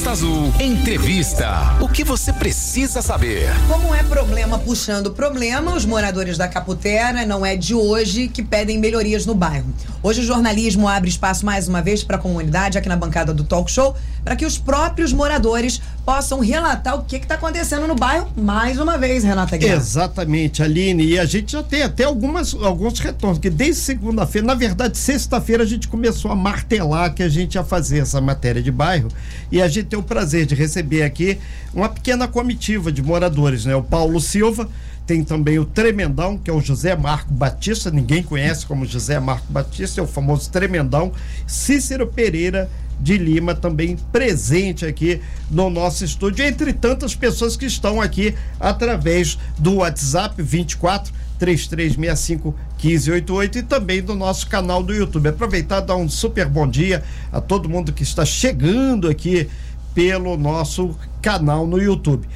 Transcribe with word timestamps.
Costa 0.00 0.12
Azul. 0.12 0.50
Entrevista. 0.58 1.76
O 1.78 1.86
que 1.86 2.02
você 2.02 2.32
precisa 2.32 3.02
saber? 3.02 3.50
Como 3.68 3.94
é 3.94 4.02
problema 4.02 4.58
puxando 4.58 5.10
problema, 5.10 5.74
os 5.74 5.84
moradores 5.84 6.38
da 6.38 6.48
Caputera 6.48 7.26
não 7.26 7.44
é 7.44 7.54
de 7.54 7.74
hoje 7.74 8.26
que 8.26 8.42
pedem 8.42 8.78
melhorias 8.78 9.26
no 9.26 9.34
bairro. 9.34 9.66
Hoje 10.02 10.22
o 10.22 10.24
jornalismo 10.24 10.88
abre 10.88 11.10
espaço 11.10 11.44
mais 11.44 11.68
uma 11.68 11.82
vez 11.82 12.02
para 12.02 12.16
a 12.16 12.18
comunidade 12.18 12.78
aqui 12.78 12.88
na 12.88 12.96
bancada 12.96 13.34
do 13.34 13.44
Talk 13.44 13.70
Show, 13.70 13.94
para 14.24 14.36
que 14.36 14.46
os 14.46 14.56
próprios 14.56 15.12
moradores 15.12 15.82
possam 16.10 16.40
relatar 16.40 16.96
o 16.96 17.04
que 17.04 17.14
está 17.14 17.36
acontecendo 17.36 17.86
no 17.86 17.94
bairro 17.94 18.28
mais 18.36 18.80
uma 18.80 18.98
vez, 18.98 19.22
Renata 19.22 19.56
Guerra. 19.56 19.76
Exatamente, 19.76 20.60
Aline. 20.60 21.04
E 21.04 21.16
a 21.16 21.24
gente 21.24 21.52
já 21.52 21.62
tem 21.62 21.84
até 21.84 22.02
algumas, 22.02 22.52
alguns 22.52 22.98
retornos, 22.98 23.38
que 23.38 23.48
desde 23.48 23.80
segunda-feira, 23.80 24.44
na 24.44 24.54
verdade, 24.54 24.98
sexta-feira, 24.98 25.62
a 25.62 25.66
gente 25.66 25.86
começou 25.86 26.32
a 26.32 26.34
martelar 26.34 27.14
que 27.14 27.22
a 27.22 27.28
gente 27.28 27.54
ia 27.54 27.62
fazer 27.62 28.00
essa 28.00 28.20
matéria 28.20 28.60
de 28.60 28.72
bairro. 28.72 29.06
E 29.52 29.62
a 29.62 29.68
gente 29.68 29.84
tem 29.84 29.96
o 29.96 30.02
prazer 30.02 30.46
de 30.46 30.56
receber 30.56 31.04
aqui 31.04 31.38
uma 31.72 31.88
pequena 31.88 32.26
comitiva 32.26 32.90
de 32.90 33.00
moradores, 33.00 33.64
né? 33.64 33.76
O 33.76 33.82
Paulo 33.84 34.20
Silva, 34.20 34.68
tem 35.06 35.22
também 35.22 35.60
o 35.60 35.64
Tremendão, 35.64 36.36
que 36.36 36.50
é 36.50 36.52
o 36.52 36.60
José 36.60 36.96
Marco 36.96 37.32
Batista, 37.32 37.88
ninguém 37.88 38.20
conhece 38.20 38.66
como 38.66 38.84
José 38.84 39.20
Marco 39.20 39.46
Batista, 39.48 40.00
é 40.00 40.04
o 40.04 40.08
famoso 40.08 40.50
Tremendão. 40.50 41.12
Cícero 41.46 42.08
Pereira 42.08 42.68
de 43.00 43.16
Lima 43.16 43.54
também 43.54 43.96
presente 44.12 44.84
aqui 44.84 45.20
no 45.50 45.70
nosso 45.70 46.04
estúdio, 46.04 46.44
entre 46.44 46.72
tantas 46.72 47.14
pessoas 47.14 47.56
que 47.56 47.64
estão 47.64 48.00
aqui 48.00 48.34
através 48.58 49.38
do 49.58 49.76
WhatsApp 49.76 50.40
24 50.42 51.12
3365 51.38 52.54
1588 52.82 53.58
e 53.58 53.62
também 53.62 54.02
do 54.02 54.14
nosso 54.14 54.46
canal 54.46 54.82
do 54.82 54.94
YouTube. 54.94 55.28
Aproveitar 55.28 55.80
dar 55.80 55.96
um 55.96 56.08
super 56.08 56.46
bom 56.46 56.68
dia 56.68 57.02
a 57.32 57.40
todo 57.40 57.68
mundo 57.68 57.92
que 57.92 58.02
está 58.02 58.24
chegando 58.24 59.08
aqui 59.08 59.48
pelo 59.94 60.36
nosso 60.36 60.94
canal 61.22 61.66
no 61.66 61.78
YouTube. 61.78 62.28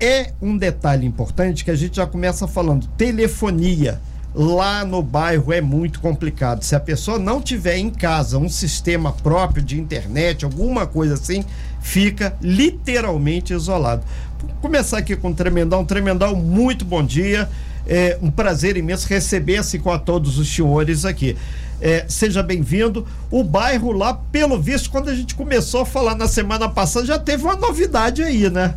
É 0.00 0.32
um 0.40 0.56
detalhe 0.56 1.06
importante 1.06 1.64
que 1.64 1.70
a 1.70 1.76
gente 1.76 1.96
já 1.96 2.06
começa 2.06 2.46
falando: 2.46 2.86
telefonia 2.96 4.00
lá 4.34 4.84
no 4.84 5.02
bairro 5.02 5.52
é 5.52 5.60
muito 5.60 6.00
complicado. 6.00 6.62
Se 6.62 6.74
a 6.74 6.80
pessoa 6.80 7.18
não 7.18 7.40
tiver 7.40 7.76
em 7.76 7.90
casa 7.90 8.38
um 8.38 8.48
sistema 8.48 9.12
próprio 9.12 9.62
de 9.62 9.78
internet, 9.78 10.44
alguma 10.44 10.86
coisa 10.86 11.14
assim, 11.14 11.44
fica 11.80 12.36
literalmente 12.40 13.52
isolado. 13.52 14.02
Vou 14.40 14.50
começar 14.60 14.98
aqui 14.98 15.16
com 15.16 15.30
o 15.30 15.34
Tremendão. 15.34 15.84
Tremendão, 15.84 16.34
muito 16.34 16.84
bom 16.84 17.02
dia. 17.02 17.48
É 17.86 18.18
um 18.22 18.30
prazer 18.30 18.76
imenso 18.76 19.08
receber-se 19.08 19.78
com 19.78 19.90
a 19.90 19.98
todos 19.98 20.38
os 20.38 20.48
senhores 20.52 21.04
aqui. 21.04 21.36
É, 21.80 22.04
seja 22.08 22.42
bem-vindo. 22.42 23.06
O 23.30 23.42
bairro 23.42 23.92
lá, 23.92 24.14
pelo 24.14 24.60
visto, 24.60 24.88
quando 24.90 25.10
a 25.10 25.14
gente 25.14 25.34
começou 25.34 25.82
a 25.82 25.86
falar 25.86 26.14
na 26.14 26.28
semana 26.28 26.68
passada, 26.68 27.04
já 27.04 27.18
teve 27.18 27.42
uma 27.42 27.56
novidade 27.56 28.22
aí, 28.22 28.48
né? 28.48 28.74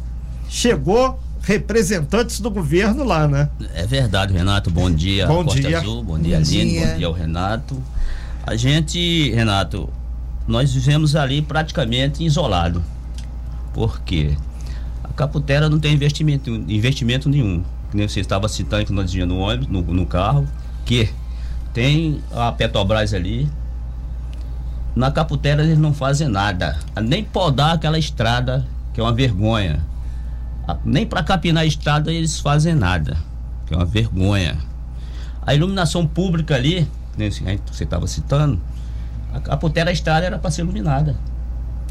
chegou 0.49 1.19
representantes 1.45 2.39
do 2.39 2.49
governo 2.49 3.03
lá, 3.03 3.27
né? 3.27 3.47
É 3.75 3.85
verdade, 3.85 4.33
Renato. 4.33 4.71
Bom 4.71 4.89
dia, 4.89 5.27
bom 5.27 5.43
Costa 5.43 5.61
dia. 5.61 5.79
Azul, 5.79 6.03
bom 6.03 6.17
dia, 6.17 6.38
bom 6.38 6.43
Aline, 6.43 6.71
dia. 6.71 6.88
bom 6.88 6.97
dia 6.97 7.07
ao 7.07 7.13
Renato. 7.13 7.83
A 8.45 8.55
gente, 8.55 9.31
Renato, 9.31 9.88
nós 10.47 10.73
vivemos 10.73 11.16
ali 11.16 11.43
praticamente 11.43 12.23
isolado. 12.23 12.83
Por 13.73 14.01
quê? 14.01 14.35
A 15.03 15.09
Caputera 15.09 15.69
não 15.69 15.79
tem 15.79 15.93
investimento, 15.93 16.49
investimento 16.49 17.29
nenhum. 17.29 17.63
Que 17.91 17.97
nem 17.97 18.07
você 18.07 18.19
estava 18.19 18.49
citando 18.49 18.85
que 18.85 18.91
nós 18.91 19.05
dizíamos 19.05 19.35
no 19.35 19.41
ônibus, 19.41 19.67
no, 19.67 19.81
no 19.81 20.05
carro, 20.07 20.47
que 20.83 21.09
tem 21.73 22.21
a 22.33 22.51
Petrobras 22.51 23.13
ali. 23.13 23.47
Na 24.95 25.11
Caputera 25.11 25.63
eles 25.63 25.77
não 25.77 25.93
fazem 25.93 26.27
nada. 26.27 26.79
Nem 27.03 27.23
podar 27.23 27.75
aquela 27.75 27.99
estrada, 27.99 28.66
que 28.93 28.99
é 28.99 29.03
uma 29.03 29.13
vergonha 29.13 29.79
nem 30.83 31.05
para 31.05 31.23
capinar 31.23 31.63
a 31.63 31.66
estrada 31.66 32.11
eles 32.11 32.39
fazem 32.39 32.73
nada, 32.73 33.17
que 33.66 33.73
é 33.73 33.77
uma 33.77 33.85
vergonha. 33.85 34.58
A 35.45 35.53
iluminação 35.53 36.07
pública 36.07 36.56
ali, 36.56 36.88
né, 37.17 37.29
você 37.29 37.84
estava 37.84 38.07
citando, 38.07 38.59
a 39.34 39.39
Caputera 39.39 39.91
Estrada 39.91 40.25
era 40.25 40.39
para 40.39 40.50
ser 40.50 40.62
iluminada. 40.62 41.16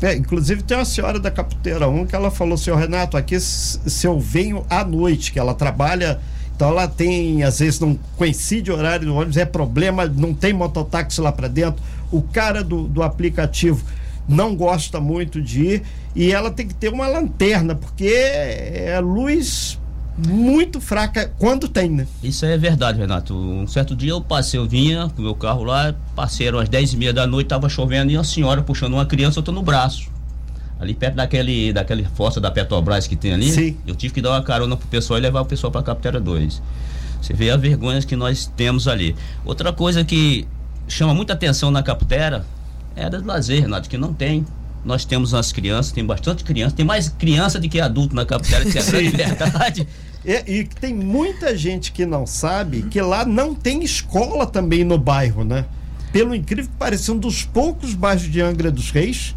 É, 0.02 0.14
inclusive 0.14 0.62
tem 0.62 0.76
uma 0.76 0.84
senhora 0.84 1.20
da 1.20 1.30
Caputeira 1.30 1.88
1 1.88 2.06
que 2.06 2.16
ela 2.16 2.30
falou, 2.30 2.56
senhor 2.56 2.76
Renato, 2.76 3.16
aqui 3.16 3.38
se 3.38 4.06
eu 4.06 4.18
venho 4.18 4.66
à 4.68 4.84
noite, 4.84 5.32
que 5.32 5.38
ela 5.38 5.54
trabalha, 5.54 6.20
então 6.54 6.68
ela 6.68 6.88
tem, 6.88 7.42
às 7.42 7.60
vezes 7.60 7.78
não 7.78 7.98
coincide 8.16 8.72
o 8.72 8.76
horário 8.76 9.06
do 9.06 9.14
ônibus, 9.14 9.36
é 9.36 9.44
problema, 9.44 10.06
não 10.06 10.34
tem 10.34 10.52
mototáxi 10.52 11.20
lá 11.20 11.30
para 11.30 11.46
dentro, 11.48 11.82
o 12.10 12.22
cara 12.22 12.64
do, 12.64 12.88
do 12.88 13.02
aplicativo 13.02 13.84
não 14.28 14.54
gosta 14.54 15.00
muito 15.00 15.40
de 15.40 15.62
ir 15.62 15.82
e 16.14 16.32
ela 16.32 16.50
tem 16.50 16.66
que 16.66 16.74
ter 16.74 16.88
uma 16.92 17.06
lanterna, 17.06 17.74
porque 17.74 18.06
é 18.06 18.98
luz 19.00 19.78
muito 20.16 20.80
fraca 20.80 21.32
quando 21.38 21.68
tem, 21.68 21.90
né? 21.90 22.06
Isso 22.22 22.46
é 22.46 22.56
verdade, 22.56 22.98
Renato. 22.98 23.34
Um 23.34 23.66
certo 23.66 23.96
dia 23.96 24.10
eu 24.10 24.20
passei, 24.20 24.58
eu 24.60 24.66
vinha 24.66 25.10
com 25.14 25.22
meu 25.22 25.34
carro 25.34 25.64
lá, 25.64 25.94
passei 26.14 26.48
às 26.48 26.68
10 26.68 26.92
e 26.92 26.96
meia 26.96 27.12
da 27.12 27.26
noite, 27.26 27.48
tava 27.48 27.68
chovendo 27.68 28.12
e 28.12 28.16
uma 28.16 28.24
senhora 28.24 28.62
puxando 28.62 28.94
uma 28.94 29.06
criança, 29.06 29.40
eu 29.40 29.42
tô 29.42 29.52
no 29.52 29.62
braço. 29.62 30.08
Ali 30.78 30.94
perto 30.94 31.16
daquele, 31.16 31.72
daquele 31.72 32.04
fossa 32.04 32.40
da 32.40 32.50
Petrobras 32.50 33.06
que 33.06 33.16
tem 33.16 33.32
ali, 33.32 33.50
Sim. 33.50 33.76
eu 33.86 33.94
tive 33.94 34.14
que 34.14 34.20
dar 34.20 34.30
uma 34.30 34.42
carona 34.42 34.76
pro 34.76 34.86
pessoal 34.88 35.18
e 35.18 35.22
levar 35.22 35.40
o 35.40 35.46
pessoal 35.46 35.70
pra 35.70 35.82
Capitera 35.82 36.20
2. 36.20 36.62
Você 37.20 37.32
vê 37.32 37.50
a 37.50 37.56
vergonha 37.56 38.00
que 38.02 38.14
nós 38.14 38.46
temos 38.56 38.86
ali. 38.86 39.16
Outra 39.44 39.72
coisa 39.72 40.04
que 40.04 40.46
chama 40.86 41.14
muita 41.14 41.32
atenção 41.32 41.70
na 41.70 41.82
Capitera 41.82 42.44
é 42.96 43.08
de 43.08 43.18
lazer, 43.18 43.62
Renato, 43.62 43.88
que 43.88 43.98
não 43.98 44.12
tem. 44.12 44.46
Nós 44.84 45.04
temos 45.04 45.32
as 45.32 45.50
crianças, 45.50 45.92
tem 45.92 46.04
bastante 46.04 46.44
criança, 46.44 46.76
tem 46.76 46.84
mais 46.84 47.08
criança 47.08 47.58
do 47.58 47.68
que 47.68 47.80
adulto 47.80 48.14
na 48.14 48.26
capital, 48.26 48.60
que 48.62 48.76
é 48.76 48.80
a 48.80 48.84
grande 48.84 49.08
verdade. 49.08 49.88
É, 50.24 50.44
e 50.50 50.64
tem 50.64 50.94
muita 50.94 51.56
gente 51.56 51.90
que 51.90 52.04
não 52.04 52.26
sabe 52.26 52.82
que 52.82 53.00
lá 53.00 53.24
não 53.24 53.54
tem 53.54 53.82
escola 53.82 54.46
também 54.46 54.84
no 54.84 54.98
bairro, 54.98 55.42
né? 55.42 55.64
Pelo 56.12 56.34
incrível 56.34 56.70
que 56.70 56.76
pareça, 56.76 57.12
um 57.12 57.18
dos 57.18 57.44
poucos 57.44 57.94
bairros 57.94 58.30
de 58.30 58.40
Angra 58.40 58.70
dos 58.70 58.90
Reis 58.90 59.34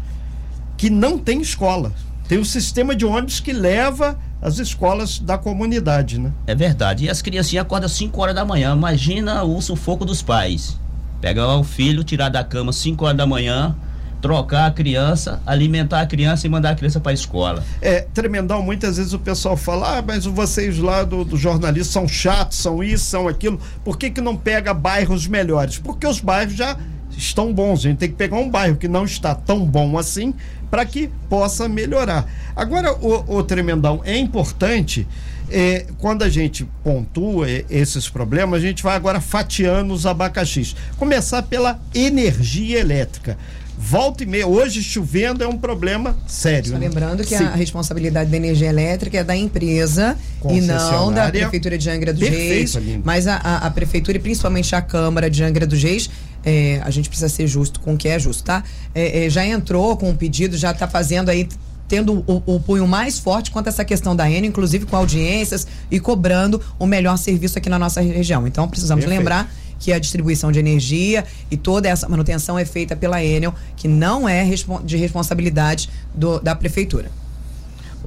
que 0.76 0.88
não 0.88 1.18
tem 1.18 1.40
escola. 1.40 1.92
Tem 2.28 2.38
um 2.38 2.44
sistema 2.44 2.94
de 2.94 3.04
ônibus 3.04 3.40
que 3.40 3.52
leva 3.52 4.18
as 4.40 4.58
escolas 4.58 5.18
da 5.18 5.36
comunidade, 5.36 6.20
né? 6.20 6.32
É 6.46 6.54
verdade. 6.54 7.06
E 7.06 7.10
as 7.10 7.20
criancinhas 7.20 7.64
acordam 7.64 7.88
5 7.88 8.20
horas 8.20 8.34
da 8.34 8.44
manhã. 8.44 8.74
Imagina 8.74 9.42
o 9.42 9.60
sufoco 9.60 10.04
dos 10.04 10.22
pais. 10.22 10.78
Pegar 11.20 11.56
o 11.56 11.64
filho, 11.64 12.04
tirar 12.04 12.28
da 12.28 12.44
cama 12.44 12.72
5 12.72 13.04
horas 13.04 13.16
da 13.16 13.26
manhã, 13.26 13.74
trocar 14.20 14.66
a 14.66 14.70
criança, 14.70 15.40
alimentar 15.46 16.00
a 16.00 16.06
criança 16.06 16.46
e 16.46 16.50
mandar 16.50 16.70
a 16.70 16.74
criança 16.74 17.00
para 17.00 17.12
a 17.12 17.14
escola. 17.14 17.64
É, 17.80 18.00
tremendão, 18.00 18.62
muitas 18.62 18.96
vezes 18.96 19.12
o 19.12 19.18
pessoal 19.18 19.56
fala, 19.56 19.98
ah, 19.98 20.02
mas 20.02 20.24
vocês 20.24 20.78
lá 20.78 21.04
do, 21.04 21.24
do 21.24 21.36
jornalismo 21.36 21.92
são 21.92 22.08
chatos, 22.08 22.58
são 22.58 22.82
isso, 22.82 23.04
são 23.04 23.28
aquilo, 23.28 23.60
por 23.84 23.96
que 23.96 24.10
que 24.10 24.20
não 24.20 24.36
pega 24.36 24.74
bairros 24.74 25.26
melhores? 25.26 25.78
Porque 25.78 26.06
os 26.06 26.20
bairros 26.20 26.54
já 26.54 26.76
estão 27.16 27.52
bons, 27.52 27.80
a 27.80 27.82
gente 27.88 27.98
tem 27.98 28.08
que 28.08 28.16
pegar 28.16 28.36
um 28.36 28.48
bairro 28.48 28.76
que 28.76 28.88
não 28.88 29.04
está 29.04 29.34
tão 29.34 29.64
bom 29.64 29.98
assim 29.98 30.34
para 30.70 30.84
que 30.84 31.10
possa 31.28 31.68
melhorar. 31.68 32.26
Agora, 32.54 32.92
o, 32.92 33.38
o 33.38 33.42
tremendão, 33.42 34.00
é 34.04 34.16
importante 34.16 35.06
é, 35.50 35.86
quando 35.98 36.22
a 36.22 36.28
gente 36.28 36.66
pontua 36.82 37.46
esses 37.70 38.08
problemas, 38.08 38.58
a 38.58 38.66
gente 38.66 38.82
vai 38.82 38.96
agora 38.96 39.20
fatiando 39.20 39.92
os 39.92 40.06
abacaxis. 40.06 40.74
Começar 40.98 41.42
pela 41.42 41.80
energia 41.94 42.80
elétrica. 42.80 43.36
Volta 43.80 44.24
e 44.24 44.26
meia, 44.26 44.44
hoje 44.44 44.82
chovendo 44.82 45.44
é 45.44 45.46
um 45.46 45.56
problema 45.56 46.16
sério. 46.26 46.70
Só 46.70 46.78
né? 46.78 46.88
lembrando 46.88 47.22
que 47.22 47.38
Sim. 47.38 47.44
a 47.44 47.54
responsabilidade 47.54 48.28
da 48.28 48.36
energia 48.36 48.68
elétrica 48.68 49.18
é 49.18 49.24
da 49.24 49.36
empresa 49.36 50.16
e 50.50 50.60
não 50.60 51.12
da 51.12 51.30
Prefeitura 51.30 51.78
de 51.78 51.88
Angra 51.88 52.12
dos 52.12 52.28
Reis. 52.28 52.76
Mas 53.04 53.28
a, 53.28 53.36
a, 53.36 53.70
Prefeitura 53.70 54.18
e 54.18 54.20
principalmente 54.20 54.74
a 54.74 54.82
Câmara 54.82 55.30
de 55.30 55.44
Angra 55.44 55.64
dos 55.64 55.80
Reis, 55.80 56.10
é, 56.44 56.80
a 56.82 56.90
gente 56.90 57.08
precisa 57.08 57.28
ser 57.28 57.46
justo 57.46 57.78
com 57.78 57.94
o 57.94 57.96
que 57.96 58.08
é 58.08 58.18
justo, 58.18 58.42
tá? 58.42 58.64
É, 58.92 59.26
é, 59.26 59.30
já 59.30 59.46
entrou 59.46 59.96
com 59.96 60.10
o 60.10 60.14
pedido, 60.14 60.56
já 60.56 60.72
está 60.72 60.88
fazendo 60.88 61.28
aí 61.28 61.46
tendo 61.88 62.22
o, 62.26 62.42
o 62.46 62.60
punho 62.60 62.86
mais 62.86 63.18
forte 63.18 63.50
quanto 63.50 63.66
a 63.66 63.70
essa 63.70 63.84
questão 63.84 64.14
da 64.14 64.30
Enel, 64.30 64.50
inclusive 64.50 64.86
com 64.86 64.94
audiências 64.94 65.66
e 65.90 65.98
cobrando 65.98 66.60
o 66.78 66.86
melhor 66.86 67.16
serviço 67.16 67.58
aqui 67.58 67.68
na 67.68 67.78
nossa 67.78 68.00
região. 68.00 68.46
Então 68.46 68.68
precisamos 68.68 69.04
Perfeito. 69.04 69.18
lembrar 69.18 69.50
que 69.78 69.92
a 69.92 69.98
distribuição 69.98 70.52
de 70.52 70.58
energia 70.58 71.24
e 71.50 71.56
toda 71.56 71.88
essa 71.88 72.08
manutenção 72.08 72.58
é 72.58 72.64
feita 72.64 72.94
pela 72.94 73.22
Enel, 73.24 73.54
que 73.76 73.88
não 73.88 74.28
é 74.28 74.44
de 74.84 74.96
responsabilidade 74.96 75.88
do, 76.14 76.40
da 76.40 76.54
prefeitura. 76.54 77.10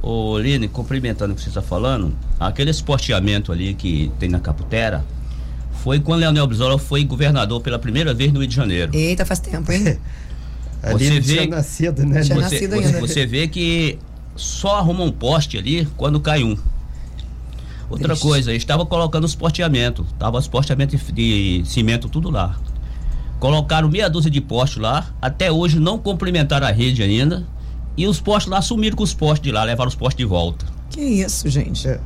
Ô 0.02 0.38
Line, 0.38 0.68
complementando 0.68 1.34
o 1.34 1.36
que 1.36 1.42
você 1.42 1.50
está 1.50 1.62
falando, 1.62 2.14
aquele 2.40 2.72
esporteamento 2.72 3.52
ali 3.52 3.74
que 3.74 4.12
tem 4.20 4.30
na 4.30 4.40
Caputera 4.40 5.04
foi 5.84 6.00
quando 6.00 6.22
Leonel 6.22 6.46
Brizola 6.48 6.78
foi 6.78 7.04
governador 7.04 7.62
pela 7.62 7.80
primeira 7.80 8.14
vez 8.14 8.32
no 8.32 8.40
Rio 8.40 8.48
de 8.48 8.56
Janeiro. 8.56 8.92
Eita, 8.96 9.26
faz 9.26 9.40
tempo, 9.40 9.72
hein? 9.72 9.98
Ali 10.84 11.10
você 11.10 11.20
vê, 11.20 11.48
nascido, 11.48 12.06
né? 12.06 12.24
Você, 12.24 12.34
nascido 12.34 12.76
você, 12.76 13.00
você, 13.00 13.26
vê 13.26 13.48
que 13.48 14.00
só 14.36 14.78
arruma 14.78 15.04
um 15.04 15.12
poste 15.12 15.58
ali 15.58 15.88
quando 15.96 16.20
cai 16.20 16.44
um. 16.44 16.58
Outra 17.90 18.14
Ixi. 18.14 18.22
coisa, 18.22 18.54
estava 18.54 18.86
colocando 18.86 19.26
os 19.26 19.36
posteamentos, 19.36 20.06
tava 20.18 20.38
os 20.38 20.48
posteamentos 20.48 21.00
de, 21.14 21.62
de 21.62 21.70
cimento 21.70 22.10
tudo 22.10 22.32
lá. 22.32 22.58
Colocaram 23.40 23.90
meia 23.90 24.10
dúzia 24.10 24.32
de 24.32 24.40
postes 24.40 24.82
lá, 24.82 25.14
até 25.22 25.52
hoje 25.52 25.80
não 25.80 25.98
complementaram 25.98 26.68
a 26.68 26.72
rede 26.72 27.02
ainda 27.02 27.46
E 27.98 28.08
os 28.08 28.22
postes 28.22 28.52
lá 28.52 28.62
sumiram 28.62 28.96
com 28.96 29.04
os 29.04 29.14
postes 29.14 29.44
de 29.44 29.52
lá, 29.52 29.64
levaram 29.64 29.90
os 29.90 29.96
postes 29.96 30.18
de 30.18 30.26
volta. 30.26 30.66
Que 30.90 31.02
isso, 31.02 31.50
gente? 31.50 31.88
É. 31.88 32.00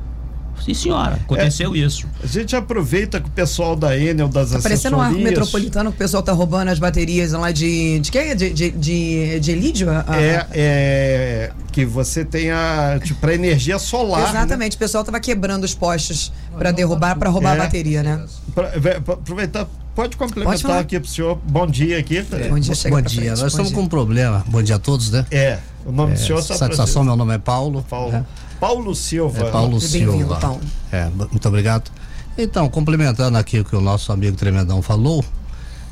Sim, 0.64 0.74
senhora, 0.74 1.16
aconteceu 1.16 1.76
é, 1.76 1.78
isso. 1.78 2.08
A 2.24 2.28
gente 2.28 2.56
aproveita 2.56 3.20
que 3.20 3.28
o 3.28 3.32
pessoal 3.32 3.76
da 3.76 3.98
Enel, 3.98 4.28
das 4.28 4.52
tá 4.52 4.60
parecendo 4.60 4.98
um 4.98 5.02
arco 5.02 5.20
metropolitano 5.20 5.92
que 5.92 5.96
o 5.96 6.00
pessoal 6.00 6.24
tá 6.24 6.32
roubando 6.32 6.70
as 6.70 6.80
baterias 6.80 7.32
lá 7.32 7.52
de. 7.52 8.00
De 8.00 8.12
quê? 8.12 8.34
De, 8.34 8.50
de, 8.52 8.72
de, 8.72 9.40
de 9.40 9.52
Elídio? 9.52 9.90
É, 9.90 10.48
é. 10.52 11.52
Que 11.72 11.86
você 11.86 12.24
tenha. 12.24 13.00
Tipo, 13.04 13.20
pra 13.20 13.34
energia 13.34 13.78
solar. 13.78 14.22
Né? 14.22 14.30
Exatamente, 14.30 14.74
né? 14.74 14.76
o 14.76 14.80
pessoal 14.80 15.04
tava 15.04 15.20
quebrando 15.20 15.64
os 15.64 15.74
postes 15.74 16.32
para 16.58 16.72
derrubar, 16.72 17.18
para 17.18 17.30
roubar 17.30 17.56
é, 17.56 17.60
a 17.60 17.64
bateria, 17.64 18.04
né? 18.04 18.26
Pra, 18.54 18.70
pra 19.02 19.14
aproveitar. 19.14 19.68
Pode 19.96 20.18
complementar 20.18 20.62
pode 20.62 20.80
aqui 20.80 21.00
pro 21.00 21.10
senhor. 21.10 21.40
Bom 21.48 21.66
dia 21.66 21.98
aqui. 21.98 22.22
Bom 22.50 22.60
dia, 22.60 22.76
Bom 22.90 23.02
dia. 23.02 23.30
Nós 23.32 23.40
Bom 23.40 23.48
estamos 23.48 23.70
dia. 23.70 23.78
com 23.78 23.84
um 23.84 23.88
problema. 23.88 24.44
Bom 24.48 24.62
dia 24.62 24.76
a 24.76 24.80
todos, 24.80 25.10
né? 25.10 25.26
É. 25.32 25.60
O 25.86 25.92
nome 25.92 26.14
é, 26.14 26.16
do 26.16 26.20
senhor 26.20 26.40
está 26.40 26.56
Satisfação, 26.56 27.04
meu 27.04 27.16
nome 27.16 27.34
é 27.34 27.38
Paulo. 27.38 27.86
Paulo. 27.90 28.12
Né? 28.12 28.26
Paulo 28.66 28.96
Silva. 28.96 29.48
É 29.48 29.52
Paulo 29.52 29.80
Silva. 29.80 30.38
Paulo. 30.38 30.62
É, 30.92 31.08
muito 31.10 31.48
obrigado. 31.48 31.92
Então, 32.36 32.68
complementando 32.68 33.38
aqui 33.38 33.60
o 33.60 33.64
que 33.64 33.76
o 33.76 33.80
nosso 33.80 34.12
amigo 34.12 34.36
Tremendão 34.36 34.82
falou, 34.82 35.24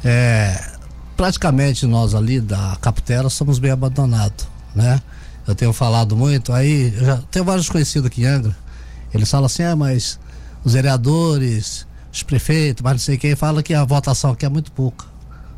é, 0.04 0.60
praticamente 1.16 1.86
nós 1.86 2.16
ali 2.16 2.42
da 2.42 2.76
Caputera 2.82 3.30
somos 3.30 3.60
bem 3.60 3.70
abandonados, 3.70 4.48
né? 4.74 5.00
Eu 5.46 5.54
tenho 5.54 5.72
falado 5.72 6.18
muito, 6.18 6.52
aí 6.52 6.92
já 6.98 7.18
tenho 7.30 7.46
vários 7.46 7.70
conhecidos 7.70 8.08
aqui 8.08 8.24
em 8.24 8.26
Angra. 8.26 8.58
Eles 9.14 9.30
falam 9.30 9.46
assim, 9.46 9.62
é, 9.62 9.76
mas 9.76 10.20
os 10.66 10.74
vereadores, 10.74 11.86
os 12.12 12.24
prefeitos, 12.24 12.82
mas 12.82 12.94
não 12.94 13.00
sei 13.00 13.20
quem, 13.20 13.36
fala 13.36 13.62
que 13.62 13.76
a 13.76 13.86
votação 13.86 14.32
aqui 14.32 14.48
é 14.48 14.50
muito 14.50 14.72
pouca. 14.72 15.06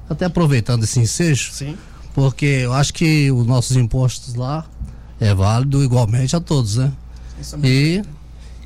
Até 0.09 0.25
aproveitando 0.25 0.83
esse 0.83 0.99
ensejo, 0.99 1.53
Sim. 1.53 1.77
porque 2.13 2.45
eu 2.45 2.73
acho 2.73 2.93
que 2.93 3.31
os 3.31 3.47
nossos 3.47 3.77
impostos 3.77 4.35
lá 4.35 4.65
é 5.17 5.33
válido 5.33 5.81
igualmente 5.81 6.35
a 6.35 6.41
todos, 6.41 6.75
né? 6.75 6.91
E 7.63 8.03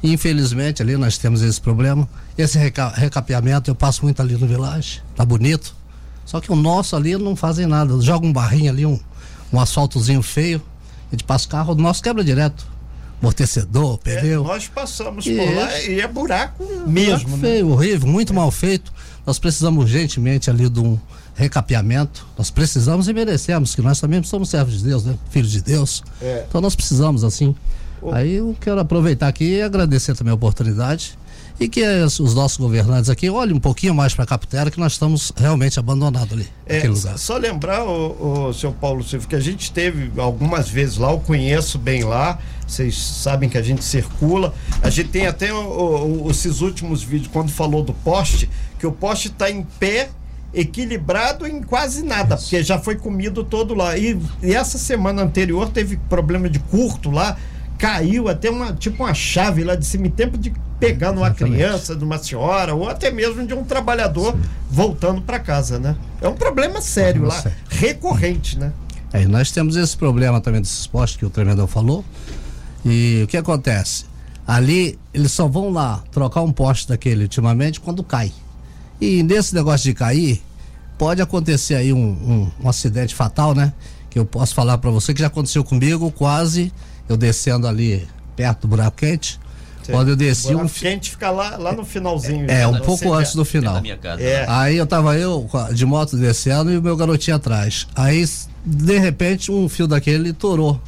infelizmente 0.02 0.82
ali 0.82 0.96
nós 0.98 1.18
temos 1.18 1.42
esse 1.42 1.60
problema. 1.60 2.08
Esse 2.38 2.58
reca 2.58 2.90
recapeamento 2.90 3.70
eu 3.70 3.76
passo 3.76 4.04
muito 4.04 4.22
ali 4.22 4.36
no 4.36 4.48
Village, 4.48 5.02
tá 5.16 5.26
bonito. 5.26 5.76
Só 6.26 6.40
que 6.40 6.52
o 6.52 6.56
nosso 6.56 6.96
ali 6.96 7.18
não 7.18 7.36
fazem 7.36 7.66
nada. 7.66 8.00
Joga 8.02 8.26
um 8.26 8.32
barrinho 8.32 8.72
ali, 8.72 8.86
um, 8.86 9.00
um 9.52 9.60
asfaltozinho 9.60 10.22
feio, 10.22 10.62
a 11.12 11.16
gente 11.16 11.24
passa 11.24 11.48
o 11.48 11.50
carro, 11.50 11.74
o 11.74 11.76
nosso 11.76 12.04
quebra 12.04 12.24
direto. 12.24 12.68
Amortecedor, 13.22 14.00
é, 14.06 14.16
pneu. 14.16 14.44
É, 14.44 14.48
nós 14.48 14.68
passamos 14.68 15.26
e 15.26 15.36
por 15.36 15.54
lá 15.54 15.80
e 15.82 16.00
é 16.00 16.08
buraco 16.08 16.64
mesmo. 16.88 17.18
Buraco 17.18 17.30
né? 17.32 17.38
feio, 17.50 17.70
horrível, 17.70 18.08
muito 18.08 18.32
é. 18.32 18.36
mal 18.36 18.50
feito. 18.50 18.94
Nós 19.26 19.38
precisamos 19.38 19.84
urgentemente 19.84 20.50
ali 20.50 20.70
de 20.70 20.80
um 20.80 20.98
recapeamento. 21.36 22.26
Nós 22.38 22.50
precisamos 22.50 23.10
e 23.10 23.14
merecemos, 23.14 23.76
que 23.76 23.82
nós 23.82 24.00
também 24.00 24.24
somos 24.24 24.50
servos 24.50 24.78
de 24.78 24.86
Deus, 24.86 25.04
né? 25.04 25.18
Filhos 25.32 25.52
de 25.52 25.62
Deus. 25.62 26.02
É. 26.22 26.46
Então 26.48 26.62
nós 26.62 26.76
precisamos, 26.76 27.24
assim. 27.24 27.54
Aí 28.12 28.36
eu 28.36 28.56
quero 28.60 28.80
aproveitar 28.80 29.28
aqui 29.28 29.56
e 29.56 29.62
agradecer 29.62 30.16
também 30.16 30.32
a 30.32 30.36
oportunidade 30.36 31.18
e 31.60 31.68
que 31.68 31.84
os 32.04 32.34
nossos 32.34 32.58
governantes 32.58 33.10
aqui 33.10 33.30
olhem 33.30 33.54
um 33.54 33.60
pouquinho 33.60 33.94
mais 33.94 34.14
para 34.14 34.24
a 34.24 34.28
Capitera, 34.28 34.72
que 34.72 34.80
nós 34.80 34.94
estamos 34.94 35.34
realmente 35.36 35.78
abandonados 35.78 36.32
ali, 36.32 36.48
é, 36.66 36.88
lugar. 36.88 37.18
Só 37.18 37.36
lembrar, 37.38 37.84
o, 37.84 38.48
o 38.48 38.54
seu 38.54 38.72
Paulo 38.72 39.04
Silva, 39.04 39.28
que 39.28 39.36
a 39.36 39.42
gente 39.42 39.64
esteve 39.64 40.10
algumas 40.18 40.70
vezes 40.70 40.96
lá, 40.96 41.12
eu 41.12 41.20
conheço 41.20 41.78
bem 41.78 42.06
lá, 42.06 42.40
vocês 42.66 42.98
sabem 42.98 43.50
que 43.50 43.58
a 43.58 43.62
gente 43.62 43.84
circula. 43.84 44.54
A 44.82 44.90
gente 44.90 45.10
tem 45.10 45.28
até 45.28 45.54
o, 45.54 46.24
o, 46.24 46.32
esses 46.32 46.62
últimos 46.62 47.04
vídeos, 47.04 47.30
quando 47.32 47.52
falou 47.52 47.84
do 47.84 47.94
poste, 47.94 48.50
que 48.78 48.88
o 48.88 48.92
poste 48.92 49.28
está 49.28 49.52
em 49.52 49.64
pé 49.64 50.10
equilibrado 50.54 51.46
em 51.46 51.62
quase 51.62 52.04
nada, 52.04 52.36
Isso. 52.36 52.46
porque 52.46 52.64
já 52.64 52.80
foi 52.80 52.96
comido 52.96 53.44
todo 53.44 53.74
lá. 53.74 53.98
E, 53.98 54.20
e, 54.42 54.54
essa 54.54 54.78
semana 54.78 55.22
anterior 55.22 55.70
teve 55.70 55.98
problema 56.10 56.50
de 56.50 56.60
curto 56.60 57.12
lá, 57.12 57.38
caiu 57.80 58.28
até 58.28 58.52
uma 58.52 58.74
tipo 58.74 59.04
uma 59.04 59.14
chave 59.14 59.64
lá 59.64 59.74
de 59.74 59.86
cima 59.86 60.06
em 60.06 60.12
tempo 60.12 60.38
de 60.38 60.54
pegar 60.80 61.12
numa 61.14 61.28
Exatamente. 61.28 61.56
criança, 61.56 61.96
de 61.96 62.04
uma 62.04 62.18
senhora 62.18 62.76
ou 62.76 62.88
até 62.88 63.10
mesmo 63.10 63.48
de 63.48 63.54
um 63.54 63.64
trabalhador 63.64 64.34
Sim. 64.34 64.42
voltando 64.70 65.22
para 65.22 65.40
casa, 65.40 65.80
né? 65.80 65.96
É 66.22 66.28
um 66.28 66.36
problema 66.36 66.82
sério 66.82 67.24
lá, 67.24 67.42
sério. 67.42 67.58
recorrente, 67.70 68.60
né? 68.60 68.72
É, 69.12 69.26
nós 69.26 69.52
temos 69.52 69.76
esse 69.76 69.98
problema 69.98 70.40
também 70.40 70.62
desses 70.62 70.86
postes 70.86 71.18
que 71.18 71.26
o 71.26 71.30
treinador 71.30 71.68
falou. 71.68 72.06
E 72.86 73.22
o 73.24 73.28
que 73.28 73.38
acontece? 73.38 74.06
Ali 74.46 75.00
eles 75.14 75.32
só 75.32 75.48
vão 75.48 75.72
lá 75.72 76.04
trocar 76.12 76.42
um 76.42 76.52
poste 76.52 76.88
daquele 76.88 77.24
ultimamente 77.24 77.80
quando 77.80 78.04
cai. 78.04 78.32
E 79.00 79.24
nesse 79.24 79.56
negócio 79.56 79.86
de 79.86 79.94
cair, 79.94 80.42
pode 80.98 81.22
acontecer 81.22 81.76
aí 81.76 81.94
um, 81.94 81.98
um, 81.98 82.52
um 82.62 82.70
acidente 82.70 83.16
fatal, 83.16 83.56
né? 83.56 83.74
Que 84.10 84.20
eu 84.20 84.26
posso 84.26 84.54
falar 84.54 84.78
para 84.78 84.92
você 84.92 85.14
que 85.14 85.22
já 85.22 85.28
aconteceu 85.28 85.64
comigo, 85.64 86.12
quase 86.12 86.72
eu 87.10 87.18
descendo 87.18 87.68
ali 87.68 88.08
perto 88.36 88.62
do 88.62 88.68
buraco 88.68 88.98
quente. 88.98 89.40
Sim. 89.84 89.92
Quando 89.92 90.10
eu 90.10 90.16
desci. 90.16 90.54
O 90.54 90.62
um... 90.62 90.68
quente 90.68 91.12
fica 91.12 91.32
lá, 91.32 91.58
lá 91.58 91.74
no 91.74 91.84
finalzinho. 91.84 92.50
É, 92.50 92.68
um 92.68 92.80
pouco 92.80 93.12
antes 93.12 93.34
do 93.34 93.44
final. 93.44 93.82
É. 94.20 94.46
Aí 94.48 94.78
eu 94.78 94.86
tava 94.86 95.18
eu 95.18 95.50
de 95.74 95.86
moto 95.86 96.16
descendo 96.16 96.72
e 96.72 96.78
o 96.78 96.82
meu 96.82 96.96
garotinho 96.96 97.36
atrás. 97.36 97.88
Aí, 97.96 98.24
de 98.64 98.98
repente, 99.00 99.52
um 99.52 99.68
fio 99.68 99.88
daquele 99.88 100.32
torou. 100.32 100.80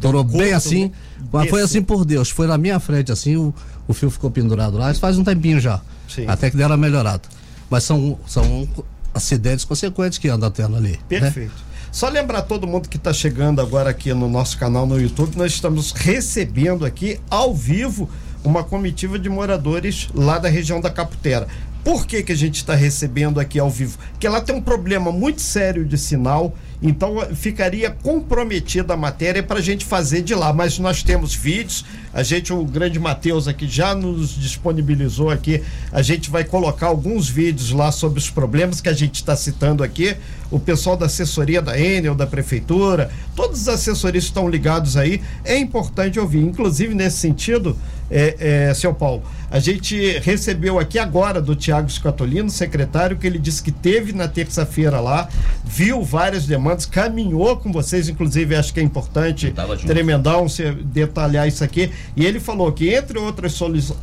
Torou 0.00 0.24
bem 0.24 0.52
assim. 0.52 0.90
Mas 1.32 1.50
foi 1.50 1.62
assim 1.62 1.82
por 1.82 2.04
Deus. 2.04 2.30
Foi 2.30 2.46
na 2.46 2.56
minha 2.56 2.80
frente, 2.80 3.12
assim, 3.12 3.36
o, 3.36 3.54
o 3.86 3.92
fio 3.92 4.10
ficou 4.10 4.30
pendurado 4.30 4.78
lá. 4.78 4.90
Isso 4.90 5.00
faz 5.00 5.18
um 5.18 5.24
tempinho 5.24 5.60
já. 5.60 5.80
Sim. 6.08 6.24
Até 6.26 6.50
que 6.50 6.56
deram 6.56 6.76
melhorada. 6.76 7.22
Mas 7.68 7.84
são, 7.84 8.18
são 8.26 8.68
acidentes 9.12 9.64
consequentes 9.64 10.18
que 10.18 10.28
anda 10.28 10.50
tendo 10.50 10.76
ali. 10.76 10.92
Né? 10.92 10.98
Perfeito. 11.08 11.52
Né? 11.54 11.65
Só 11.96 12.10
lembrar 12.10 12.42
todo 12.42 12.66
mundo 12.66 12.90
que 12.90 12.98
está 12.98 13.10
chegando 13.10 13.58
agora 13.58 13.88
aqui 13.88 14.12
no 14.12 14.28
nosso 14.28 14.58
canal 14.58 14.84
no 14.86 15.00
YouTube, 15.00 15.34
nós 15.34 15.52
estamos 15.52 15.92
recebendo 15.92 16.84
aqui 16.84 17.18
ao 17.30 17.54
vivo 17.54 18.06
uma 18.44 18.62
comitiva 18.62 19.18
de 19.18 19.30
moradores 19.30 20.06
lá 20.14 20.38
da 20.38 20.46
região 20.46 20.78
da 20.78 20.90
Caputera. 20.90 21.48
Por 21.82 22.06
que, 22.06 22.22
que 22.22 22.32
a 22.32 22.36
gente 22.36 22.56
está 22.56 22.74
recebendo 22.74 23.40
aqui 23.40 23.58
ao 23.58 23.70
vivo? 23.70 23.96
Porque 24.10 24.28
lá 24.28 24.42
tem 24.42 24.54
um 24.54 24.60
problema 24.60 25.10
muito 25.10 25.40
sério 25.40 25.86
de 25.86 25.96
sinal 25.96 26.52
então 26.82 27.16
ficaria 27.34 27.90
comprometida 27.90 28.94
a 28.94 28.96
matéria 28.96 29.42
para 29.42 29.58
a 29.58 29.62
gente 29.62 29.84
fazer 29.84 30.22
de 30.22 30.34
lá. 30.34 30.52
Mas 30.52 30.78
nós 30.78 31.02
temos 31.02 31.34
vídeos, 31.34 31.84
a 32.12 32.22
gente, 32.22 32.52
o 32.52 32.64
grande 32.64 32.98
Matheus 32.98 33.48
aqui 33.48 33.66
já 33.66 33.94
nos 33.94 34.34
disponibilizou 34.38 35.30
aqui. 35.30 35.62
A 35.90 36.02
gente 36.02 36.30
vai 36.30 36.44
colocar 36.44 36.86
alguns 36.86 37.28
vídeos 37.28 37.70
lá 37.70 37.90
sobre 37.90 38.18
os 38.18 38.30
problemas 38.30 38.80
que 38.80 38.88
a 38.88 38.92
gente 38.92 39.16
está 39.16 39.34
citando 39.34 39.82
aqui. 39.82 40.16
O 40.50 40.60
pessoal 40.60 40.96
da 40.96 41.06
assessoria 41.06 41.60
da 41.60 41.78
Enel, 41.78 42.14
da 42.14 42.26
prefeitura, 42.26 43.10
todos 43.34 43.62
os 43.62 43.68
assessorias 43.68 44.24
estão 44.24 44.48
ligados 44.48 44.96
aí. 44.96 45.20
É 45.44 45.58
importante 45.58 46.20
ouvir. 46.20 46.42
Inclusive, 46.42 46.94
nesse 46.94 47.18
sentido, 47.18 47.76
é, 48.10 48.68
é, 48.68 48.74
seu 48.74 48.94
Paulo, 48.94 49.22
a 49.50 49.58
gente 49.58 50.18
recebeu 50.18 50.78
aqui 50.78 50.98
agora 50.98 51.40
do 51.40 51.54
Tiago 51.54 51.88
Scatolino, 51.90 52.50
secretário, 52.50 53.16
que 53.16 53.26
ele 53.26 53.38
disse 53.38 53.62
que 53.62 53.70
teve 53.70 54.12
na 54.12 54.26
terça-feira 54.26 55.00
lá, 55.00 55.28
viu 55.64 56.02
várias 56.02 56.46
demandas, 56.46 56.84
caminhou 56.84 57.56
com 57.56 57.72
vocês, 57.72 58.08
inclusive 58.08 58.56
acho 58.56 58.74
que 58.74 58.80
é 58.80 58.82
importante, 58.82 59.54
tremendão, 59.86 60.48
você 60.48 60.72
detalhar 60.72 61.46
isso 61.46 61.62
aqui. 61.62 61.90
E 62.16 62.24
ele 62.24 62.40
falou 62.40 62.72
que, 62.72 62.92
entre 62.92 63.18
outras 63.18 63.52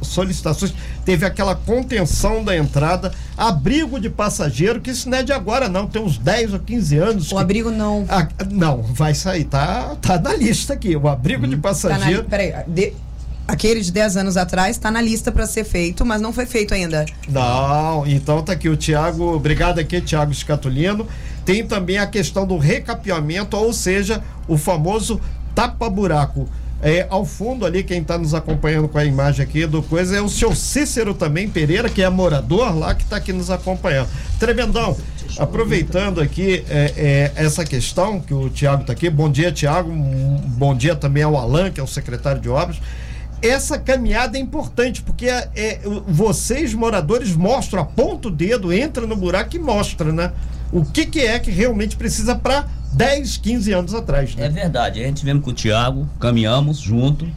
solicitações, 0.02 0.74
teve 1.06 1.26
aquela 1.26 1.56
contenção 1.56 2.44
da 2.44 2.56
entrada, 2.56 3.12
abrigo 3.38 4.00
de 4.00 4.10
passageiro, 4.10 4.80
que 4.80 4.92
isso 4.92 5.10
não 5.10 5.18
é 5.18 5.24
de 5.24 5.34
agora, 5.34 5.68
não, 5.68 5.88
tem 5.88 6.02
uns 6.02 6.18
10 6.18 6.54
ou 6.54 6.60
15 6.60 6.98
anos. 6.98 7.32
O 7.32 7.36
que... 7.36 7.42
abrigo 7.42 7.70
não. 7.70 8.06
Ah, 8.08 8.28
não, 8.50 8.82
vai 8.82 9.14
sair, 9.14 9.44
tá, 9.44 9.96
tá 10.02 10.18
na 10.18 10.34
lista 10.36 10.74
aqui. 10.74 10.96
O 10.96 11.08
abrigo 11.08 11.46
hum. 11.46 11.50
de 11.50 11.58
passageiro. 11.58 12.24
Tá 12.24 12.38
na... 12.38 12.44
Peraí, 12.44 12.54
de 12.68 12.94
Aquele 13.46 13.82
de 13.82 13.92
10 13.92 14.18
anos 14.18 14.38
atrás 14.38 14.78
está 14.78 14.90
na 14.90 15.02
lista 15.02 15.32
para 15.32 15.46
ser 15.46 15.66
feito, 15.66 16.06
mas 16.06 16.22
não 16.22 16.32
foi 16.32 16.46
feito 16.46 16.74
ainda. 16.74 17.06
Não, 17.28 18.08
então 18.08 18.42
tá 18.42 18.54
aqui 18.54 18.70
o 18.70 18.78
Tiago, 18.78 19.36
obrigado 19.36 19.80
aqui, 19.80 20.00
Tiago 20.00 20.34
Scatolino. 20.34 21.06
Tem 21.46 21.66
também 21.66 21.98
a 21.98 22.08
questão 22.08 22.48
do 22.48 22.58
recapeamento, 22.58 23.58
ou 23.58 23.74
seja, 23.74 24.24
o 24.48 24.58
famoso 24.58 25.20
tapa-buraco. 25.54 26.48
É, 26.82 27.06
ao 27.10 27.26
fundo 27.26 27.66
ali, 27.66 27.84
quem 27.84 28.02
está 28.02 28.18
nos 28.18 28.34
acompanhando 28.34 28.88
com 28.88 28.98
a 28.98 29.06
imagem 29.06 29.44
aqui 29.44 29.66
do 29.66 29.82
coisa 29.84 30.18
é 30.18 30.22
o 30.22 30.30
seu 30.30 30.56
Cícero 30.56 31.14
também, 31.14 31.50
Pereira, 31.50 31.90
que 31.90 32.02
é 32.02 32.10
morador 32.10 32.78
lá, 32.78 32.96
que 32.96 33.04
está 33.04 33.18
aqui 33.18 33.32
nos 33.34 33.50
acompanhando. 33.50 34.10
Tremendão, 34.40 34.96
aproveitando 35.38 36.20
aqui 36.20 36.64
é, 36.70 37.32
é, 37.36 37.44
essa 37.44 37.64
questão 37.64 38.20
que 38.20 38.34
o 38.34 38.50
Tiago 38.50 38.82
está 38.82 38.94
aqui, 38.94 39.10
bom 39.10 39.30
dia, 39.30 39.52
Tiago, 39.52 39.90
bom 39.94 40.76
dia 40.76 40.96
também 40.96 41.24
ao 41.24 41.38
Alan, 41.38 41.72
que 41.72 41.80
é 41.80 41.84
o 41.84 41.88
secretário 41.88 42.42
de 42.42 42.50
obras 42.50 42.80
essa 43.44 43.78
caminhada 43.78 44.38
é 44.38 44.42
importante, 44.42 45.02
porque 45.02 45.28
é, 45.28 45.50
é, 45.54 45.80
vocês, 46.08 46.74
moradores, 46.74 47.36
mostram, 47.36 47.82
aponta 47.82 48.30
o 48.30 48.32
dedo, 48.32 48.72
entra 48.72 49.06
no 49.06 49.18
buraco 49.18 49.56
e 49.56 49.60
mostra, 49.60 50.14
né? 50.14 50.32
O 50.72 50.86
que, 50.86 51.06
que 51.06 51.20
é 51.20 51.38
que 51.38 51.52
realmente 51.52 51.98
precisa 51.98 52.36
para 52.36 52.68
10, 52.94 53.38
15 53.38 53.74
anos 53.74 53.94
atrás. 53.94 54.34
Né? 54.36 54.46
É 54.46 54.50
verdade. 54.50 55.04
A 55.04 55.08
gente 55.08 55.26
vemos 55.26 55.44
com 55.44 55.52
o 55.52 55.54
Tiago, 55.54 56.08
caminhamos 56.20 56.80
junto 56.80 57.28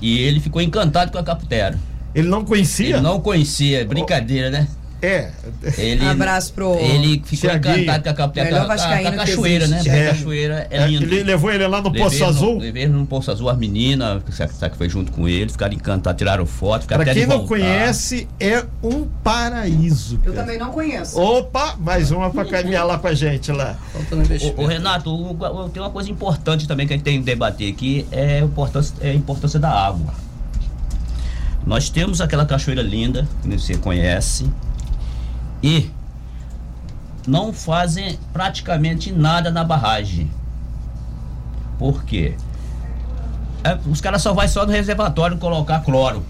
e 0.00 0.18
ele 0.20 0.40
ficou 0.40 0.62
encantado 0.62 1.12
com 1.12 1.18
a 1.18 1.22
Caputera. 1.22 1.78
Ele 2.14 2.28
não 2.28 2.44
conhecia? 2.44 2.96
Ele 2.96 3.00
não 3.02 3.20
conhecia, 3.20 3.84
brincadeira, 3.84 4.50
né? 4.50 4.66
É. 5.02 5.30
Ele, 5.76 6.06
Abraço 6.06 6.52
pro. 6.52 6.74
Ele 6.76 7.22
ficou 7.24 7.50
encantado 7.50 8.02
com 8.02 8.10
a, 8.10 8.14
Caputera, 8.14 8.62
a, 8.62 8.74
a, 8.74 9.12
cachoeira, 9.12 9.66
né? 9.66 9.82
É. 9.84 10.08
A 10.08 10.14
cachoeira 10.14 10.66
é, 10.70 10.78
é 10.78 10.86
linda. 10.86 11.04
Ele 11.04 11.22
levou 11.22 11.52
ele 11.52 11.66
lá 11.66 11.82
no 11.82 11.88
levei 11.88 12.02
Poço 12.02 12.24
Azul? 12.24 12.54
No, 12.54 12.60
levei 12.60 12.82
ele 12.84 12.92
no 12.92 13.06
Poço 13.06 13.30
Azul, 13.30 13.48
as 13.50 13.58
meninas, 13.58 14.22
que 14.24 14.76
foi 14.76 14.88
junto 14.88 15.12
com 15.12 15.28
ele, 15.28 15.50
ficaram 15.50 15.74
encantados, 15.74 16.18
tiraram 16.18 16.46
foto, 16.46 16.82
ficaram 16.82 17.04
Pra 17.04 17.12
quem 17.12 17.26
não 17.26 17.46
conhece, 17.46 18.26
é 18.40 18.64
um 18.82 19.06
paraíso. 19.22 20.18
Eu 20.24 20.34
também 20.34 20.58
não 20.58 20.70
conheço. 20.70 21.20
Opa, 21.20 21.76
mais 21.78 22.10
uma 22.10 22.30
pra 22.30 22.44
caminhar 22.44 22.86
lá 22.86 22.98
com 22.98 23.08
a 23.08 23.14
gente 23.14 23.52
lá. 23.52 23.76
O, 24.56 24.62
o 24.62 24.66
Renato, 24.66 25.10
o, 25.10 25.32
o, 25.32 25.68
tem 25.68 25.82
uma 25.82 25.90
coisa 25.90 26.10
importante 26.10 26.66
também 26.66 26.86
que 26.86 26.94
a 26.94 26.96
gente 26.96 27.04
tem 27.04 27.18
que 27.18 27.24
debater 27.24 27.70
aqui, 27.70 28.06
é 28.10 28.38
a 28.38 28.40
importância, 28.40 28.94
é 29.00 29.10
a 29.10 29.14
importância 29.14 29.60
da 29.60 29.70
água. 29.70 30.14
Nós 31.66 31.90
temos 31.90 32.20
aquela 32.20 32.46
cachoeira 32.46 32.80
linda, 32.80 33.26
que 33.42 33.58
você 33.58 33.76
conhece, 33.76 34.48
e 35.62 35.90
não 37.26 37.52
fazem 37.52 38.18
praticamente 38.32 39.12
nada 39.12 39.50
na 39.50 39.64
barragem. 39.64 40.30
Por 41.78 42.04
quê? 42.04 42.34
É, 43.64 43.78
os 43.88 44.00
caras 44.00 44.22
só 44.22 44.32
vai 44.32 44.48
só 44.48 44.64
no 44.64 44.72
reservatório 44.72 45.36
colocar 45.38 45.80
cloro. 45.80 46.22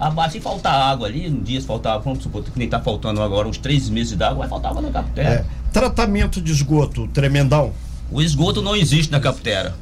Abaixo, 0.00 0.32
se 0.32 0.40
faltar 0.40 0.74
água 0.74 1.06
ali, 1.06 1.28
um 1.28 1.42
dia 1.42 1.60
se 1.60 1.66
faltar, 1.66 1.98
vamos 2.00 2.22
supor 2.22 2.42
que 2.42 2.58
nem 2.58 2.68
tá 2.68 2.80
faltando 2.80 3.22
agora 3.22 3.46
uns 3.46 3.58
três 3.58 3.88
meses 3.88 4.16
d'água, 4.16 4.38
vai 4.38 4.48
faltar 4.48 4.70
água 4.70 4.82
na 4.82 4.90
caputera. 4.90 5.28
É, 5.28 5.44
tratamento 5.72 6.40
de 6.40 6.50
esgoto, 6.50 7.06
tremendão. 7.08 7.72
O 8.10 8.20
esgoto 8.20 8.62
não 8.62 8.74
existe 8.74 9.12
na 9.12 9.20
caputera. 9.20 9.74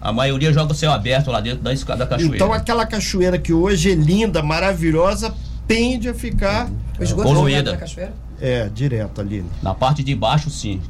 A 0.00 0.12
maioria 0.12 0.52
joga 0.52 0.72
o 0.72 0.74
céu 0.74 0.90
aberto 0.90 1.30
lá 1.30 1.40
dentro 1.40 1.62
da 1.62 1.72
escada 1.72 2.00
da 2.00 2.06
cachoeira. 2.06 2.34
Então 2.34 2.52
aquela 2.52 2.84
cachoeira 2.84 3.38
que 3.38 3.52
hoje 3.52 3.92
é 3.92 3.94
linda, 3.94 4.42
maravilhosa, 4.42 5.32
tende 5.68 6.08
a 6.08 6.14
ficar 6.14 6.68
o 7.02 7.04
esgoto 7.04 7.28
poluída. 7.28 7.76
cachoeira? 7.76 8.12
É, 8.40 8.68
direto 8.68 9.20
ali. 9.20 9.44
Na 9.62 9.74
parte 9.74 10.02
de 10.02 10.14
baixo, 10.14 10.50
sim. 10.50 10.80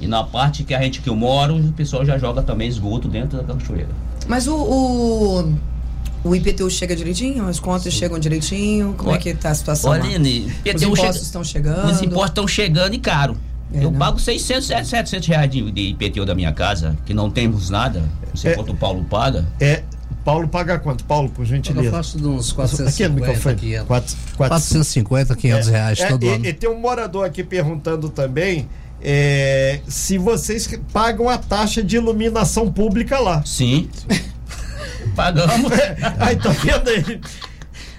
E 0.00 0.06
na 0.06 0.24
parte 0.24 0.64
que 0.64 0.74
a 0.74 0.82
gente 0.82 1.00
que 1.00 1.08
eu 1.08 1.16
moro, 1.16 1.56
o 1.56 1.72
pessoal 1.72 2.04
já 2.04 2.18
joga 2.18 2.42
também 2.42 2.68
esgoto 2.68 3.08
dentro 3.08 3.42
da 3.42 3.54
cachoeira. 3.54 3.90
Mas 4.26 4.46
o, 4.46 4.54
o, 4.54 5.54
o 6.24 6.34
IPTU 6.34 6.70
chega 6.70 6.94
direitinho? 6.94 7.46
As 7.46 7.60
contas 7.60 7.92
sim. 7.92 8.00
chegam 8.00 8.18
direitinho? 8.18 8.94
Como 8.96 9.12
é 9.12 9.18
que 9.18 9.30
está 9.30 9.50
a 9.50 9.54
situação? 9.54 9.90
Olha, 9.90 10.02
Aline, 10.02 10.52
os 10.74 10.82
impostos 10.82 10.98
chega, 10.98 11.10
estão 11.10 11.44
chegando? 11.44 11.90
Os 11.90 12.02
impostos 12.02 12.28
estão 12.28 12.48
chegando 12.48 12.94
e 12.94 12.98
caro. 12.98 13.36
É, 13.74 13.78
eu 13.78 13.90
não? 13.90 13.98
pago 13.98 14.18
600, 14.18 14.66
700 14.66 15.26
reais 15.28 15.50
de, 15.50 15.70
de 15.70 15.80
IPTU 15.90 16.26
da 16.26 16.34
minha 16.34 16.52
casa, 16.52 16.96
que 17.06 17.14
não 17.14 17.30
temos 17.30 17.70
nada. 17.70 18.00
Não 18.28 18.36
sei 18.36 18.52
é, 18.52 18.54
quanto 18.54 18.72
o 18.72 18.76
Paulo 18.76 19.04
paga. 19.04 19.46
É, 19.60 19.82
Paulo 20.24 20.46
paga 20.46 20.78
quanto? 20.78 21.04
Paulo, 21.04 21.28
por 21.28 21.44
gentileza. 21.44 21.86
Eu 21.86 21.92
faço 21.92 22.18
de 22.18 22.26
uns 22.26 22.52
450, 22.52 23.50
aqui, 23.50 23.60
500. 23.60 23.86
4, 23.86 24.16
450, 24.36 25.36
500 25.36 25.68
é, 25.68 25.70
reais 25.70 26.00
é, 26.00 26.06
todo 26.08 26.24
e, 26.24 26.28
ano. 26.28 26.46
E 26.46 26.52
tem 26.52 26.70
um 26.70 26.78
morador 26.78 27.26
aqui 27.26 27.42
perguntando 27.42 28.08
também 28.08 28.68
é, 29.02 29.80
se 29.88 30.16
vocês 30.16 30.68
pagam 30.92 31.28
a 31.28 31.36
taxa 31.36 31.82
de 31.82 31.96
iluminação 31.96 32.72
pública 32.72 33.18
lá. 33.18 33.42
Sim. 33.44 33.90
Pagamos. 35.16 35.72
aí, 36.20 36.36
tá 36.36 36.50
vendo 36.50 36.88
aí? 36.88 37.20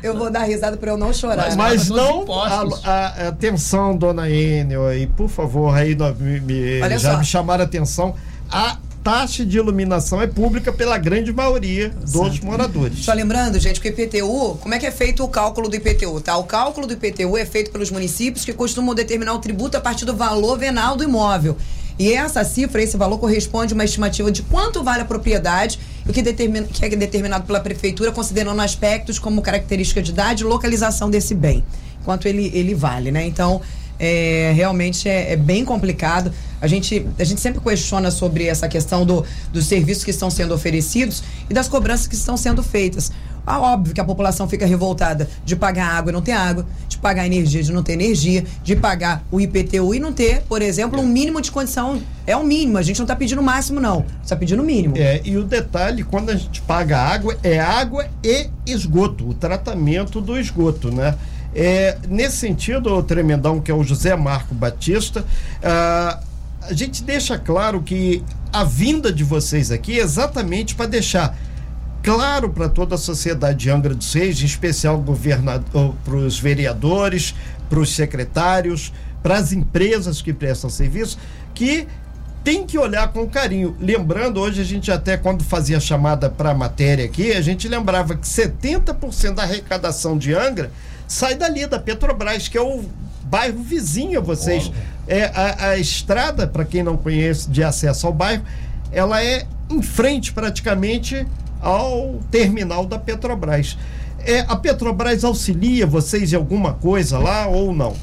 Eu 0.02 0.18
vou 0.18 0.30
dar 0.30 0.44
risada 0.44 0.76
para 0.76 0.92
eu 0.92 0.98
não 0.98 1.14
chorar. 1.14 1.56
Mas, 1.56 1.56
mas 1.56 1.90
não. 1.90 2.26
A, 2.32 2.66
a, 2.84 3.28
atenção, 3.30 3.96
dona 3.96 4.30
Enel, 4.30 4.86
aí, 4.88 5.08
por 5.08 5.30
favor, 5.30 5.74
aí 5.74 5.96
me, 6.20 6.40
me, 6.42 6.80
já 7.00 7.14
só. 7.14 7.18
me 7.18 7.26
chamaram 7.26 7.64
a 7.64 7.66
atenção. 7.66 8.16
A 8.50 8.78
taxa 9.04 9.46
de 9.46 9.58
iluminação 9.58 10.22
é 10.22 10.28
pública 10.28 10.72
pela 10.72 10.98
grande 10.98 11.34
maioria 11.34 11.90
dos 11.90 12.40
moradores. 12.40 13.04
Só 13.04 13.14
lembrando, 13.14 13.60
gente, 13.60 13.82
que 13.82 13.90
o 13.90 13.92
IPTU, 13.92 14.58
como 14.62 14.74
é 14.74 14.80
que 14.80 14.86
é 14.86 14.92
feito 14.92 15.24
o 15.24 15.28
cálculo 15.28 15.68
do 15.68 15.76
IPTU, 15.76 16.22
tá? 16.22 16.38
O 16.38 16.46
cálculo 16.46 16.88
do 16.88 16.94
IPTU 16.94 17.38
é 17.38 17.46
feito 17.46 17.70
pelos 17.70 17.92
municípios 17.92 18.46
que 18.46 18.54
costumam 18.54 18.96
determinar 18.96 19.34
o 19.34 19.40
tributo 19.40 19.76
a 19.76 19.82
partir 19.82 20.06
do 20.06 20.16
valor 20.16 20.58
venal 20.58 20.96
do 20.96 21.04
imóvel. 21.04 21.58
E 22.00 22.12
essa 22.14 22.44
cifra, 22.44 22.82
esse 22.82 22.98
valor 22.98 23.20
corresponde 23.20 23.74
a 23.74 23.76
uma 23.76 23.84
estimativa 23.84 24.32
de 24.32 24.42
quanto 24.44 24.82
vale 24.84 25.02
a 25.02 25.06
propriedade, 25.06 25.80
o 26.08 26.14
que, 26.14 26.22
determina, 26.22 26.66
que 26.66 26.84
é 26.84 26.90
determinado 26.90 27.46
pela 27.46 27.60
prefeitura, 27.60 28.12
considerando 28.12 28.62
aspectos 28.62 29.20
como 29.20 29.42
característica 29.42 30.02
de 30.02 30.12
idade 30.12 30.44
e 30.44 30.48
localização 30.48 31.10
desse 31.10 31.36
bem, 31.36 31.64
quanto 32.04 32.28
ele, 32.28 32.52
ele 32.54 32.74
vale, 32.74 33.12
né? 33.12 33.26
Então, 33.28 33.62
é, 34.00 34.52
realmente 34.56 35.08
é, 35.08 35.34
é, 35.34 35.36
bem 35.36 35.64
complicado. 35.64 36.32
A 36.62 36.68
gente, 36.68 37.06
a 37.20 37.24
gente 37.24 37.42
sempre 37.42 37.60
questiona 37.60 38.10
sobre 38.10 38.46
essa 38.46 38.68
questão 38.68 39.06
do, 39.06 39.26
dos 39.52 39.66
serviços 39.66 40.04
que 40.04 40.12
estão 40.12 40.30
sendo 40.30 40.54
oferecidos 40.54 41.24
e 41.50 41.54
das 41.54 41.68
cobranças 41.68 42.08
que 42.08 42.16
estão 42.16 42.38
sendo 42.38 42.64
feitas. 42.64 43.12
Ah, 43.46 43.60
óbvio 43.60 43.94
que 43.94 44.00
a 44.00 44.06
população 44.06 44.48
fica 44.48 44.66
revoltada 44.66 45.28
de 45.44 45.56
pagar 45.56 45.88
água 45.88 46.12
e 46.12 46.14
não 46.14 46.22
ter 46.22 46.32
água, 46.32 46.66
de 46.88 46.98
pagar 46.98 47.26
energia 47.26 47.62
de 47.62 47.74
não 47.74 47.84
ter 47.84 47.94
energia, 47.94 48.46
de 48.64 48.76
pagar 48.76 49.22
o 49.30 49.42
IPTU 49.42 49.94
e 49.94 50.00
não 50.00 50.14
ter, 50.14 50.44
por 50.44 50.62
exemplo, 50.62 51.02
um 51.02 51.06
mínimo 51.06 51.42
de 51.42 51.52
condição. 51.52 52.02
É 52.26 52.38
o 52.38 52.44
mínimo, 52.44 52.78
a 52.78 52.82
gente 52.82 52.98
não 53.00 53.04
está 53.04 53.16
pedindo 53.16 53.42
o 53.42 53.44
máximo, 53.44 53.82
não. 53.82 54.06
Está 54.24 54.36
pedindo 54.38 54.64
o 54.64 54.66
mínimo. 54.66 54.96
É, 54.98 55.22
e 55.26 55.36
o 55.36 55.44
detalhe, 55.44 56.04
quando 56.04 56.30
a 56.30 56.36
gente 56.38 56.62
paga 56.62 56.98
água, 56.98 57.38
é 57.44 57.60
água 57.60 58.08
e 58.24 58.50
esgoto, 58.66 59.28
o 59.28 59.34
tratamento 59.34 60.22
do 60.22 60.40
esgoto, 60.40 60.90
né? 60.90 61.16
É, 61.56 61.98
nesse 62.08 62.38
sentido, 62.38 62.94
o 62.94 63.04
tremendão, 63.04 63.62
que 63.62 63.70
é 63.70 63.74
o 63.74 63.84
José 63.84 64.16
Marco 64.16 64.56
Batista, 64.56 65.26
ah, 65.62 66.20
a 66.62 66.74
gente 66.74 67.04
deixa 67.04 67.38
claro 67.38 67.82
que 67.82 68.24
a 68.52 68.64
vinda 68.64 69.12
de 69.12 69.24
vocês 69.24 69.72
aqui 69.72 70.00
é 70.00 70.04
exatamente 70.04 70.76
para 70.76 70.86
deixar 70.86 71.38
claro 72.02 72.50
para 72.50 72.68
toda 72.70 72.96
a 72.96 72.98
sociedade 72.98 73.60
de 73.60 73.70
Angra 73.70 73.94
dos 73.94 74.14
Reis, 74.14 74.42
em 74.42 74.46
especial 74.46 75.04
para 76.04 76.16
os 76.16 76.40
vereadores, 76.40 77.34
para 77.70 77.80
os 77.80 77.96
secretários, 77.96 78.94
para 79.22 79.38
as 79.38 79.52
empresas 79.52 80.22
que 80.22 80.34
prestam 80.34 80.70
serviço, 80.70 81.18
que 81.54 81.88
tem 82.44 82.66
que 82.66 82.78
olhar 82.78 83.08
com 83.14 83.26
carinho. 83.28 83.76
Lembrando, 83.80 84.40
hoje 84.40 84.62
a 84.62 84.66
gente 84.66 84.92
até 84.92 85.16
quando 85.16 85.44
fazia 85.44 85.80
chamada 85.80 86.30
para 86.30 86.52
a 86.52 86.54
matéria 86.54 87.06
aqui, 87.06 87.32
a 87.32 87.42
gente 87.42 87.70
lembrava 87.70 88.16
que 88.16 88.28
70% 88.28 89.36
da 89.36 89.44
arrecadação 89.44 90.18
de 90.18 90.34
Angra 90.34 90.70
sai 91.14 91.36
dali, 91.36 91.66
da 91.68 91.80
Petrobras, 91.80 92.48
que 92.48 92.58
é 92.58 92.62
o 92.62 92.84
bairro 93.26 93.62
vizinho 93.62 94.20
a 94.20 94.22
vocês. 94.22 94.72
É, 95.08 95.26
a, 95.26 95.70
a 95.70 95.78
estrada, 95.78 96.48
para 96.48 96.66
quem 96.66 96.82
não 96.82 96.98
conhece, 96.98 97.50
de 97.50 97.64
acesso 97.64 98.08
ao 98.08 98.14
bairro, 98.14 98.44
ela 98.92 99.24
é 99.24 99.46
em 99.70 99.82
frente 99.82 100.34
praticamente 100.34 101.26
ao 101.62 102.20
terminal 102.32 102.86
da 102.86 102.98
Petrobras. 102.98 103.78
É, 104.26 104.40
a 104.42 104.56
Petrobras 104.56 105.24
auxilia 105.24 105.86
vocês 105.86 106.34
em 106.34 106.36
alguma 106.36 106.74
coisa 106.74 107.20
lá 107.20 107.48
ou 107.48 107.74
não? 107.74 107.96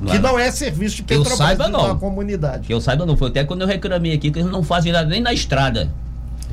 Não 0.00 0.10
que 0.10 0.16
é, 0.16 0.20
não 0.20 0.38
é 0.38 0.50
serviço 0.50 0.96
de 0.96 1.02
Petrobras 1.02 1.38
eu 1.38 1.46
saiba, 1.46 1.68
não. 1.68 1.98
comunidade. 1.98 2.66
Que 2.66 2.74
eu 2.74 2.80
saiba 2.80 3.06
não. 3.06 3.16
Foi 3.16 3.28
até 3.28 3.44
quando 3.44 3.60
eu 3.60 3.66
reclamei 3.66 4.14
aqui 4.14 4.30
que 4.30 4.38
eles 4.38 4.50
não 4.50 4.62
fazem 4.62 4.90
nada 4.90 5.08
nem 5.08 5.20
na 5.20 5.32
estrada. 5.32 5.92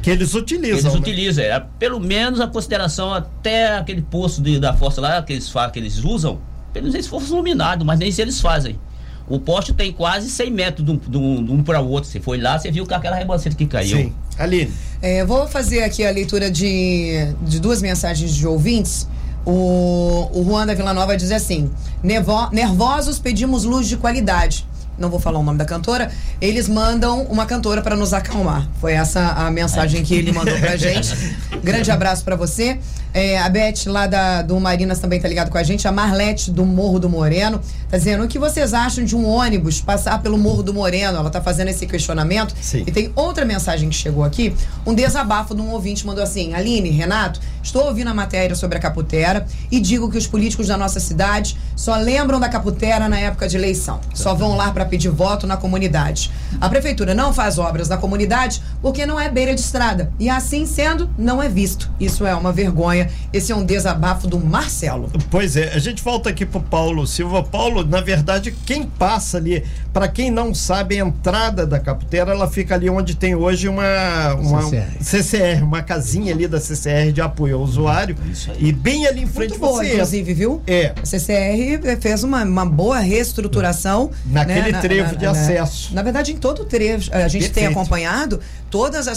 Que 0.07 0.11
eles 0.11 0.33
utilizam. 0.33 0.77
Eles 0.77 0.83
né? 0.85 0.99
utilizam, 0.99 1.43
é, 1.43 1.65
pelo 1.77 1.99
menos 1.99 2.39
a 2.39 2.47
consideração 2.47 3.13
até 3.13 3.75
aquele 3.75 4.01
poço 4.01 4.41
de, 4.41 4.57
da 4.57 4.73
força 4.73 5.01
lá 5.01 5.21
que 5.21 5.33
eles, 5.33 5.51
que 5.73 5.79
eles 5.79 5.97
usam, 5.97 6.39
pelo 6.71 6.87
menos 6.87 7.05
se 7.05 7.09
fosse 7.09 7.27
iluminado, 7.27 7.83
mas 7.83 7.99
nem 7.99 8.09
se 8.09 8.21
eles 8.21 8.39
fazem. 8.39 8.79
O 9.27 9.37
poste 9.37 9.73
tem 9.73 9.91
quase 9.91 10.29
100 10.29 10.51
metros 10.51 10.85
de 10.85 10.91
um, 10.93 10.95
de 10.95 11.17
um, 11.17 11.55
um 11.55 11.61
para 11.61 11.81
o 11.81 11.89
outro. 11.89 12.09
Você 12.09 12.21
foi 12.21 12.39
lá, 12.39 12.57
você 12.57 12.71
viu 12.71 12.85
que 12.85 12.93
aquela 12.93 13.17
rebanceta 13.17 13.53
que 13.53 13.65
caiu. 13.65 13.97
Sim. 13.97 14.13
Aline. 14.39 14.71
É, 15.01 15.25
vou 15.25 15.45
fazer 15.45 15.83
aqui 15.83 16.05
a 16.05 16.11
leitura 16.11 16.49
de, 16.49 17.33
de 17.41 17.59
duas 17.59 17.81
mensagens 17.81 18.33
de 18.33 18.47
ouvintes. 18.47 19.09
O, 19.45 20.29
o 20.33 20.45
Juan 20.45 20.65
da 20.65 20.73
Vila 20.73 20.93
Nova 20.93 21.17
diz 21.17 21.33
assim: 21.33 21.69
Nervosos 22.01 23.19
pedimos 23.19 23.65
luz 23.65 23.89
de 23.89 23.97
qualidade 23.97 24.65
não 24.97 25.09
vou 25.09 25.19
falar 25.19 25.39
o 25.39 25.43
nome 25.43 25.57
da 25.57 25.65
cantora, 25.65 26.11
eles 26.41 26.67
mandam 26.67 27.23
uma 27.23 27.45
cantora 27.45 27.81
para 27.81 27.95
nos 27.95 28.13
acalmar. 28.13 28.67
Foi 28.79 28.93
essa 28.93 29.33
a 29.33 29.51
mensagem 29.51 30.03
que 30.03 30.15
ele 30.15 30.31
mandou 30.31 30.57
pra 30.59 30.75
gente. 30.75 31.15
Grande 31.63 31.91
abraço 31.91 32.23
para 32.23 32.35
você. 32.35 32.79
É, 33.13 33.39
a 33.39 33.49
Beth 33.49 33.87
lá 33.87 34.05
da, 34.05 34.41
do 34.41 34.59
Marinas 34.59 34.99
também 34.99 35.19
tá 35.19 35.27
ligado 35.27 35.49
com 35.49 35.57
a 35.57 35.63
gente. 35.63 35.87
A 35.87 35.91
Marlete 35.91 36.51
do 36.51 36.65
Morro 36.65 36.99
do 36.99 37.09
Moreno 37.09 37.59
tá 37.89 37.97
dizendo 37.97 38.23
o 38.23 38.27
que 38.27 38.37
vocês 38.37 38.73
acham 38.73 39.03
de 39.03 39.15
um 39.15 39.25
ônibus 39.25 39.81
passar 39.81 40.21
pelo 40.21 40.37
Morro 40.37 40.61
do 40.61 40.73
Moreno? 40.73 41.17
Ela 41.17 41.29
tá 41.29 41.41
fazendo 41.41 41.69
esse 41.69 41.87
questionamento. 41.87 42.53
Sim. 42.61 42.83
E 42.85 42.91
tem 42.91 43.11
outra 43.15 43.43
mensagem 43.43 43.89
que 43.89 43.95
chegou 43.95 44.23
aqui. 44.23 44.53
Um 44.85 44.93
desabafo 44.93 45.55
de 45.55 45.61
um 45.61 45.71
ouvinte 45.71 46.05
mandou 46.05 46.23
assim: 46.23 46.53
Aline, 46.53 46.89
Renato, 46.89 47.39
estou 47.63 47.85
ouvindo 47.85 48.09
a 48.09 48.13
matéria 48.13 48.55
sobre 48.55 48.77
a 48.77 48.81
Caputera 48.81 49.47
e 49.71 49.79
digo 49.79 50.11
que 50.11 50.17
os 50.17 50.27
políticos 50.27 50.67
da 50.67 50.77
nossa 50.77 50.99
cidade 50.99 51.57
só 51.75 51.95
lembram 51.95 52.39
da 52.39 52.49
Caputera 52.49 53.09
na 53.09 53.19
época 53.19 53.47
de 53.47 53.57
eleição. 53.57 53.99
Só 54.13 54.35
vão 54.35 54.55
lá 54.55 54.71
para 54.71 54.85
pedir 54.87 55.09
voto 55.09 55.45
na 55.45 55.57
comunidade. 55.57 56.31
A 56.59 56.69
prefeitura 56.69 57.13
não 57.13 57.33
faz 57.33 57.59
obras 57.59 57.89
na 57.89 57.97
comunidade 57.97 58.61
porque 58.81 59.05
não 59.05 59.19
é 59.19 59.29
beira 59.29 59.53
de 59.53 59.61
estrada. 59.61 60.11
E 60.19 60.29
assim 60.29 60.65
sendo, 60.65 61.09
não 61.17 61.41
é 61.41 61.49
visto. 61.49 61.89
Isso 61.99 62.25
é 62.25 62.33
uma 62.33 62.51
vergonha. 62.51 63.09
Esse 63.31 63.51
é 63.51 63.55
um 63.55 63.65
desabafo 63.65 64.27
do 64.27 64.39
Marcelo. 64.39 65.11
Pois 65.29 65.55
é, 65.55 65.73
a 65.73 65.79
gente 65.79 66.03
volta 66.03 66.29
aqui 66.29 66.45
pro 66.45 66.61
Paulo 66.61 67.05
Silva. 67.05 67.43
Paulo, 67.43 67.83
na 67.83 68.01
verdade, 68.01 68.55
quem 68.65 68.83
passa 68.83 69.37
ali, 69.37 69.63
para 69.93 70.07
quem 70.07 70.31
não 70.31 70.53
sabe, 70.53 70.99
a 70.99 71.05
entrada 71.05 71.65
da 71.65 71.79
Caputera, 71.79 72.31
ela 72.31 72.47
fica 72.47 72.75
ali 72.75 72.89
onde 72.89 73.15
tem 73.15 73.35
hoje 73.35 73.67
uma, 73.67 74.33
uma 74.35 74.61
CCR. 74.63 74.97
CCR, 75.01 75.63
uma 75.63 75.81
casinha 75.81 76.33
ali 76.33 76.47
da 76.47 76.59
CCR 76.59 77.11
de 77.11 77.21
apoio 77.21 77.57
ao 77.57 77.61
usuário. 77.61 78.15
E 78.57 78.71
bem 78.71 79.05
ali 79.05 79.23
em 79.23 79.27
frente 79.27 79.51
Muito 79.51 79.61
boa, 79.61 79.83
você. 79.83 79.93
Inclusive, 79.93 80.33
viu? 80.33 80.61
É. 80.65 80.93
A 81.01 81.05
CCR 81.05 81.99
fez 81.99 82.23
uma, 82.23 82.43
uma 82.43 82.65
boa 82.65 82.99
reestruturação. 82.99 84.11
Naquele 84.25 84.71
né? 84.71 84.76
Trevo 84.81 85.07
na, 85.07 85.11
na, 85.11 85.17
de 85.17 85.25
acesso. 85.25 85.93
Na, 85.93 86.01
verdade, 86.01 86.31
em 86.31 86.37
todo 86.37 86.63
o 86.63 86.65
trevo. 86.65 87.03
A 87.11 87.27
gente 87.27 87.43
Perfeito. 87.43 87.53
tem 87.53 87.67
acompanhado 87.67 88.39
todos 88.69 89.07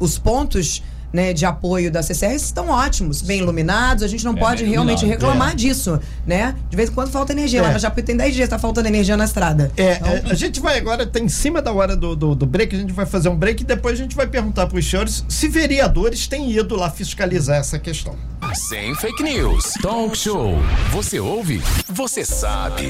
os 0.00 0.18
pontos 0.18 0.82
né, 1.12 1.32
de 1.32 1.44
apoio 1.46 1.90
da 1.90 2.02
CCR 2.02 2.34
estão 2.34 2.68
ótimos, 2.68 3.22
bem 3.22 3.40
iluminados. 3.40 4.02
A 4.02 4.08
gente 4.08 4.24
não 4.24 4.32
é, 4.32 4.38
pode 4.38 4.64
realmente 4.64 5.06
reclamar 5.06 5.52
é. 5.52 5.54
disso, 5.54 6.00
né? 6.26 6.54
De 6.68 6.76
vez 6.76 6.90
em 6.90 6.92
quando 6.92 7.10
falta 7.10 7.32
energia. 7.32 7.60
É. 7.60 7.62
Lá 7.62 7.72
na 7.72 7.78
Japi 7.78 8.02
tem 8.02 8.16
10 8.16 8.34
dias, 8.34 8.48
tá 8.48 8.58
faltando 8.58 8.88
energia 8.88 9.16
na 9.16 9.24
estrada. 9.24 9.70
É, 9.76 9.94
então... 9.94 10.08
É, 10.08 10.22
a 10.30 10.34
gente 10.34 10.60
vai 10.60 10.78
agora, 10.78 11.06
tá 11.06 11.18
em 11.18 11.28
cima 11.28 11.62
da 11.62 11.72
hora 11.72 11.96
do, 11.96 12.14
do, 12.14 12.34
do, 12.34 12.46
break, 12.46 12.74
a 12.74 12.78
gente 12.78 12.92
vai 12.92 13.06
fazer 13.06 13.28
um 13.28 13.36
break 13.36 13.62
e 13.62 13.66
depois 13.66 13.98
a 13.98 14.02
gente 14.02 14.14
vai 14.14 14.26
perguntar 14.26 14.66
para 14.66 14.78
os 14.78 14.88
senhores 14.88 15.24
se 15.28 15.48
vereadores 15.48 16.26
têm 16.26 16.50
ido 16.50 16.76
lá 16.76 16.90
fiscalizar 16.90 17.56
essa 17.56 17.78
questão. 17.78 18.16
Sem 18.54 18.94
fake 18.94 19.22
news. 19.22 19.74
Talk 19.82 20.16
Show. 20.16 20.54
Você 20.92 21.18
ouve? 21.18 21.62
Você 21.88 22.24
sabe. 22.24 22.84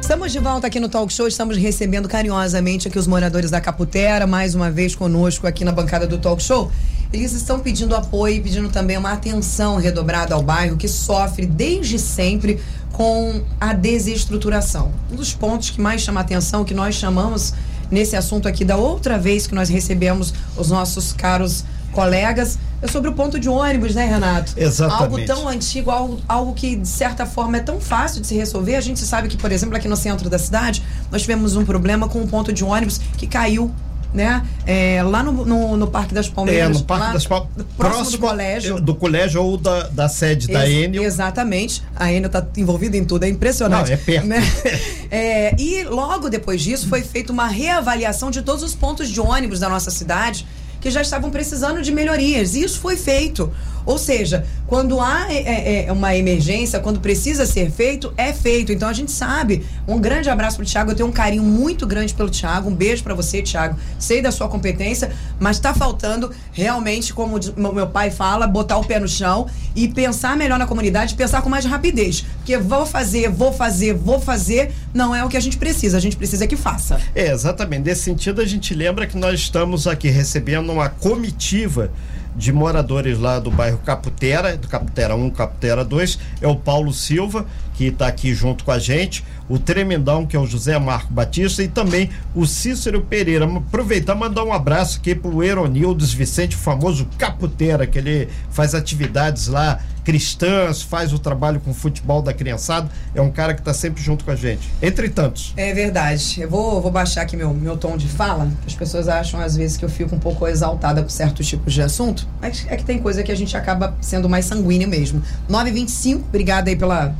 Estamos 0.00 0.32
de 0.32 0.38
volta 0.38 0.66
aqui 0.66 0.80
no 0.80 0.88
Talk 0.88 1.12
Show. 1.12 1.28
Estamos 1.28 1.56
recebendo 1.56 2.08
carinhosamente 2.08 2.88
aqui 2.88 2.98
os 2.98 3.06
moradores 3.06 3.50
da 3.50 3.60
Caputera, 3.60 4.26
mais 4.26 4.54
uma 4.54 4.70
vez 4.70 4.94
conosco 4.94 5.46
aqui 5.46 5.64
na 5.64 5.72
bancada 5.72 6.06
do 6.06 6.18
Talk 6.18 6.42
Show. 6.42 6.70
Eles 7.12 7.32
estão 7.32 7.60
pedindo 7.60 7.94
apoio 7.94 8.36
e 8.36 8.40
pedindo 8.40 8.68
também 8.70 8.96
uma 8.96 9.12
atenção 9.12 9.76
redobrada 9.76 10.34
ao 10.34 10.42
bairro 10.42 10.76
que 10.76 10.88
sofre 10.88 11.44
desde 11.44 11.98
sempre 11.98 12.60
com 12.92 13.42
a 13.60 13.72
desestruturação. 13.72 14.92
Um 15.10 15.16
dos 15.16 15.34
pontos 15.34 15.70
que 15.70 15.80
mais 15.80 16.00
chama 16.00 16.20
atenção, 16.20 16.64
que 16.64 16.74
nós 16.74 16.94
chamamos 16.94 17.52
nesse 17.90 18.16
assunto 18.16 18.48
aqui 18.48 18.64
da 18.64 18.76
outra 18.76 19.18
vez 19.18 19.46
que 19.46 19.54
nós 19.54 19.68
recebemos 19.68 20.32
os 20.56 20.70
nossos 20.70 21.12
caros 21.12 21.64
colegas, 21.92 22.58
é 22.80 22.88
sobre 22.88 23.10
o 23.10 23.12
ponto 23.12 23.38
de 23.38 23.48
ônibus, 23.48 23.94
né, 23.94 24.06
Renato? 24.06 24.54
Exatamente. 24.56 25.02
Algo 25.02 25.26
tão 25.26 25.46
antigo, 25.46 25.90
algo, 25.90 26.20
algo 26.26 26.54
que 26.54 26.74
de 26.74 26.88
certa 26.88 27.26
forma 27.26 27.58
é 27.58 27.60
tão 27.60 27.78
fácil 27.78 28.20
de 28.20 28.26
se 28.26 28.34
resolver. 28.34 28.76
A 28.76 28.80
gente 28.80 29.00
sabe 29.00 29.28
que, 29.28 29.36
por 29.36 29.52
exemplo, 29.52 29.76
aqui 29.76 29.86
no 29.86 29.96
centro 29.96 30.28
da 30.30 30.38
cidade, 30.38 30.82
nós 31.10 31.20
tivemos 31.20 31.54
um 31.54 31.64
problema 31.64 32.08
com 32.08 32.20
um 32.20 32.26
ponto 32.26 32.52
de 32.52 32.64
ônibus 32.64 32.98
que 33.18 33.26
caiu 33.26 33.70
né? 34.12 34.44
É, 34.66 35.02
lá 35.02 35.22
no, 35.22 35.44
no, 35.44 35.76
no, 35.76 35.86
Parque 35.86 36.14
das 36.14 36.28
Palmeiras. 36.28 36.76
É, 36.76 36.80
no 36.80 36.84
Parque 36.84 37.12
das 37.14 37.26
Palmeiras. 37.26 37.66
Próximo, 37.76 38.10
do 38.10 38.18
colégio. 38.18 38.80
Do 38.80 38.94
colégio 38.94 39.42
ou 39.42 39.56
da, 39.56 39.88
da 39.88 40.08
sede 40.08 40.50
Ex 40.50 40.58
da 40.58 40.68
Enel. 40.68 41.02
Exatamente. 41.02 41.82
A 41.96 42.12
Enel 42.12 42.26
está 42.26 42.46
envolvida 42.56 42.96
em 42.96 43.04
tudo, 43.04 43.24
é 43.24 43.28
impressionante. 43.28 43.88
Não, 43.88 43.94
é 43.94 43.96
perto. 43.96 44.26
Né? 44.26 44.42
é, 45.10 45.54
e 45.58 45.84
logo 45.84 46.28
depois 46.28 46.60
disso 46.60 46.88
foi 46.88 47.02
feita 47.02 47.32
uma 47.32 47.46
reavaliação 47.46 48.30
de 48.30 48.42
todos 48.42 48.62
os 48.62 48.74
pontos 48.74 49.08
de 49.08 49.20
ônibus 49.20 49.60
da 49.60 49.68
nossa 49.68 49.90
cidade 49.90 50.46
que 50.80 50.90
já 50.90 51.00
estavam 51.00 51.30
precisando 51.30 51.80
de 51.80 51.92
melhorias. 51.92 52.54
E 52.54 52.64
isso 52.64 52.80
foi 52.80 52.96
feito. 52.96 53.52
Ou 53.84 53.98
seja, 53.98 54.44
quando 54.66 55.00
há 55.00 55.26
é, 55.30 55.36
é, 55.36 55.86
é, 55.86 55.92
uma 55.92 56.16
emergência, 56.16 56.80
quando 56.80 57.00
precisa 57.00 57.44
ser 57.44 57.70
feito, 57.70 58.12
é 58.16 58.32
feito. 58.32 58.72
Então 58.72 58.88
a 58.88 58.92
gente 58.92 59.10
sabe. 59.10 59.66
Um 59.86 59.98
grande 59.98 60.30
abraço 60.30 60.56
pro 60.56 60.66
Thiago. 60.66 60.90
Eu 60.90 60.94
tenho 60.94 61.08
um 61.08 61.12
carinho 61.12 61.42
muito 61.42 61.86
grande 61.86 62.14
pelo 62.14 62.30
Thiago. 62.30 62.70
Um 62.70 62.74
beijo 62.74 63.02
para 63.02 63.14
você, 63.14 63.42
Thiago. 63.42 63.78
Sei 63.98 64.22
da 64.22 64.30
sua 64.30 64.48
competência, 64.48 65.12
mas 65.38 65.56
está 65.56 65.74
faltando 65.74 66.30
realmente, 66.52 67.12
como 67.12 67.38
meu 67.56 67.86
pai 67.86 68.10
fala, 68.10 68.46
botar 68.46 68.78
o 68.78 68.84
pé 68.84 68.98
no 68.98 69.08
chão 69.08 69.46
e 69.74 69.88
pensar 69.88 70.36
melhor 70.36 70.58
na 70.58 70.66
comunidade, 70.66 71.14
pensar 71.14 71.42
com 71.42 71.48
mais 71.48 71.64
rapidez. 71.64 72.24
Porque 72.38 72.56
vou 72.56 72.86
fazer, 72.86 73.28
vou 73.28 73.52
fazer, 73.52 73.94
vou 73.94 74.20
fazer, 74.20 74.72
não 74.94 75.14
é 75.14 75.24
o 75.24 75.28
que 75.28 75.36
a 75.36 75.40
gente 75.40 75.56
precisa. 75.58 75.96
A 75.96 76.00
gente 76.00 76.16
precisa 76.16 76.46
que 76.46 76.56
faça. 76.56 77.00
É, 77.14 77.30
exatamente. 77.30 77.82
Nesse 77.84 78.02
sentido, 78.02 78.40
a 78.40 78.46
gente 78.46 78.74
lembra 78.74 79.06
que 79.06 79.16
nós 79.16 79.40
estamos 79.40 79.86
aqui 79.86 80.08
recebendo 80.08 80.70
uma 80.72 80.88
comitiva 80.88 81.90
de 82.34 82.52
moradores 82.52 83.18
lá 83.18 83.38
do 83.38 83.50
bairro 83.50 83.78
Caputera, 83.78 84.56
do 84.56 84.68
Caputera 84.68 85.14
1, 85.14 85.30
Caputera 85.30 85.84
2, 85.84 86.18
é 86.40 86.48
o 86.48 86.56
Paulo 86.56 86.92
Silva, 86.92 87.46
que 87.82 87.88
está 87.88 88.06
aqui 88.06 88.32
junto 88.32 88.62
com 88.64 88.70
a 88.70 88.78
gente, 88.78 89.24
o 89.48 89.58
Tremendão, 89.58 90.24
que 90.24 90.36
é 90.36 90.38
o 90.38 90.46
José 90.46 90.78
Marco 90.78 91.12
Batista, 91.12 91.62
e 91.62 91.68
também 91.68 92.10
o 92.34 92.46
Cícero 92.46 93.00
Pereira. 93.00 93.44
Aproveitar 93.44 94.14
mandar 94.14 94.44
um 94.44 94.52
abraço 94.52 94.98
aqui 94.98 95.14
para 95.14 95.30
o 95.30 95.42
Eronildes 95.42 96.12
Vicente, 96.12 96.54
o 96.54 96.58
famoso 96.58 97.08
Caputera, 97.18 97.86
que 97.86 97.98
ele 97.98 98.28
faz 98.50 98.74
atividades 98.74 99.48
lá 99.48 99.80
cristãs, 100.04 100.82
faz 100.82 101.12
o 101.12 101.18
trabalho 101.18 101.60
com 101.60 101.70
o 101.70 101.74
futebol 101.74 102.20
da 102.22 102.32
criançada. 102.32 102.88
É 103.14 103.20
um 103.20 103.30
cara 103.30 103.54
que 103.54 103.60
está 103.60 103.72
sempre 103.72 104.02
junto 104.02 104.24
com 104.24 104.30
a 104.30 104.36
gente. 104.36 104.68
Entre 104.80 105.08
tantos. 105.08 105.52
É 105.56 105.72
verdade. 105.72 106.40
Eu 106.40 106.50
vou, 106.50 106.80
vou 106.80 106.90
baixar 106.90 107.22
aqui 107.22 107.36
meu, 107.36 107.52
meu 107.54 107.76
tom 107.76 107.96
de 107.96 108.08
fala. 108.08 108.50
As 108.66 108.74
pessoas 108.74 109.08
acham 109.08 109.40
às 109.40 109.56
vezes 109.56 109.76
que 109.76 109.84
eu 109.84 109.88
fico 109.88 110.14
um 110.14 110.18
pouco 110.18 110.46
exaltada 110.46 111.02
por 111.02 111.10
certos 111.10 111.46
tipos 111.46 111.72
de 111.72 111.82
assunto. 111.82 112.26
Mas 112.40 112.66
é 112.68 112.76
que 112.76 112.84
tem 112.84 112.98
coisa 112.98 113.22
que 113.22 113.30
a 113.30 113.36
gente 113.36 113.56
acaba 113.56 113.96
sendo 114.00 114.28
mais 114.28 114.44
sanguíneo 114.44 114.88
mesmo. 114.88 115.22
925, 115.48 116.24
obrigada 116.28 116.68
aí 116.70 116.76
pela, 116.76 117.14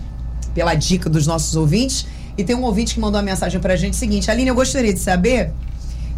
pela 0.54 0.74
dica 0.74 1.08
dos 1.08 1.26
nossos 1.26 1.56
ouvintes. 1.56 2.06
E 2.36 2.44
tem 2.44 2.56
um 2.56 2.62
ouvinte 2.62 2.94
que 2.94 3.00
mandou 3.00 3.20
uma 3.20 3.24
mensagem 3.24 3.60
pra 3.60 3.76
gente 3.76 3.96
seguinte: 3.96 4.30
Aline, 4.30 4.48
eu 4.48 4.54
gostaria 4.54 4.92
de 4.92 5.00
saber 5.00 5.52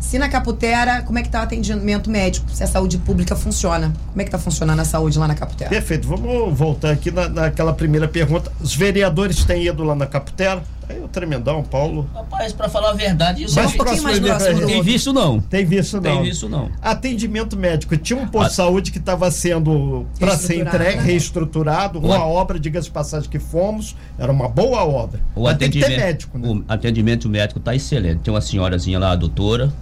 se 0.05 0.19
na 0.19 0.29
Caputera, 0.29 1.03
como 1.03 1.19
é 1.19 1.23
que 1.23 1.31
tá 1.31 1.41
o 1.41 1.43
atendimento 1.45 2.11
médico? 2.11 2.47
Se 2.51 2.63
a 2.63 2.67
saúde 2.67 2.99
pública 2.99 3.35
funciona. 3.35 3.93
Como 4.11 4.21
é 4.21 4.25
que 4.25 4.31
tá 4.31 4.39
funcionando 4.39 4.81
a 4.81 4.85
saúde 4.85 5.19
lá 5.19 5.27
na 5.27 5.35
Caputera? 5.35 5.71
Perfeito. 5.71 6.07
Vamos 6.07 6.57
voltar 6.57 6.91
aqui 6.91 7.11
na, 7.11 7.29
naquela 7.29 7.73
primeira 7.73 8.07
pergunta. 8.07 8.53
Os 8.61 8.77
vereadores 8.77 9.45
têm 9.45 9.67
ido 9.67 9.83
lá 9.83 9.95
na 9.95 10.07
Caputera? 10.07 10.63
Aí 10.89 11.01
o 11.01 11.09
tremendão, 11.09 11.63
Paulo. 11.63 12.09
Rapaz, 12.15 12.53
para 12.53 12.69
falar 12.69 12.91
a 12.91 12.95
verdade, 12.95 13.45
isso 13.45 13.55
Mas 13.55 13.71
é 13.71 13.75
um 13.75 13.77
pouquinho 13.77 14.03
mais 14.03 14.19
próximo 14.19 14.67
Tem 14.67 14.83
visto 14.83 15.13
não. 15.13 15.41
Tem 15.41 15.65
visto 15.65 15.95
não. 15.95 16.03
Tem 16.03 16.23
visto 16.23 16.49
não. 16.49 16.71
Atendimento 16.83 17.57
médico. 17.57 17.97
Tinha 17.97 18.19
um 18.19 18.27
posto 18.27 18.51
de 18.51 18.57
saúde 18.57 18.93
que 18.93 18.99
estava 18.99 19.31
sendo 19.31 20.07
para 20.19 20.37
ser 20.37 20.61
entregue, 20.61 21.01
reestruturado. 21.01 21.99
Uma 21.99 22.25
obra, 22.25 22.59
diga-se 22.59 22.89
de 22.89 22.93
passagem, 22.93 23.29
que 23.29 23.39
fomos. 23.39 23.97
Era 24.19 24.31
uma 24.31 24.49
boa 24.49 24.85
obra. 24.85 25.21
O 25.35 25.45
Mas 25.45 25.55
atendimento, 25.55 25.87
tem 25.87 25.97
que 25.97 26.01
ter 26.01 26.07
médico, 26.07 26.39
né? 26.39 26.49
O 26.49 26.65
atendimento 26.69 27.29
médico 27.29 27.59
está 27.59 27.75
excelente. 27.75 28.21
Tem 28.21 28.33
uma 28.33 28.41
senhorazinha 28.41 28.99
lá, 28.99 29.13
a 29.13 29.17
doutora. 29.17 29.73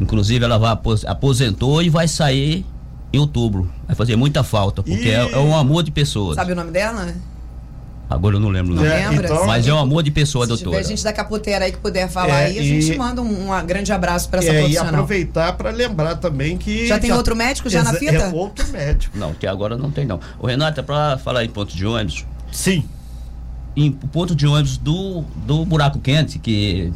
Inclusive, 0.00 0.44
ela 0.44 0.58
vai 0.58 0.76
aposentou 1.06 1.82
e 1.82 1.90
vai 1.90 2.08
sair 2.08 2.64
em 3.12 3.18
outubro. 3.18 3.70
Vai 3.86 3.96
fazer 3.96 4.16
muita 4.16 4.42
falta, 4.42 4.82
porque 4.82 5.08
e... 5.08 5.10
é, 5.10 5.32
é 5.32 5.38
um 5.38 5.56
amor 5.56 5.82
de 5.82 5.90
pessoas. 5.90 6.36
Sabe 6.36 6.52
o 6.52 6.56
nome 6.56 6.70
dela? 6.70 7.14
Agora 8.10 8.36
eu 8.36 8.40
não 8.40 8.48
lembro. 8.48 8.74
Não, 8.74 8.84
é, 8.84 9.08
lembra? 9.08 9.26
Então, 9.26 9.46
Mas 9.46 9.68
é 9.68 9.74
um 9.74 9.78
amor 9.78 10.02
de 10.02 10.10
pessoa, 10.10 10.46
se 10.46 10.48
doutora. 10.48 10.76
Se 10.78 10.82
tiver 10.82 10.88
gente 10.88 11.04
da 11.04 11.12
capoteira 11.12 11.66
aí 11.66 11.72
que 11.72 11.78
puder 11.78 12.08
falar 12.08 12.40
é, 12.40 12.46
aí, 12.46 12.58
a 12.58 12.62
gente 12.62 12.96
manda 12.96 13.20
um, 13.20 13.52
um, 13.52 13.66
grande 13.66 13.92
abraço 13.92 14.30
para 14.30 14.38
essa 14.38 14.50
é, 14.50 14.60
profissional. 14.60 14.92
E 14.92 14.94
aproveitar 14.94 15.52
para 15.54 15.70
lembrar 15.70 16.16
também 16.16 16.56
que... 16.56 16.86
Já 16.86 16.98
tem 16.98 17.10
já, 17.10 17.16
outro 17.16 17.36
médico 17.36 17.68
já 17.68 17.82
na 17.84 17.92
fita? 17.92 18.14
É 18.14 18.28
outro 18.28 18.66
médico. 18.68 19.18
Não, 19.18 19.34
que 19.34 19.46
agora 19.46 19.76
não 19.76 19.90
tem 19.90 20.06
não. 20.06 20.18
O 20.38 20.46
Renato, 20.46 20.80
é 20.80 20.82
para 20.82 21.18
falar 21.18 21.44
em 21.44 21.50
ponto 21.50 21.76
de 21.76 21.84
ônibus... 21.84 22.24
Sim. 22.50 22.82
Em 23.76 23.92
ponto 23.92 24.34
de 24.34 24.46
ônibus 24.46 24.78
do, 24.78 25.22
do 25.44 25.66
Buraco 25.66 25.98
Quente, 25.98 26.38
que 26.38 26.90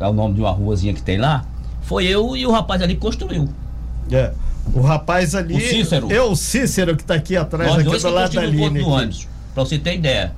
é 0.00 0.08
o 0.08 0.14
nome 0.14 0.34
de 0.34 0.40
uma 0.40 0.50
ruazinha 0.50 0.94
que 0.94 1.02
tem 1.02 1.18
lá, 1.18 1.44
foi 1.82 2.06
eu 2.06 2.34
e 2.34 2.46
o 2.46 2.50
rapaz 2.50 2.80
ali 2.80 2.94
que 2.94 3.00
construiu. 3.00 3.50
É. 4.10 4.32
O 4.72 4.80
rapaz 4.80 5.34
ali... 5.34 5.56
O 5.56 5.60
Cícero. 5.60 6.10
É 6.10 6.22
o 6.22 6.34
Cícero 6.34 6.96
que 6.96 7.02
está 7.02 7.14
aqui 7.14 7.36
atrás, 7.36 7.70
Nós 7.70 7.86
aqui 7.86 7.98
do 7.98 8.10
lado 8.10 8.34
da 8.34 8.46
linha. 8.46 8.70
Ponto 8.70 8.82
do 8.82 8.88
ônibus, 8.88 9.28
para 9.52 9.62
você 9.62 9.78
ter 9.78 9.96
ideia. 9.96 10.32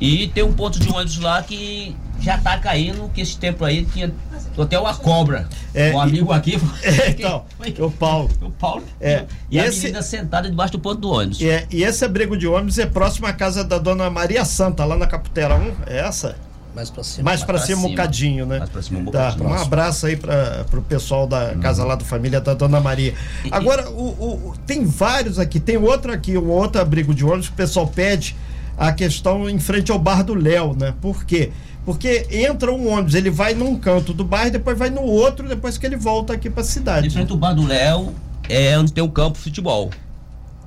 E 0.00 0.28
tem 0.28 0.42
um 0.42 0.52
ponto 0.52 0.78
de 0.78 0.88
ônibus 0.88 1.18
lá 1.18 1.42
que 1.42 1.96
já 2.20 2.38
tá 2.38 2.58
caindo, 2.58 3.08
que 3.14 3.20
esse 3.20 3.36
tempo 3.36 3.64
aí 3.64 3.84
tinha 3.84 4.12
até 4.58 4.78
uma 4.78 4.94
cobra. 4.94 5.48
É, 5.74 5.92
um 5.92 6.00
amigo 6.00 6.32
aqui. 6.32 6.58
É, 6.82 7.10
então, 7.10 7.44
o 7.78 7.90
Paulo. 7.90 8.30
O 8.40 8.50
Paulo. 8.50 8.84
É, 9.00 9.24
e, 9.50 9.56
e 9.56 9.60
a 9.60 9.66
esse, 9.66 9.80
menina 9.80 10.02
sentada 10.02 10.48
debaixo 10.48 10.72
do 10.72 10.78
ponto 10.78 11.00
do 11.00 11.10
ônibus. 11.10 11.40
É, 11.42 11.66
e 11.70 11.82
esse 11.82 12.04
abrigo 12.04 12.36
de 12.36 12.46
ônibus 12.46 12.78
é 12.78 12.86
próximo 12.86 13.26
à 13.26 13.32
casa 13.32 13.64
da 13.64 13.78
dona 13.78 14.08
Maria 14.08 14.44
Santa, 14.44 14.84
lá 14.84 14.96
na 14.96 15.06
Caputera 15.06 15.56
1. 15.56 15.72
É 15.86 15.98
essa? 15.98 16.36
Mais 16.74 16.90
pra 16.90 17.02
cima. 17.02 17.24
Mais 17.24 17.42
pra, 17.42 17.58
cima, 17.58 17.86
um 17.86 17.88
bocadinho, 17.88 18.44
né? 18.44 18.58
Mais 18.58 18.70
pra 18.70 18.82
cima, 18.82 19.00
um 19.00 19.04
tá, 19.06 19.30
bocadinho. 19.30 19.48
Um 19.48 19.54
abraço 19.54 20.06
aí 20.06 20.16
pra, 20.16 20.64
pro 20.70 20.82
pessoal 20.82 21.26
da 21.26 21.52
hum. 21.52 21.60
casa 21.60 21.82
lá 21.84 21.94
do 21.94 22.04
família 22.04 22.38
da 22.38 22.52
Dona 22.52 22.80
Maria. 22.80 23.14
Agora, 23.50 23.88
o, 23.88 24.04
o, 24.04 24.54
tem 24.66 24.84
vários 24.84 25.38
aqui. 25.38 25.58
Tem 25.58 25.78
outro 25.78 26.12
aqui, 26.12 26.36
um 26.36 26.50
outro 26.50 26.80
abrigo 26.80 27.14
de 27.14 27.24
ônibus 27.24 27.48
que 27.48 27.54
o 27.54 27.56
pessoal 27.56 27.86
pede 27.86 28.36
a 28.76 28.92
questão 28.92 29.48
em 29.48 29.58
frente 29.58 29.90
ao 29.90 29.98
bar 29.98 30.22
do 30.22 30.34
Léo, 30.34 30.74
né? 30.74 30.94
Por 31.00 31.24
quê? 31.24 31.50
Porque 31.84 32.26
entra 32.30 32.72
um 32.72 32.88
ônibus, 32.88 33.14
ele 33.14 33.30
vai 33.30 33.54
num 33.54 33.78
canto 33.78 34.12
do 34.12 34.24
bairro, 34.24 34.50
depois 34.50 34.76
vai 34.76 34.90
no 34.90 35.02
outro, 35.02 35.48
depois 35.48 35.78
que 35.78 35.86
ele 35.86 35.96
volta 35.96 36.32
aqui 36.32 36.50
para 36.50 36.62
a 36.62 36.64
cidade. 36.64 37.06
Em 37.06 37.10
frente 37.10 37.30
ao 37.30 37.38
bar 37.38 37.54
do 37.54 37.64
Léo 37.64 38.12
é 38.48 38.76
onde 38.78 38.92
tem 38.92 39.02
o 39.02 39.08
campo 39.08 39.38
de 39.38 39.44
futebol. 39.44 39.90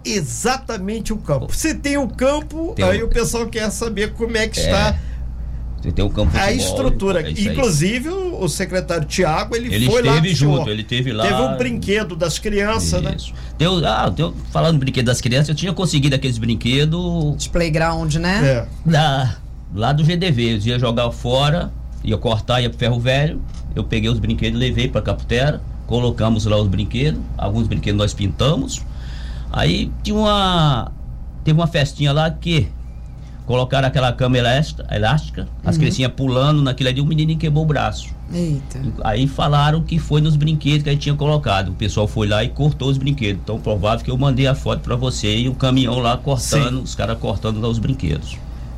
Exatamente 0.03 1.11
o 1.11 1.17
campo. 1.17 1.53
Se 1.53 1.75
tem 1.75 1.97
o 1.97 2.07
campo, 2.07 2.73
tem 2.73 2.85
aí 2.85 3.03
o... 3.03 3.07
o 3.07 3.09
pessoal 3.09 3.47
quer 3.47 3.69
saber 3.69 4.13
como 4.13 4.37
é 4.37 4.47
que 4.47 4.59
é. 4.59 4.63
está 4.63 4.97
Você 5.81 5.91
tem 5.93 6.03
o 6.03 6.09
campo 6.09 6.31
de 6.31 6.37
A 6.37 6.51
estrutura. 6.51 7.21
É 7.21 7.31
Inclusive, 7.31 8.09
o 8.09 8.47
secretário 8.49 9.05
Tiago, 9.05 9.55
ele, 9.55 9.73
ele 9.73 9.85
foi 9.85 10.01
lá. 10.01 10.17
Ele 10.17 10.35
junto, 10.35 10.69
ele 10.69 10.83
teve 10.83 11.13
lá. 11.13 11.23
Teve 11.23 11.41
um 11.41 11.57
brinquedo 11.57 12.15
das 12.15 12.37
crianças, 12.37 13.01
né? 13.01 13.13
Isso. 13.15 13.33
né? 13.33 13.39
Deu, 13.57 13.85
ah, 13.85 14.09
deu, 14.09 14.35
falando 14.51 14.75
do 14.75 14.79
brinquedo 14.79 15.05
das 15.05 15.21
crianças, 15.21 15.49
eu 15.49 15.55
tinha 15.55 15.73
conseguido 15.73 16.15
aqueles 16.15 16.37
brinquedos. 16.37 17.37
De 17.37 17.49
playground, 17.49 18.13
né? 18.15 18.45
É. 18.45 18.89
Da, 18.89 19.37
lá 19.73 19.93
do 19.93 20.03
GDV. 20.03 20.55
Eu 20.55 20.57
ia 20.57 20.79
jogar 20.79 21.09
fora, 21.11 21.71
ia 22.03 22.17
cortar, 22.17 22.61
ia 22.61 22.69
pro 22.69 22.77
ferro 22.77 22.99
velho. 22.99 23.41
Eu 23.73 23.83
peguei 23.83 24.09
os 24.09 24.19
brinquedos, 24.19 24.59
levei 24.59 24.89
pra 24.89 25.01
Caputera, 25.01 25.61
colocamos 25.87 26.45
lá 26.45 26.57
os 26.57 26.67
brinquedos. 26.67 27.21
Alguns 27.37 27.67
brinquedos 27.67 27.97
nós 27.97 28.13
pintamos. 28.13 28.81
Aí 29.51 29.89
tinha 30.03 30.15
uma. 30.15 30.91
Teve 31.43 31.57
uma 31.57 31.67
festinha 31.67 32.11
lá 32.11 32.29
que 32.29 32.67
Colocaram 33.49 33.87
aquela 33.87 34.13
cama 34.13 34.37
elástica, 34.37 34.85
elástica 34.91 35.47
as 35.65 35.73
uhum. 35.73 35.79
criancinhas 35.79 36.11
pulando 36.11 36.61
naquilo 36.61 36.87
ali, 36.87 37.01
o 37.01 37.05
menino 37.07 37.35
quebrou 37.35 37.63
o 37.63 37.65
braço. 37.65 38.13
Eita. 38.31 38.79
Aí 39.03 39.25
falaram 39.25 39.81
que 39.81 39.97
foi 39.97 40.21
nos 40.21 40.35
brinquedos 40.35 40.83
que 40.83 40.89
a 40.89 40.91
gente 40.91 41.01
tinha 41.01 41.15
colocado. 41.15 41.69
O 41.69 41.73
pessoal 41.73 42.07
foi 42.07 42.27
lá 42.27 42.43
e 42.43 42.49
cortou 42.49 42.91
os 42.91 42.99
brinquedos. 42.99 43.41
Então, 43.43 43.59
provável 43.59 44.05
que 44.05 44.11
eu 44.11 44.17
mandei 44.19 44.45
a 44.45 44.53
foto 44.53 44.81
para 44.81 44.95
você 44.95 45.35
e 45.35 45.49
o 45.49 45.55
caminhão 45.55 45.97
lá 45.97 46.15
cortando, 46.15 46.77
Sim. 46.77 46.83
os 46.83 46.93
caras 46.93 47.17
cortando 47.17 47.59
lá 47.59 47.67
os 47.67 47.79
brinquedos. 47.79 48.37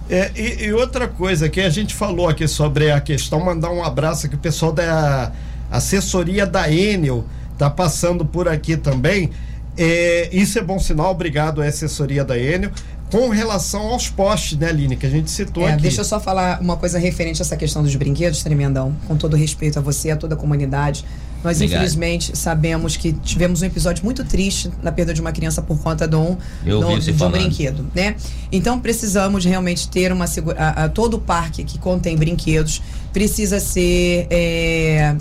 É, 0.10 0.32
e, 0.38 0.68
e, 0.68 0.74
outra 0.74 1.06
coisa 1.06 1.50
que 1.50 1.60
a 1.60 1.70
gente 1.70 1.94
falou 1.94 2.30
aqui 2.30 2.48
sobre 2.48 2.92
a 2.92 3.02
questão, 3.02 3.44
mandar 3.44 3.72
um 3.72 3.84
abraço 3.84 4.28
aqui, 4.28 4.36
o 4.36 4.40
pessoal 4.40 4.72
da 4.72 5.34
assessoria 5.70 6.48
da 6.48 6.72
Enel 6.72 7.26
tá 7.58 7.70
passando 7.70 8.24
por 8.24 8.48
aqui 8.48 8.78
também. 8.78 9.32
É, 9.78 10.30
isso 10.32 10.58
é 10.58 10.62
bom 10.62 10.80
sinal, 10.80 11.12
obrigado 11.12 11.62
à 11.62 11.66
assessoria 11.66 12.24
da 12.24 12.40
Enel 12.40 12.72
com 13.12 13.28
relação 13.30 13.82
aos 13.82 14.10
postes, 14.10 14.58
né, 14.58 14.70
Aline, 14.70 14.96
que 14.96 15.06
a 15.06 15.10
gente 15.10 15.30
citou 15.30 15.68
é, 15.68 15.74
aqui. 15.74 15.82
Deixa 15.82 16.00
eu 16.00 16.06
só 16.06 16.20
falar 16.20 16.62
uma 16.62 16.78
coisa 16.78 16.98
referente 16.98 17.42
a 17.42 17.44
essa 17.44 17.58
questão 17.58 17.84
dos 17.84 17.94
brinquedos, 17.96 18.42
Tremendão, 18.42 18.96
com 19.06 19.18
todo 19.18 19.36
respeito 19.36 19.78
a 19.78 19.82
você, 19.82 20.12
a 20.12 20.16
toda 20.16 20.34
a 20.34 20.38
comunidade. 20.38 21.04
Nós, 21.44 21.58
Obrigado. 21.58 21.80
infelizmente, 21.80 22.38
sabemos 22.38 22.96
que 22.96 23.12
tivemos 23.12 23.62
um 23.62 23.66
episódio 23.66 24.06
muito 24.06 24.24
triste 24.24 24.72
na 24.82 24.92
perda 24.92 25.14
de 25.14 25.20
uma 25.20 25.32
criança 25.32 25.62
por 25.62 25.78
conta 25.80 26.08
de 26.08 26.16
um, 26.16 26.38
de, 26.64 27.12
de 27.12 27.24
um 27.24 27.30
brinquedo, 27.32 27.86
né? 27.94 28.16
Então, 28.52 28.80
precisamos 28.80 29.44
realmente 29.44 29.90
ter 29.90 30.14
uma 30.14 30.26
a, 30.58 30.86
a, 30.86 30.90
todo 30.90 31.20
parque 31.20 31.64
que 31.64 31.80
contém 31.80 32.16
brinquedos 32.16 32.82
precisa 33.12 33.60
ser 33.60 34.28
é, 34.30 35.16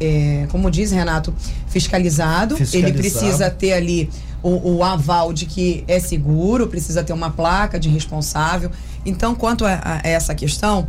é, 0.00 0.46
como 0.50 0.70
diz 0.70 0.90
Renato, 0.92 1.34
fiscalizado. 1.68 2.56
fiscalizado. 2.56 2.88
Ele 2.88 2.98
precisa 2.98 3.50
ter 3.50 3.72
ali 3.72 4.08
o, 4.46 4.76
o, 4.76 4.84
aval 4.84 5.32
de 5.32 5.44
que 5.44 5.82
é 5.88 5.98
seguro, 5.98 6.68
precisa 6.68 7.02
ter 7.02 7.12
uma 7.12 7.30
placa 7.30 7.80
de 7.80 7.88
responsável. 7.88 8.70
Então, 9.04 9.34
quanto 9.34 9.64
a, 9.64 9.80
a 9.82 10.08
essa 10.08 10.36
questão, 10.36 10.86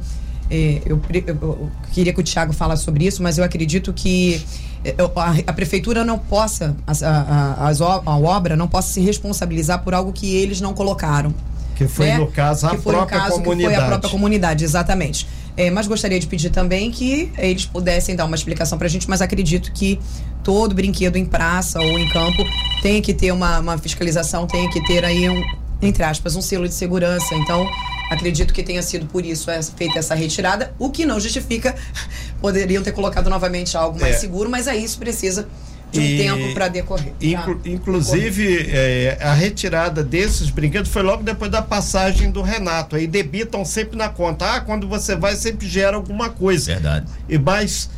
é, 0.50 0.82
eu, 0.86 1.02
eu, 1.26 1.72
queria 1.92 2.14
que 2.14 2.20
o 2.20 2.24
Tiago 2.24 2.54
falasse 2.54 2.84
sobre 2.84 3.06
isso, 3.06 3.24
mas 3.24 3.40
eu 3.40 3.44
acredito 3.44 3.92
que 3.92 4.46
é, 4.86 4.96
a, 5.16 5.50
a 5.50 5.54
prefeitura 5.54 6.06
não 6.06 6.20
possa, 6.20 6.76
a, 6.86 7.70
a, 8.06 8.18
obra 8.18 8.56
não 8.56 8.68
possa 8.68 8.94
se 8.94 9.02
responsabilizar 9.02 9.84
por 9.84 9.96
algo 9.96 10.14
que 10.14 10.36
eles 10.36 10.62
não 10.62 10.74
colocaram. 10.76 11.34
Que 11.76 11.88
foi, 11.88 12.08
né? 12.08 12.18
no 12.20 12.28
caso, 12.28 12.68
a 12.68 12.76
própria 12.76 13.20
caso, 13.20 13.42
comunidade. 13.42 13.74
Que 13.74 13.76
foi 13.76 13.84
a 13.84 13.88
própria 13.88 14.12
comunidade, 14.12 14.64
exatamente. 14.64 15.28
É, 15.58 15.72
mas 15.72 15.88
gostaria 15.88 16.20
de 16.20 16.28
pedir 16.28 16.52
também 16.52 16.92
que 16.92 17.32
eles 17.36 17.66
pudessem 17.66 18.16
dar 18.16 18.26
uma 18.26 18.36
explicação 18.36 18.78
para 18.78 18.86
a 18.86 18.90
gente, 18.90 19.10
mas 19.10 19.24
acredito 19.24 19.72
que 19.74 20.00
todo 20.44 20.76
brinquedo 20.76 21.16
em 21.16 21.26
praça 21.26 21.82
ou 21.82 21.98
em 21.98 22.08
campo 22.10 22.46
tem 22.84 23.02
que 23.02 23.12
ter 23.12 23.32
uma, 23.32 23.60
uma 23.60 23.78
fiscalização, 23.80 24.46
tem 24.46 24.70
que 24.70 24.86
ter 24.86 25.04
aí 25.04 25.28
um, 25.28 25.44
entre 25.82 26.04
aspas, 26.04 26.36
um 26.36 26.42
selo 26.42 26.68
de 26.68 26.76
segurança. 26.76 27.34
Então, 27.34 27.68
acredito 28.12 28.54
que 28.54 28.62
tenha 28.62 28.84
sido 28.84 29.08
por 29.08 29.26
isso 29.26 29.50
essa, 29.50 29.72
feita 29.72 29.98
essa 29.98 30.14
retirada, 30.14 30.76
o 30.78 30.92
que 30.92 31.08
não 31.08 31.20
justifica, 31.20 31.76
poderiam 32.40 32.84
ter 32.84 32.92
colocado 32.92 33.28
novamente 33.28 33.76
algo 33.76 34.00
mais 34.00 34.18
é. 34.18 34.20
seguro, 34.20 34.52
mas 34.52 34.68
aí 34.68 34.84
isso 34.84 35.00
precisa 35.00 35.48
de 35.92 36.00
um 36.00 36.04
e, 36.04 36.18
tempo 36.18 36.54
para 36.54 36.68
decorrer. 36.68 37.14
Inclu? 37.22 37.60
Inclusive, 37.66 38.68
é, 38.70 39.18
a 39.22 39.34
retirada 39.34 40.04
desses 40.04 40.50
brinquedos 40.50 40.92
foi 40.92 41.02
logo 41.02 41.24
depois 41.24 41.50
da 41.50 41.62
passagem 41.62 42.32
do 42.32 42.42
Renato. 42.42 42.96
Aí 42.96 43.08
debitam 43.08 43.64
sempre 43.64 43.98
na 43.98 44.10
conta. 44.10 44.56
Ah, 44.56 44.62
quando 44.62 44.88
você 44.88 45.16
vai, 45.16 45.36
sempre 45.36 45.68
gera 45.68 45.96
alguma 45.96 46.30
coisa. 46.30 46.74
Verdade. 46.74 47.06
E 47.30 47.38
mas 47.38 47.90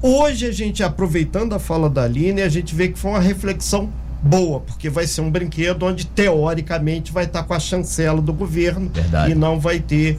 hoje 0.00 0.46
a 0.46 0.52
gente, 0.52 0.82
aproveitando 0.82 1.54
a 1.54 1.58
fala 1.58 1.90
da 1.90 2.04
Aline, 2.04 2.42
a 2.42 2.48
gente 2.48 2.74
vê 2.74 2.88
que 2.88 2.98
foi 2.98 3.10
uma 3.10 3.20
reflexão 3.20 3.92
boa, 4.22 4.60
porque 4.60 4.90
vai 4.90 5.06
ser 5.06 5.20
um 5.20 5.30
brinquedo 5.30 5.84
onde 5.84 6.06
teoricamente 6.06 7.12
vai 7.12 7.24
estar 7.24 7.44
com 7.44 7.54
a 7.54 7.60
chancela 7.60 8.20
do 8.20 8.32
governo 8.32 8.90
Verdade. 8.92 9.32
e 9.32 9.34
não 9.34 9.60
vai 9.60 9.78
ter 9.78 10.18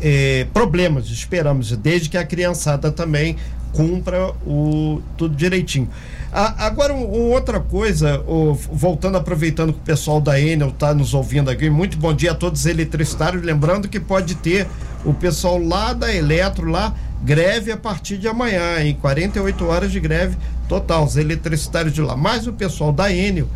é, 0.00 0.46
problemas, 0.52 1.06
esperamos, 1.06 1.70
desde 1.76 2.08
que 2.08 2.18
a 2.18 2.24
criançada 2.24 2.90
também 2.90 3.36
cumpra 3.76 4.32
o 4.46 5.02
tudo 5.18 5.36
direitinho. 5.36 5.88
agora, 6.32 6.94
um, 6.94 7.30
outra 7.30 7.60
coisa, 7.60 8.22
voltando, 8.72 9.18
aproveitando 9.18 9.72
que 9.72 9.78
o 9.78 9.82
pessoal 9.82 10.20
da 10.20 10.40
Enel 10.40 10.70
está 10.70 10.94
nos 10.94 11.12
ouvindo 11.12 11.50
aqui, 11.50 11.68
muito 11.68 11.98
bom 11.98 12.14
dia 12.14 12.32
a 12.32 12.34
todos 12.34 12.60
os 12.60 12.66
eletricitários, 12.66 13.42
lembrando 13.42 13.86
que 13.86 14.00
pode 14.00 14.34
ter 14.36 14.66
o 15.04 15.12
pessoal 15.12 15.58
lá 15.58 15.92
da 15.92 16.12
Eletro, 16.12 16.70
lá, 16.70 16.94
greve 17.22 17.70
a 17.70 17.76
partir 17.76 18.16
de 18.16 18.26
amanhã, 18.26 18.80
em 18.80 18.94
48 18.94 19.66
horas 19.66 19.92
de 19.92 20.00
greve 20.00 20.36
total, 20.68 21.04
os 21.04 21.16
eletricitários 21.16 21.92
de 21.92 22.00
lá. 22.00 22.16
Mas 22.16 22.46
o 22.46 22.52
pessoal 22.52 22.92
da 22.92 23.12
Enel 23.12 23.48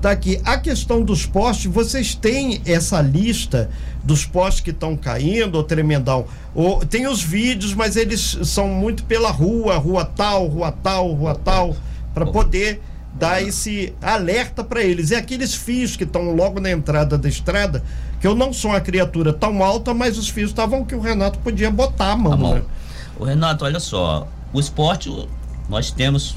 tá 0.00 0.10
aqui. 0.10 0.40
A 0.44 0.56
questão 0.56 1.02
dos 1.02 1.26
postes, 1.26 1.70
vocês 1.70 2.14
têm 2.14 2.62
essa 2.64 3.00
lista 3.00 3.70
dos 4.08 4.24
postes 4.24 4.62
que 4.62 4.70
estão 4.70 4.96
caindo, 4.96 5.56
ou 5.56 5.62
tremendão? 5.62 6.24
Ou, 6.54 6.84
tem 6.84 7.06
os 7.06 7.22
vídeos, 7.22 7.74
mas 7.74 7.94
eles 7.94 8.38
são 8.44 8.66
muito 8.66 9.04
pela 9.04 9.30
rua, 9.30 9.76
rua 9.76 10.02
tal, 10.02 10.46
rua 10.46 10.72
tal, 10.72 11.12
rua 11.12 11.34
tal, 11.34 11.76
para 12.14 12.24
poder 12.24 12.80
dar 13.12 13.42
esse 13.42 13.92
alerta 14.00 14.64
para 14.64 14.82
eles. 14.82 15.10
E 15.10 15.14
aqueles 15.14 15.54
fios 15.54 15.94
que 15.94 16.04
estão 16.04 16.34
logo 16.34 16.58
na 16.58 16.70
entrada 16.70 17.18
da 17.18 17.28
estrada, 17.28 17.84
que 18.18 18.26
eu 18.26 18.34
não 18.34 18.50
sou 18.50 18.70
uma 18.70 18.80
criatura 18.80 19.30
tão 19.30 19.62
alta, 19.62 19.92
mas 19.92 20.16
os 20.16 20.30
fios 20.30 20.50
estavam 20.50 20.86
que 20.86 20.94
o 20.94 21.00
Renato 21.00 21.38
podia 21.40 21.70
botar 21.70 22.12
a 22.12 22.16
mão. 22.16 22.32
A 22.32 22.36
mão. 22.36 22.54
Né? 22.54 22.62
O 23.18 23.24
Renato, 23.24 23.66
olha 23.66 23.78
só, 23.78 24.26
o 24.54 24.58
esporte, 24.58 25.14
nós 25.68 25.90
temos 25.90 26.34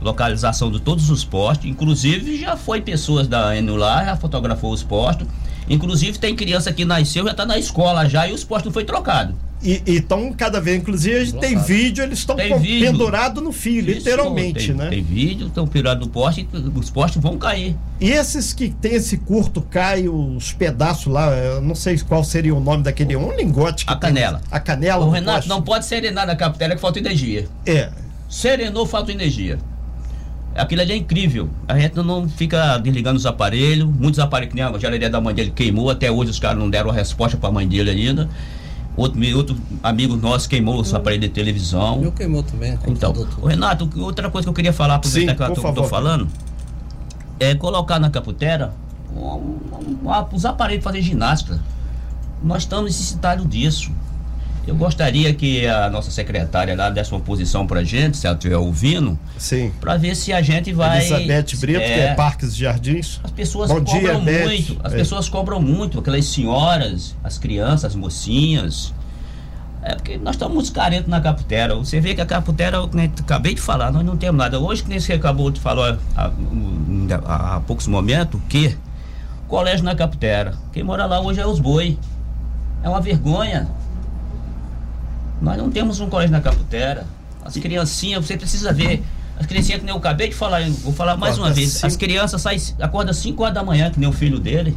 localização 0.00 0.72
de 0.72 0.80
todos 0.80 1.08
os 1.08 1.24
postos, 1.24 1.66
inclusive 1.66 2.40
já 2.40 2.56
foi 2.56 2.80
pessoas 2.80 3.28
da 3.28 3.56
Enel 3.56 3.76
lá, 3.76 4.04
já 4.04 4.16
fotografou 4.16 4.72
os 4.72 4.82
postos, 4.82 5.28
inclusive 5.68 6.18
tem 6.18 6.34
criança 6.34 6.72
que 6.72 6.84
nasceu, 6.84 7.24
já 7.24 7.30
está 7.32 7.46
na 7.46 7.58
escola 7.58 8.08
já 8.08 8.26
e 8.26 8.32
os 8.32 8.44
postos 8.44 8.66
não 8.66 8.72
foi 8.72 8.84
trocado. 8.84 9.34
E 9.64 9.80
estão 9.86 10.32
cada 10.32 10.60
vez, 10.60 10.78
inclusive, 10.80 11.34
tem 11.34 11.56
vídeo, 11.56 12.02
eles 12.02 12.18
estão 12.18 12.34
pendurados 12.34 13.40
no 13.40 13.52
fio, 13.52 13.80
Isso, 13.80 13.90
literalmente, 13.90 14.66
tem, 14.66 14.74
né? 14.74 14.88
Tem 14.90 15.00
vídeo, 15.00 15.46
estão 15.46 15.68
pendurados 15.68 16.04
no 16.04 16.12
poste, 16.12 16.48
os 16.74 16.90
postes 16.90 17.22
vão 17.22 17.38
cair. 17.38 17.76
E 18.00 18.10
esses 18.10 18.52
que 18.52 18.70
tem 18.70 18.94
esse 18.94 19.18
curto, 19.18 19.62
cai 19.62 20.08
os 20.08 20.52
pedaços 20.52 21.06
lá, 21.06 21.30
eu 21.36 21.60
não 21.60 21.76
sei 21.76 21.96
qual 22.00 22.24
seria 22.24 22.52
o 22.52 22.58
nome 22.58 22.82
daquele, 22.82 23.14
um 23.14 23.30
lingote 23.36 23.86
que 23.86 23.92
A 23.92 23.96
canela. 23.96 24.40
a 24.50 24.58
canela. 24.58 25.06
O 25.06 25.10
Renato, 25.10 25.36
poste. 25.36 25.48
não 25.48 25.62
pode 25.62 25.86
serenar 25.86 26.26
na 26.26 26.34
capitela 26.34 26.74
que 26.74 26.80
falta 26.80 26.98
energia. 26.98 27.46
É. 27.64 27.88
Serenou, 28.28 28.84
falta 28.84 29.12
energia. 29.12 29.60
Aquilo 30.54 30.82
ali 30.82 30.92
é 30.92 30.96
incrível. 30.96 31.48
A 31.66 31.78
gente 31.78 31.96
não 31.96 32.28
fica 32.28 32.78
desligando 32.78 33.16
os 33.16 33.26
aparelhos. 33.26 33.88
Muitos 33.88 34.18
aparelhos 34.18 34.54
que 34.54 34.60
nem 34.60 34.64
a 34.64 34.78
geladeira 34.78 35.10
da 35.10 35.20
mãe 35.20 35.34
dele 35.34 35.50
queimou. 35.50 35.90
Até 35.90 36.10
hoje 36.10 36.30
os 36.30 36.38
caras 36.38 36.58
não 36.58 36.68
deram 36.68 36.90
a 36.90 36.92
resposta 36.92 37.36
para 37.36 37.48
a 37.48 37.52
mãe 37.52 37.66
dele 37.66 37.90
ainda. 37.90 38.28
Outro, 38.94 39.18
outro 39.34 39.56
amigo 39.82 40.16
nosso 40.16 40.48
queimou 40.48 40.82
o 40.82 40.96
aparelho 40.96 41.22
de 41.22 41.30
televisão. 41.30 42.02
Eu 42.02 42.12
queimou 42.12 42.42
também. 42.42 42.78
Então, 42.86 43.12
o 43.40 43.46
Renato, 43.46 43.88
outra 43.98 44.30
coisa 44.30 44.44
que 44.44 44.50
eu 44.50 44.54
queria 44.54 44.72
falar, 44.72 44.96
aproveitar 44.96 45.34
que 45.34 45.42
eu 45.42 45.52
estou 45.52 45.84
falando, 45.84 46.28
é 47.40 47.54
colocar 47.54 47.98
na 47.98 48.10
caputera 48.10 48.74
um, 49.16 49.20
um, 49.20 49.98
um, 50.04 50.26
os 50.34 50.44
aparelhos 50.44 50.82
para 50.82 50.92
fazer 50.92 51.02
ginástica. 51.02 51.58
Nós 52.42 52.64
estamos 52.64 52.84
necessitados 52.84 53.48
disso. 53.48 53.90
Eu 54.66 54.76
gostaria 54.76 55.34
que 55.34 55.66
a 55.66 55.90
nossa 55.90 56.10
secretária 56.10 56.76
lá 56.76 56.88
desse 56.88 57.10
uma 57.12 57.20
posição 57.20 57.66
pra 57.66 57.82
gente, 57.82 58.16
se 58.16 58.26
ela 58.26 58.36
estiver 58.36 58.56
ouvindo. 58.56 59.18
Sim. 59.36 59.72
Pra 59.80 59.96
ver 59.96 60.14
se 60.14 60.32
a 60.32 60.40
gente 60.40 60.72
vai. 60.72 61.00
Elizabeth 61.00 61.56
Brito, 61.58 61.80
é, 61.80 61.94
que 61.94 62.00
é 62.00 62.14
Parques 62.14 62.52
e 62.52 62.58
Jardins. 62.58 63.20
As 63.24 63.30
pessoas 63.32 63.68
Bom 63.68 63.82
cobram 63.82 64.24
dia, 64.24 64.46
muito. 64.46 64.80
As 64.84 64.92
é. 64.92 64.96
pessoas 64.96 65.28
cobram 65.28 65.60
muito, 65.60 65.98
aquelas 65.98 66.24
senhoras, 66.26 67.16
as 67.24 67.38
crianças, 67.38 67.86
as 67.86 67.94
mocinhas. 67.96 68.94
É 69.82 69.96
porque 69.96 70.16
nós 70.16 70.36
estamos 70.36 70.54
muito 70.54 70.72
carentes 70.72 71.08
na 71.08 71.20
Caputera. 71.20 71.74
Você 71.74 72.00
vê 72.00 72.14
que 72.14 72.20
a 72.20 72.26
Caputera, 72.26 72.76
eu 72.76 72.90
acabei 73.18 73.54
de 73.54 73.60
falar, 73.60 73.90
nós 73.90 74.04
não 74.04 74.16
temos 74.16 74.38
nada. 74.38 74.60
Hoje, 74.60 74.84
que 74.84 74.88
nem 74.88 75.00
você 75.00 75.14
acabou 75.14 75.50
de 75.50 75.60
falar 75.60 75.98
há, 76.16 76.30
há, 77.26 77.56
há 77.56 77.60
poucos 77.60 77.88
momentos, 77.88 78.40
que 78.48 78.76
colégio 79.48 79.84
na 79.84 79.96
Caputera. 79.96 80.54
Quem 80.72 80.84
mora 80.84 81.04
lá 81.04 81.20
hoje 81.20 81.40
é 81.40 81.46
os 81.46 81.58
boi. 81.58 81.98
É 82.82 82.88
uma 82.88 83.00
vergonha. 83.00 83.68
Nós 85.42 85.58
não 85.58 85.68
temos 85.70 85.98
um 85.98 86.08
colégio 86.08 86.32
na 86.32 86.40
Caputera. 86.40 87.04
As 87.44 87.54
criancinhas, 87.54 88.24
você 88.24 88.36
precisa 88.36 88.72
ver. 88.72 89.02
As 89.38 89.44
criancinhas 89.44 89.80
que 89.80 89.84
nem 89.84 89.92
eu 89.92 89.98
acabei 89.98 90.28
de 90.28 90.34
falar, 90.36 90.62
vou 90.84 90.92
falar 90.92 91.16
mais 91.16 91.36
uma 91.36 91.50
vez. 91.50 91.72
Cinco. 91.72 91.86
As 91.86 91.96
crianças 91.96 92.40
saem, 92.40 92.60
acordam 92.80 93.12
5 93.12 93.42
horas 93.42 93.54
da 93.54 93.64
manhã, 93.64 93.90
que 93.90 93.98
nem 93.98 94.08
o 94.08 94.12
filho 94.12 94.38
dele. 94.38 94.76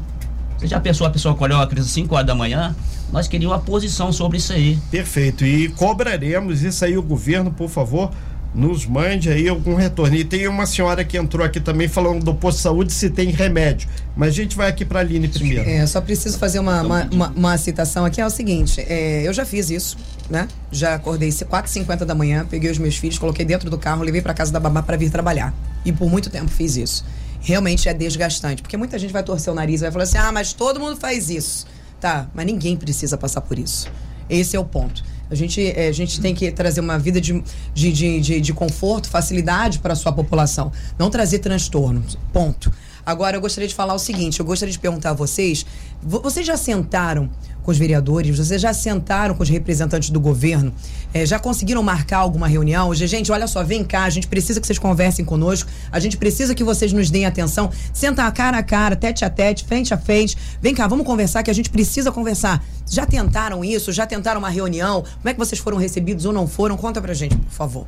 Você 0.58 0.65
já 0.65 0.80
pensou 0.80 1.06
a 1.06 1.10
pessoa 1.12 1.36
acordar 1.36 1.58
uma 1.58 1.67
criança 1.67 1.89
5 1.89 2.15
horas 2.15 2.25
da 2.25 2.34
manhã? 2.34 2.75
Nós 3.12 3.28
queríamos 3.28 3.56
uma 3.56 3.63
posição 3.63 4.12
sobre 4.12 4.39
isso 4.39 4.51
aí. 4.54 4.80
Perfeito. 4.89 5.45
E 5.45 5.69
cobraremos 5.69 6.63
isso 6.63 6.84
aí, 6.84 6.97
o 6.97 7.04
governo, 7.04 7.51
por 7.51 7.69
favor, 7.69 8.10
nos 8.55 8.85
mande 8.85 9.29
aí 9.29 9.49
algum 9.49 9.75
retorno. 9.75 10.15
E 10.15 10.23
tem 10.23 10.47
uma 10.47 10.65
senhora 10.65 11.03
que 11.03 11.17
entrou 11.17 11.45
aqui 11.45 11.59
também 11.59 11.87
falando 11.87 12.23
do 12.23 12.33
posto 12.33 12.57
de 12.57 12.63
saúde 12.63 12.93
se 12.93 13.09
tem 13.09 13.29
remédio. 13.29 13.89
Mas 14.15 14.29
a 14.29 14.31
gente 14.31 14.55
vai 14.55 14.69
aqui 14.69 14.85
para 14.85 14.99
a 14.99 15.01
Aline 15.01 15.27
primeiro. 15.27 15.69
É, 15.69 15.85
só 15.85 15.99
preciso 15.99 16.39
fazer 16.39 16.59
uma, 16.59 16.81
uma, 16.81 17.03
uma, 17.11 17.27
uma, 17.29 17.57
citação 17.57 18.05
aqui. 18.05 18.21
É 18.21 18.25
o 18.25 18.29
seguinte: 18.29 18.79
é, 18.79 19.27
eu 19.27 19.33
já 19.33 19.45
fiz 19.45 19.69
isso, 19.69 19.97
né? 20.29 20.47
Já 20.71 20.95
acordei 20.95 21.29
4h50 21.29 22.05
da 22.05 22.15
manhã, 22.15 22.45
peguei 22.49 22.71
os 22.71 22.77
meus 22.77 22.95
filhos, 22.95 23.19
coloquei 23.19 23.45
dentro 23.45 23.69
do 23.69 23.77
carro, 23.77 24.03
levei 24.03 24.21
para 24.21 24.33
casa 24.33 24.51
da 24.53 24.59
babá 24.59 24.81
para 24.81 24.95
vir 24.95 25.11
trabalhar. 25.11 25.53
E 25.83 25.91
por 25.91 26.09
muito 26.09 26.29
tempo 26.29 26.49
fiz 26.49 26.77
isso. 26.77 27.05
Realmente 27.41 27.89
é 27.89 27.93
desgastante, 27.93 28.61
porque 28.61 28.77
muita 28.77 28.97
gente 28.97 29.11
vai 29.11 29.21
torcer 29.21 29.51
o 29.51 29.55
nariz 29.55 29.81
e 29.81 29.83
vai 29.83 29.91
falar 29.91 30.03
assim: 30.05 30.17
ah, 30.17 30.31
mas 30.31 30.53
todo 30.53 30.79
mundo 30.79 30.95
faz 30.95 31.29
isso. 31.29 31.67
Tá, 31.99 32.27
mas 32.33 32.45
ninguém 32.45 32.77
precisa 32.77 33.17
passar 33.17 33.41
por 33.41 33.59
isso. 33.59 33.91
Esse 34.29 34.55
é 34.55 34.59
o 34.59 34.65
ponto. 34.65 35.03
A 35.29 35.35
gente, 35.35 35.65
é, 35.65 35.88
a 35.88 35.91
gente 35.91 36.19
tem 36.21 36.35
que 36.35 36.51
trazer 36.51 36.81
uma 36.81 36.99
vida 36.99 37.19
de, 37.19 37.43
de, 37.73 37.91
de, 37.91 38.19
de, 38.19 38.41
de 38.41 38.53
conforto, 38.53 39.09
facilidade 39.09 39.79
para 39.79 39.93
a 39.93 39.95
sua 39.95 40.11
população. 40.11 40.71
Não 40.97 41.09
trazer 41.09 41.39
transtornos. 41.39 42.17
Ponto. 42.31 42.71
Agora, 43.05 43.37
eu 43.37 43.41
gostaria 43.41 43.67
de 43.67 43.75
falar 43.75 43.93
o 43.93 43.99
seguinte: 43.99 44.39
eu 44.39 44.45
gostaria 44.45 44.71
de 44.71 44.79
perguntar 44.79 45.11
a 45.11 45.13
vocês. 45.13 45.65
Vocês 46.01 46.45
já 46.45 46.57
sentaram 46.57 47.29
com 47.63 47.71
os 47.71 47.77
vereadores? 47.77 48.37
Vocês 48.37 48.61
já 48.61 48.73
sentaram 48.73 49.35
com 49.35 49.43
os 49.43 49.49
representantes 49.49 50.09
do 50.09 50.19
governo? 50.19 50.73
É, 51.13 51.25
já 51.25 51.39
conseguiram 51.39 51.81
marcar 51.81 52.19
alguma 52.19 52.47
reunião? 52.47 52.89
Hoje, 52.89 53.07
gente, 53.07 53.31
olha 53.31 53.47
só, 53.47 53.63
vem 53.63 53.83
cá, 53.83 54.03
a 54.03 54.09
gente 54.09 54.27
precisa 54.27 54.61
que 54.61 54.67
vocês 54.67 54.77
conversem 54.77 55.25
conosco, 55.25 55.69
a 55.91 55.99
gente 55.99 56.17
precisa 56.17 56.53
que 56.53 56.63
vocês 56.63 56.93
nos 56.93 57.09
deem 57.09 57.25
atenção. 57.25 57.71
Senta 57.93 58.29
cara 58.31 58.57
a 58.57 58.63
cara, 58.63 58.95
tete 58.95 59.25
a 59.25 59.29
tete, 59.29 59.65
frente 59.65 59.93
a 59.93 59.97
frente. 59.97 60.37
Vem 60.61 60.75
cá, 60.75 60.87
vamos 60.87 61.05
conversar 61.05 61.41
que 61.43 61.49
a 61.49 61.53
gente 61.53 61.69
precisa 61.69 62.11
conversar. 62.11 62.63
Já 62.87 63.05
tentaram 63.05 63.63
isso? 63.63 63.91
Já 63.91 64.05
tentaram 64.05 64.39
uma 64.39 64.49
reunião? 64.49 65.01
Como 65.01 65.29
é 65.29 65.33
que 65.33 65.39
vocês 65.39 65.59
foram 65.59 65.77
recebidos 65.77 66.25
ou 66.25 66.33
não 66.33 66.47
foram? 66.47 66.77
Conta 66.77 67.01
pra 67.01 67.13
gente, 67.13 67.35
por 67.35 67.51
favor. 67.51 67.87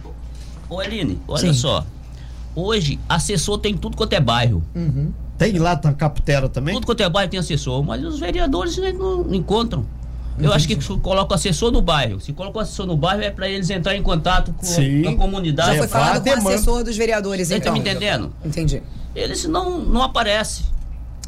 Ô, 0.69 0.81
Eline, 0.81 1.19
olha 1.27 1.41
Sim. 1.41 1.53
só. 1.53 1.85
Hoje, 2.59 2.99
assessor 3.07 3.59
tem 3.59 3.77
tudo 3.77 3.95
quanto 3.95 4.13
é 4.13 4.19
bairro. 4.19 4.63
Uhum. 4.75 5.11
Tem 5.37 5.59
lá 5.59 5.79
na 5.83 5.93
Caputera 5.93 6.49
também? 6.49 6.73
Tudo 6.73 6.87
quanto 6.87 7.03
é 7.03 7.07
bairro 7.07 7.29
tem 7.29 7.39
assessor, 7.39 7.83
mas 7.83 8.03
os 8.03 8.19
vereadores 8.19 8.75
não 8.77 9.31
encontram. 9.31 9.85
Eu 10.39 10.51
acho 10.51 10.67
que 10.67 10.75
coloca 10.97 11.33
o 11.33 11.35
assessor 11.35 11.71
no 11.71 11.83
bairro. 11.83 12.19
Se 12.19 12.33
coloca 12.33 12.57
o 12.57 12.61
assessor 12.61 12.87
no 12.87 12.97
bairro 12.97 13.21
é 13.21 13.29
para 13.29 13.47
eles 13.47 13.69
entrar 13.69 13.95
em 13.95 14.01
contato 14.01 14.51
com 14.53 14.65
Sim. 14.65 15.05
a 15.05 15.15
comunidade. 15.15 15.73
Já 15.73 15.77
foi 15.77 15.87
falado 15.87 16.23
com 16.23 16.29
o 16.29 16.33
assessor 16.33 16.83
dos 16.83 16.97
vereadores, 16.97 17.47
Você 17.47 17.57
então. 17.57 17.75
Você 17.75 17.79
tá 17.79 17.83
me 17.83 17.91
entendendo? 17.91 18.33
Entendi. 18.43 18.81
Eles 19.15 19.45
não, 19.45 19.77
não 19.77 20.01
aparecem. 20.01 20.65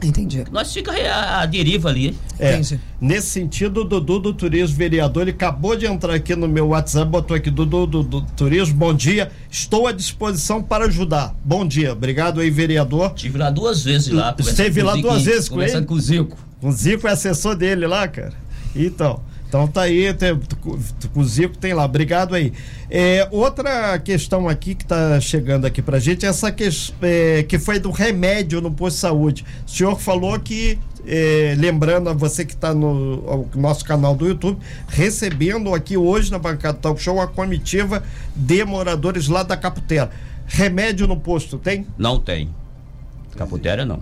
Entendi. 0.02 0.46
Nós 0.52 0.74
fica 0.74 0.92
a, 0.92 1.42
a 1.42 1.46
deriva 1.46 1.90
ali. 1.90 2.16
É, 2.40 2.62
nesse 3.02 3.28
sentido, 3.28 3.82
o 3.82 3.84
Dudu 3.84 4.20
do 4.20 4.34
Turismo 4.34 4.78
Vereador, 4.78 5.24
ele 5.24 5.32
acabou 5.32 5.76
de 5.76 5.86
entrar 5.86 6.14
aqui 6.14 6.36
no 6.36 6.48
meu 6.48 6.68
WhatsApp, 6.70 7.10
botou 7.10 7.36
aqui, 7.36 7.52
Dudu 7.52 7.86
do, 7.86 8.04
do 8.04 8.22
Turismo, 8.22 8.76
bom 8.76 8.94
dia, 8.94 9.32
estou 9.52 9.88
à 9.88 9.92
disposição 9.92 10.64
para 10.64 10.86
ajudar. 10.86 11.36
Bom 11.44 11.68
dia, 11.68 11.92
obrigado 11.92 12.40
aí, 12.40 12.50
vereador. 12.50 13.12
Estive 13.16 13.38
lá 13.38 13.50
duas 13.50 13.84
vezes 13.84 14.08
lá. 14.10 14.34
Esteve 14.40 14.82
lá 14.82 14.96
duas 14.96 15.24
vezes 15.24 15.50
com 15.50 15.62
ele? 15.62 15.82
com 15.82 15.94
o 15.94 16.00
Zico. 16.00 16.38
Com 16.62 16.70
o 16.70 16.72
Zico 16.72 17.08
é 17.08 17.12
assessor 17.12 17.56
dele 17.56 17.86
lá, 17.86 18.08
cara. 18.08 18.34
Então, 18.76 19.22
então 19.50 19.68
tá 19.68 19.82
aí, 19.82 20.14
tem, 20.14 20.40
o 21.16 21.24
Zico 21.24 21.58
tem 21.58 21.74
lá, 21.74 21.84
obrigado 21.84 22.36
aí. 22.36 22.54
É, 22.88 23.28
outra 23.32 23.98
questão 23.98 24.48
aqui 24.48 24.76
que 24.76 24.86
tá 24.86 25.20
chegando 25.20 25.66
aqui 25.66 25.82
pra 25.82 25.98
gente 25.98 26.24
é 26.24 26.30
essa 26.30 26.52
que, 26.52 26.70
é, 27.02 27.42
que 27.42 27.58
foi 27.58 27.80
do 27.80 27.90
remédio 27.90 28.62
no 28.62 28.70
posto 28.70 28.98
de 28.98 29.02
saúde. 29.02 29.46
O 29.66 29.70
senhor 29.70 30.00
falou 30.00 30.40
que, 30.40 30.78
é, 31.04 31.56
lembrando 31.58 32.12
a 32.12 32.14
você 32.14 32.46
que 32.46 32.54
está 32.54 32.76
no 32.76 33.48
nosso 33.56 33.84
canal 33.84 34.16
do 34.16 34.28
YouTube, 34.28 34.60
recebendo 34.88 35.74
aqui 35.74 35.98
hoje 35.98 36.30
na 36.30 36.38
bancada 36.38 36.78
do 36.78 36.82
Talk 36.82 37.02
Show 37.02 37.20
a 37.20 37.26
comitiva 37.26 38.04
de 38.36 38.64
moradores 38.64 39.28
lá 39.28 39.42
da 39.42 39.58
Caputera. 39.58 40.12
Remédio 40.46 41.08
no 41.08 41.18
posto 41.18 41.58
tem? 41.58 41.88
Não 41.98 42.20
tem. 42.20 42.54
Caputera 43.36 43.84
não. 43.84 44.00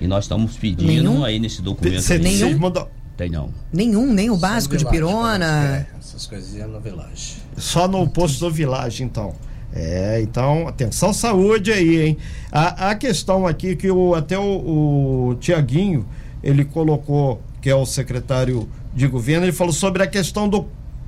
E 0.00 0.08
nós 0.08 0.24
estamos 0.24 0.56
pedindo 0.56 0.88
Nenhum? 0.88 1.24
aí 1.24 1.38
nesse 1.38 1.62
documento. 1.62 2.02
Cê, 2.02 2.18
Nenhum? 2.18 2.58
Mandou... 2.58 2.88
Tem 3.16 3.30
não. 3.30 3.50
Nenhum, 3.72 4.12
nem 4.12 4.30
o 4.30 4.36
básico 4.36 4.76
de 4.76 4.84
pirona. 4.84 5.86
É, 5.92 5.98
essas 5.98 6.26
coisinhas 6.26 6.68
no 6.68 6.80
Village. 6.80 7.36
Só 7.56 7.86
no 7.86 8.08
posto 8.08 8.40
do 8.40 8.50
Village, 8.50 9.02
então. 9.04 9.34
É, 9.72 10.20
então, 10.22 10.68
atenção 10.68 11.12
saúde 11.12 11.72
aí, 11.72 12.00
hein? 12.02 12.18
A, 12.50 12.90
a 12.90 12.94
questão 12.94 13.46
aqui 13.46 13.74
que 13.74 13.90
o, 13.90 14.14
até 14.14 14.38
o, 14.38 15.30
o 15.30 15.34
Tiaguinho, 15.40 16.06
ele 16.42 16.64
colocou, 16.64 17.42
que 17.60 17.68
é 17.68 17.74
o 17.74 17.84
secretário 17.84 18.68
de 18.94 19.06
governo, 19.08 19.44
ele 19.44 19.52
falou 19.52 19.72
sobre 19.72 20.02
a 20.02 20.06
questão 20.06 20.48
do 20.48 20.66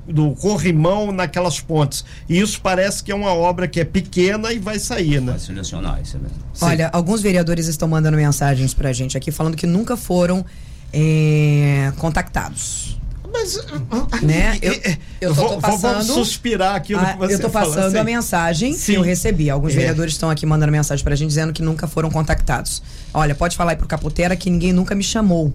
do 0.09 0.33
corrimão 0.37 1.11
naquelas 1.11 1.61
pontes. 1.61 2.05
E 2.29 2.39
isso 2.39 2.61
parece 2.61 3.03
que 3.03 3.11
é 3.11 3.15
uma 3.15 3.35
obra 3.35 3.67
que 3.67 3.81
é 3.81 3.85
pequena 3.85 4.53
e 4.53 4.59
vai 4.59 4.79
sair, 4.79 5.21
né? 5.21 5.33
Vai 5.33 5.41
solucionar 5.41 6.01
isso 6.01 6.19
mesmo. 6.19 6.37
Olha, 6.61 6.89
alguns 6.93 7.21
vereadores 7.21 7.67
estão 7.67 7.89
mandando 7.89 8.17
mensagens 8.17 8.73
pra 8.73 8.93
gente 8.93 9.17
aqui 9.17 9.31
falando 9.31 9.57
que 9.57 9.67
nunca 9.67 9.97
foram 9.97 10.45
é, 10.93 11.93
contactados. 11.99 12.97
Mas, 13.33 13.67
né? 14.23 14.59
Eu, 14.63 14.75
eu 15.21 15.35
tô, 15.35 15.49
tô 15.49 15.61
passando. 15.61 16.07
Vamos 16.07 16.07
suspirar 16.07 16.77
aqui 16.77 16.95
a, 16.95 17.17
Eu 17.29 17.39
tô 17.39 17.51
passando 17.51 17.87
assim. 17.87 17.99
a 17.99 18.05
mensagem 18.05 18.73
Sim. 18.73 18.93
que 18.93 18.99
eu 18.99 19.03
recebi. 19.03 19.51
Alguns 19.51 19.73
é. 19.73 19.77
vereadores 19.77 20.15
estão 20.15 20.31
aqui 20.31 20.47
mandando 20.47 20.73
mensagem 20.73 21.05
pra 21.05 21.15
gente 21.15 21.29
dizendo 21.29 21.53
que 21.53 21.63
nunca 21.63 21.87
foram 21.87 22.11
contactados. 22.11 22.83
Olha, 23.13 23.35
pode 23.35 23.57
falar 23.57 23.73
aí 23.73 23.77
pro 23.77 23.87
Caputera 23.87 24.35
que 24.37 24.49
ninguém 24.49 24.73
nunca 24.73 24.95
me 24.95 25.03
chamou. 25.03 25.53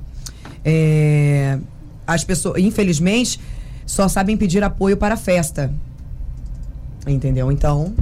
É, 0.64 1.58
as 2.06 2.24
pessoas, 2.24 2.62
infelizmente, 2.62 3.40
só 3.86 4.08
sabem 4.08 4.38
pedir 4.38 4.64
apoio 4.64 4.96
para 4.96 5.16
a 5.16 5.18
festa. 5.18 5.74
Entendeu? 7.08 7.52
Então, 7.52 7.96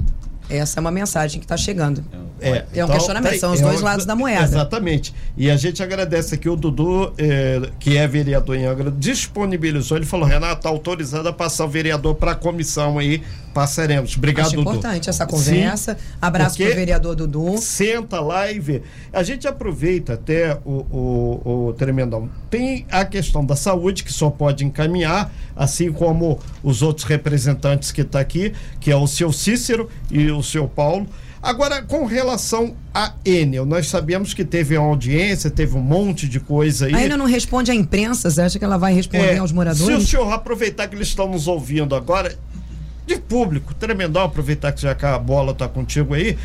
essa 0.48 0.78
é 0.78 0.80
uma 0.80 0.90
mensagem 0.90 1.40
que 1.40 1.44
está 1.46 1.56
chegando. 1.56 2.04
É, 2.40 2.48
é 2.48 2.54
um 2.58 2.64
então, 2.72 2.88
questionamento, 2.88 3.32
tá, 3.32 3.38
são 3.38 3.52
os 3.52 3.60
é 3.60 3.62
dois 3.62 3.80
lados 3.80 4.04
da 4.04 4.16
moeda. 4.16 4.42
Exatamente. 4.42 5.14
E 5.36 5.50
a 5.50 5.56
gente 5.56 5.82
agradece 5.82 6.34
aqui 6.34 6.48
o 6.48 6.56
Dudu, 6.56 7.12
é, 7.18 7.70
que 7.78 7.96
é 7.96 8.06
vereador 8.06 8.56
em 8.56 8.66
Angra, 8.66 8.90
disponibilizou. 8.90 9.96
Ele 9.96 10.06
falou: 10.06 10.26
Renato, 10.26 10.56
está 10.56 10.68
autorizado 10.68 11.28
a 11.28 11.32
passar 11.32 11.64
o 11.64 11.68
vereador 11.68 12.14
para 12.14 12.32
a 12.32 12.34
comissão 12.34 12.98
aí. 12.98 13.22
Passaremos. 13.52 14.16
Obrigado, 14.16 14.46
Acho 14.46 14.56
Dudu. 14.56 14.70
importante 14.70 15.10
essa 15.10 15.26
conversa. 15.26 15.94
Sim, 15.94 16.16
Abraço 16.20 16.56
para 16.56 16.66
o 16.66 16.74
vereador 16.74 17.16
Dudu. 17.16 17.58
Senta 17.58 18.20
lá 18.20 18.50
e 18.50 18.58
vê. 18.58 18.82
A 19.12 19.22
gente 19.22 19.48
aproveita 19.48 20.14
até 20.14 20.58
o, 20.64 20.86
o, 20.90 21.66
o 21.68 21.72
Tremendão. 21.72 22.30
Tem 22.48 22.86
a 22.90 23.04
questão 23.04 23.44
da 23.44 23.56
saúde, 23.56 24.04
que 24.04 24.12
só 24.12 24.30
pode 24.30 24.64
encaminhar, 24.64 25.32
assim 25.56 25.92
como 25.92 26.38
os 26.62 26.82
outros 26.82 27.06
representantes 27.06 27.90
que 27.90 28.02
estão 28.02 28.18
tá 28.18 28.20
aqui, 28.20 28.52
que 28.78 28.90
é 28.90 28.96
o 28.96 29.06
seu 29.06 29.32
Cícero 29.32 29.88
e 30.10 30.30
o 30.30 30.42
seu 30.42 30.68
Paulo. 30.68 31.06
Agora, 31.42 31.80
com 31.82 32.04
relação 32.04 32.76
a 32.92 33.14
Enel, 33.24 33.64
nós 33.64 33.88
sabemos 33.88 34.34
que 34.34 34.44
teve 34.44 34.76
uma 34.76 34.88
audiência, 34.88 35.50
teve 35.50 35.74
um 35.74 35.80
monte 35.80 36.28
de 36.28 36.38
coisa 36.38 36.86
aí. 36.86 36.94
A 36.94 37.02
Enel 37.02 37.16
não 37.16 37.24
responde 37.24 37.70
à 37.70 37.74
imprensa, 37.74 38.30
você 38.30 38.42
acha 38.42 38.58
que 38.58 38.64
ela 38.64 38.76
vai 38.76 38.92
responder 38.92 39.34
é, 39.34 39.38
aos 39.38 39.50
moradores? 39.50 39.86
Se 39.86 40.04
o 40.04 40.06
senhor 40.06 40.30
aproveitar 40.30 40.86
que 40.86 40.94
eles 40.94 41.08
estão 41.08 41.30
nos 41.30 41.48
ouvindo 41.48 41.94
agora, 41.94 42.36
de 43.14 43.20
público, 43.20 43.74
tremendão, 43.74 44.22
aproveitar 44.22 44.70
que 44.70 44.82
já 44.82 44.94
que 44.94 45.04
a 45.04 45.18
bola 45.18 45.50
está 45.50 45.68
contigo 45.68 46.14
aí, 46.14 46.38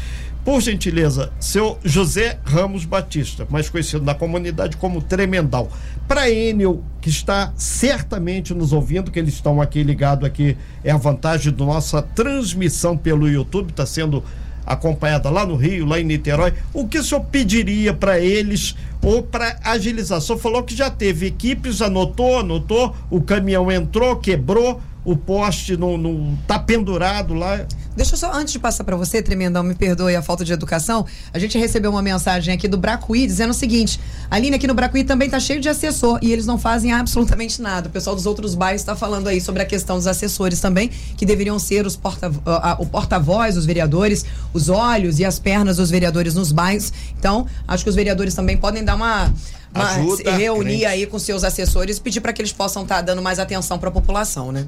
por 0.44 0.60
gentileza, 0.62 1.32
seu 1.40 1.78
José 1.84 2.40
Ramos 2.44 2.86
Batista, 2.86 3.48
mais 3.50 3.70
conhecido 3.70 4.04
na 4.04 4.16
comunidade 4.16 4.78
como 4.78 5.02
Tremendal. 5.02 5.72
Para 6.08 6.30
Enel, 6.30 6.84
que 7.02 7.10
está 7.10 7.54
certamente 7.56 8.54
nos 8.54 8.74
ouvindo, 8.74 9.12
que 9.12 9.20
eles 9.20 9.36
estão 9.36 9.62
aqui 9.62 9.84
ligados 9.84 10.26
aqui, 10.26 10.58
é 10.84 10.92
a 10.92 10.98
vantagem 10.98 11.54
da 11.54 11.66
nossa 11.66 12.02
transmissão 12.02 12.98
pelo 12.98 13.30
YouTube, 13.30 13.70
está 13.70 13.86
sendo 13.86 14.24
acompanhada 14.66 15.30
lá 15.30 15.46
no 15.46 15.56
Rio, 15.56 15.86
lá 15.86 16.00
em 16.00 16.04
Niterói. 16.04 16.54
O 16.74 16.88
que 16.88 16.98
o 16.98 17.04
senhor 17.04 17.22
pediria 17.26 17.94
para 17.94 18.20
eles 18.20 18.76
ou 19.04 19.22
para 19.22 19.60
agilizar? 19.64 20.18
O 20.18 20.22
senhor 20.22 20.40
falou 20.40 20.64
que 20.64 20.76
já 20.76 20.90
teve 20.90 21.28
equipes, 21.28 21.82
anotou, 21.82 22.40
anotou, 22.40 22.96
o 23.10 23.22
caminhão 23.22 23.72
entrou, 23.72 24.16
quebrou 24.16 24.82
o 25.06 25.16
poste 25.16 25.78
não, 25.78 25.98
não 25.98 26.38
tá 26.48 26.58
pendurado 26.58 27.34
lá. 27.36 27.66
Deixa 27.96 28.16
eu 28.16 28.18
só, 28.18 28.34
antes 28.34 28.52
de 28.52 28.60
passar 28.60 28.84
para 28.84 28.98
você, 28.98 29.22
Tremendão, 29.22 29.64
me 29.64 29.74
perdoe 29.74 30.16
a 30.16 30.22
falta 30.22 30.44
de 30.44 30.52
educação, 30.52 31.06
a 31.32 31.40
gente 31.40 31.58
recebeu 31.58 31.92
uma 31.92 32.02
mensagem 32.02 32.54
aqui 32.54 32.68
do 32.68 32.78
Bracuí 32.78 33.26
dizendo 33.26 33.52
o 33.52 33.54
seguinte, 33.54 34.00
a 34.30 34.38
linha 34.38 34.56
aqui 34.58 34.68
no 34.68 34.74
Bracuí 34.74 35.06
também 35.06 35.30
tá 35.30 35.40
cheio 35.40 35.62
de 35.62 35.70
assessor 35.70 36.20
e 36.22 36.34
eles 36.34 36.46
não 36.46 36.58
fazem 36.58 36.92
absolutamente 36.92 37.62
nada. 37.62 37.88
O 37.88 37.92
pessoal 37.92 38.14
dos 38.16 38.26
outros 38.26 38.54
bairros 38.54 38.82
está 38.82 38.96
falando 38.98 39.28
aí 39.28 39.40
sobre 39.40 39.62
a 39.62 39.66
questão 39.66 39.96
dos 39.96 40.08
assessores 40.08 40.60
também, 40.60 40.90
que 41.16 41.26
deveriam 41.26 41.58
ser 41.58 41.86
os 41.86 41.96
porta, 41.96 42.30
uh, 42.30 42.82
o 42.82 42.86
porta-voz 42.86 43.56
dos 43.56 43.66
vereadores, 43.66 44.26
os 44.52 44.68
olhos 44.68 45.20
e 45.20 45.26
as 45.26 45.40
pernas 45.40 45.78
dos 45.78 45.90
vereadores 45.90 46.34
nos 46.34 46.52
bairros. 46.52 46.92
Então, 47.18 47.48
acho 47.66 47.84
que 47.84 47.90
os 47.90 47.96
vereadores 47.96 48.34
também 48.34 48.58
podem 48.58 48.84
dar 48.84 48.96
uma 48.96 49.32
Ajuda, 49.74 50.36
reunir 50.36 50.80
crente. 50.80 50.86
aí 50.86 51.06
com 51.06 51.20
seus 51.20 51.44
assessores 51.44 51.98
e 51.98 52.02
pedir 52.02 52.22
para 52.22 52.32
que 52.32 52.42
eles 52.42 52.54
possam 52.54 52.84
estar 52.84 52.96
tá 52.96 53.02
dando 53.02 53.22
mais 53.22 53.40
atenção 53.40 53.78
para 53.78 53.90
a 53.90 53.92
população, 53.92 54.52
né? 54.52 54.66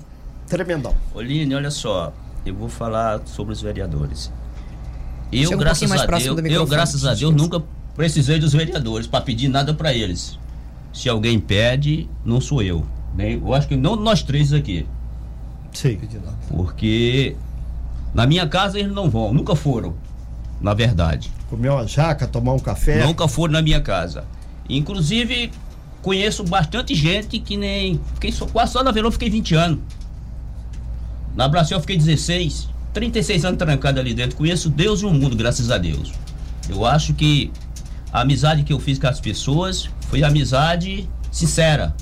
Tremendão. 0.48 0.96
Oline, 1.14 1.54
olha 1.56 1.72
só, 1.72 2.14
eu 2.46 2.56
vou 2.56 2.70
falar 2.70 3.22
sobre 3.26 3.54
os 3.54 3.62
vereadores. 3.62 4.32
Eu, 5.32 5.52
um 5.52 5.58
graças 5.58 5.92
a 5.92 6.06
Deus, 6.06 6.40
eu, 6.46 6.66
graças 6.66 7.06
a 7.06 7.14
Deus, 7.14 7.36
nunca 7.36 7.62
precisei 7.96 8.40
dos 8.40 8.54
vereadores 8.54 9.08
para 9.08 9.22
pedir 9.22 9.50
nada 9.50 9.74
para 9.74 9.94
eles. 9.94 10.40
Se 10.94 11.10
alguém 11.10 11.40
pede, 11.40 12.10
não 12.24 12.40
sou 12.40 12.62
eu. 12.62 12.86
Nem, 13.14 13.34
eu 13.34 13.54
acho 13.54 13.68
que 13.68 13.76
não 13.76 13.96
nós 13.96 14.24
três 14.24 14.54
aqui. 14.54 14.86
Sim. 15.74 16.00
Porque 16.48 17.36
na 18.14 18.26
minha 18.26 18.48
casa 18.48 18.80
eles 18.80 18.92
não 18.92 19.10
vão, 19.10 19.34
nunca 19.34 19.56
foram, 19.56 19.96
na 20.62 20.74
verdade. 20.74 21.32
Comer 21.50 21.70
uma 21.70 21.86
jaca, 21.86 22.28
tomar 22.28 22.54
um 22.54 22.60
café? 22.60 23.06
Nunca 23.06 23.28
foram 23.28 23.54
na 23.54 23.62
minha 23.62 23.82
casa. 23.82 24.26
Inclusive, 24.70 25.52
conheço 26.02 26.44
bastante 26.44 26.96
gente 26.96 27.40
que 27.40 27.58
nem. 27.58 28.00
Fiquei 28.14 28.32
só, 28.32 28.46
quase 28.46 28.74
só 28.74 28.84
na 28.84 28.92
Verão 28.92 29.12
fiquei 29.12 29.30
20 29.30 29.56
anos. 29.56 29.80
Na 31.38 31.48
Brasil 31.48 31.78
eu 31.78 31.82
fiquei 31.82 31.96
16. 31.96 32.68
36 32.94 33.46
anos 33.46 33.60
trancado 33.60 34.00
ali 34.00 34.12
dentro. 34.16 34.36
Conheço 34.36 34.72
Deus 34.72 35.02
e 35.02 35.06
o 35.06 35.14
mundo, 35.14 35.36
graças 35.36 35.70
a 35.70 35.78
Deus. 35.78 36.12
Eu 36.68 36.84
acho 36.84 37.14
que 37.14 37.52
a 38.12 38.22
amizade 38.22 38.64
que 38.64 38.74
eu 38.74 38.80
fiz 38.80 38.98
com 38.98 39.06
as 39.06 39.22
pessoas 39.22 39.88
foi 40.10 40.24
amizade 40.24 41.08
sincera. 41.32 41.96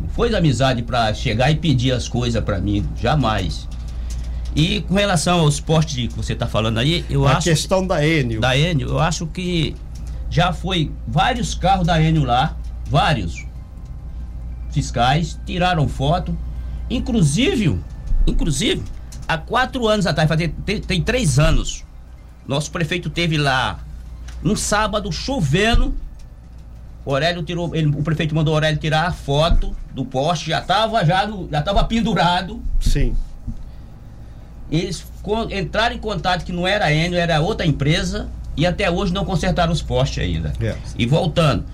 Não 0.00 0.08
foi 0.08 0.34
amizade 0.34 0.82
para 0.82 1.14
chegar 1.14 1.52
e 1.52 1.54
pedir 1.54 1.92
as 1.92 2.08
coisas 2.08 2.42
para 2.42 2.58
mim, 2.58 2.84
jamais. 3.00 3.68
E 4.56 4.80
com 4.82 4.94
relação 4.94 5.38
ao 5.38 5.48
esporte 5.48 6.08
que 6.08 6.14
você 6.16 6.32
está 6.32 6.48
falando 6.48 6.78
aí, 6.78 7.04
eu 7.08 7.24
a 7.24 7.36
acho. 7.36 7.48
A 7.48 7.52
questão 7.52 7.86
da 7.86 8.04
Enio. 8.04 8.40
Da 8.40 8.56
Enio, 8.56 8.88
eu 8.88 8.98
acho 8.98 9.24
que 9.28 9.76
já 10.28 10.52
foi 10.52 10.90
vários 11.06 11.54
carros 11.54 11.86
da 11.86 12.02
Enio 12.02 12.24
lá, 12.24 12.56
vários 12.90 13.46
fiscais, 14.72 15.38
tiraram 15.46 15.86
foto. 15.86 16.36
Inclusive, 16.90 17.78
inclusive, 18.26 18.82
há 19.26 19.38
quatro 19.38 19.86
anos 19.88 20.06
atrás, 20.06 20.28
tem, 20.64 20.80
tem 20.80 21.02
três 21.02 21.38
anos, 21.38 21.84
nosso 22.46 22.70
prefeito 22.70 23.08
teve 23.08 23.38
lá 23.38 23.80
um 24.44 24.56
sábado 24.56 25.10
chovendo. 25.12 25.94
O 27.04 27.12
Aurélio 27.12 27.42
tirou, 27.42 27.74
ele, 27.74 27.88
o 27.88 28.02
prefeito 28.02 28.34
mandou 28.34 28.52
o 28.52 28.56
Aurélio 28.56 28.78
tirar 28.78 29.06
a 29.06 29.12
foto 29.12 29.74
do 29.92 30.04
poste, 30.04 30.50
já 30.50 30.60
estava 30.60 31.04
já, 31.04 31.26
no, 31.26 31.48
já 31.50 31.62
tava 31.62 31.82
pendurado. 31.84 32.62
Sim. 32.80 33.14
Eles 34.70 35.04
entraram 35.50 35.96
em 35.96 35.98
contato 35.98 36.44
que 36.44 36.52
não 36.52 36.66
era 36.66 36.86
a 36.86 36.92
Enio, 36.92 37.18
era 37.18 37.40
outra 37.40 37.66
empresa 37.66 38.28
e 38.56 38.66
até 38.66 38.90
hoje 38.90 39.12
não 39.12 39.24
consertaram 39.24 39.72
os 39.72 39.82
postes 39.82 40.22
ainda. 40.22 40.52
É. 40.60 40.76
E 40.96 41.04
voltando, 41.06 41.64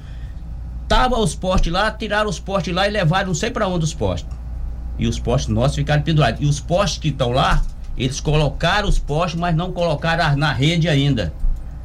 tava 0.88 1.18
os 1.18 1.34
postes 1.34 1.72
lá, 1.72 1.90
tiraram 1.90 2.28
os 2.28 2.40
postes 2.40 2.74
lá 2.74 2.88
e 2.88 2.90
levaram 2.90 3.28
não 3.28 3.34
sei 3.34 3.50
para 3.50 3.68
onde 3.68 3.84
os 3.84 3.94
postes. 3.94 4.37
E 4.98 5.06
os 5.06 5.18
postes 5.18 5.48
nossos 5.48 5.76
ficaram 5.76 6.02
pendurados. 6.02 6.40
E 6.40 6.46
os 6.46 6.60
postes 6.60 6.98
que 6.98 7.08
estão 7.08 7.30
lá, 7.30 7.62
eles 7.96 8.20
colocaram 8.20 8.88
os 8.88 8.98
postes, 8.98 9.38
mas 9.38 9.54
não 9.54 9.72
colocaram 9.72 10.36
na 10.36 10.52
rede 10.52 10.88
ainda. 10.88 11.32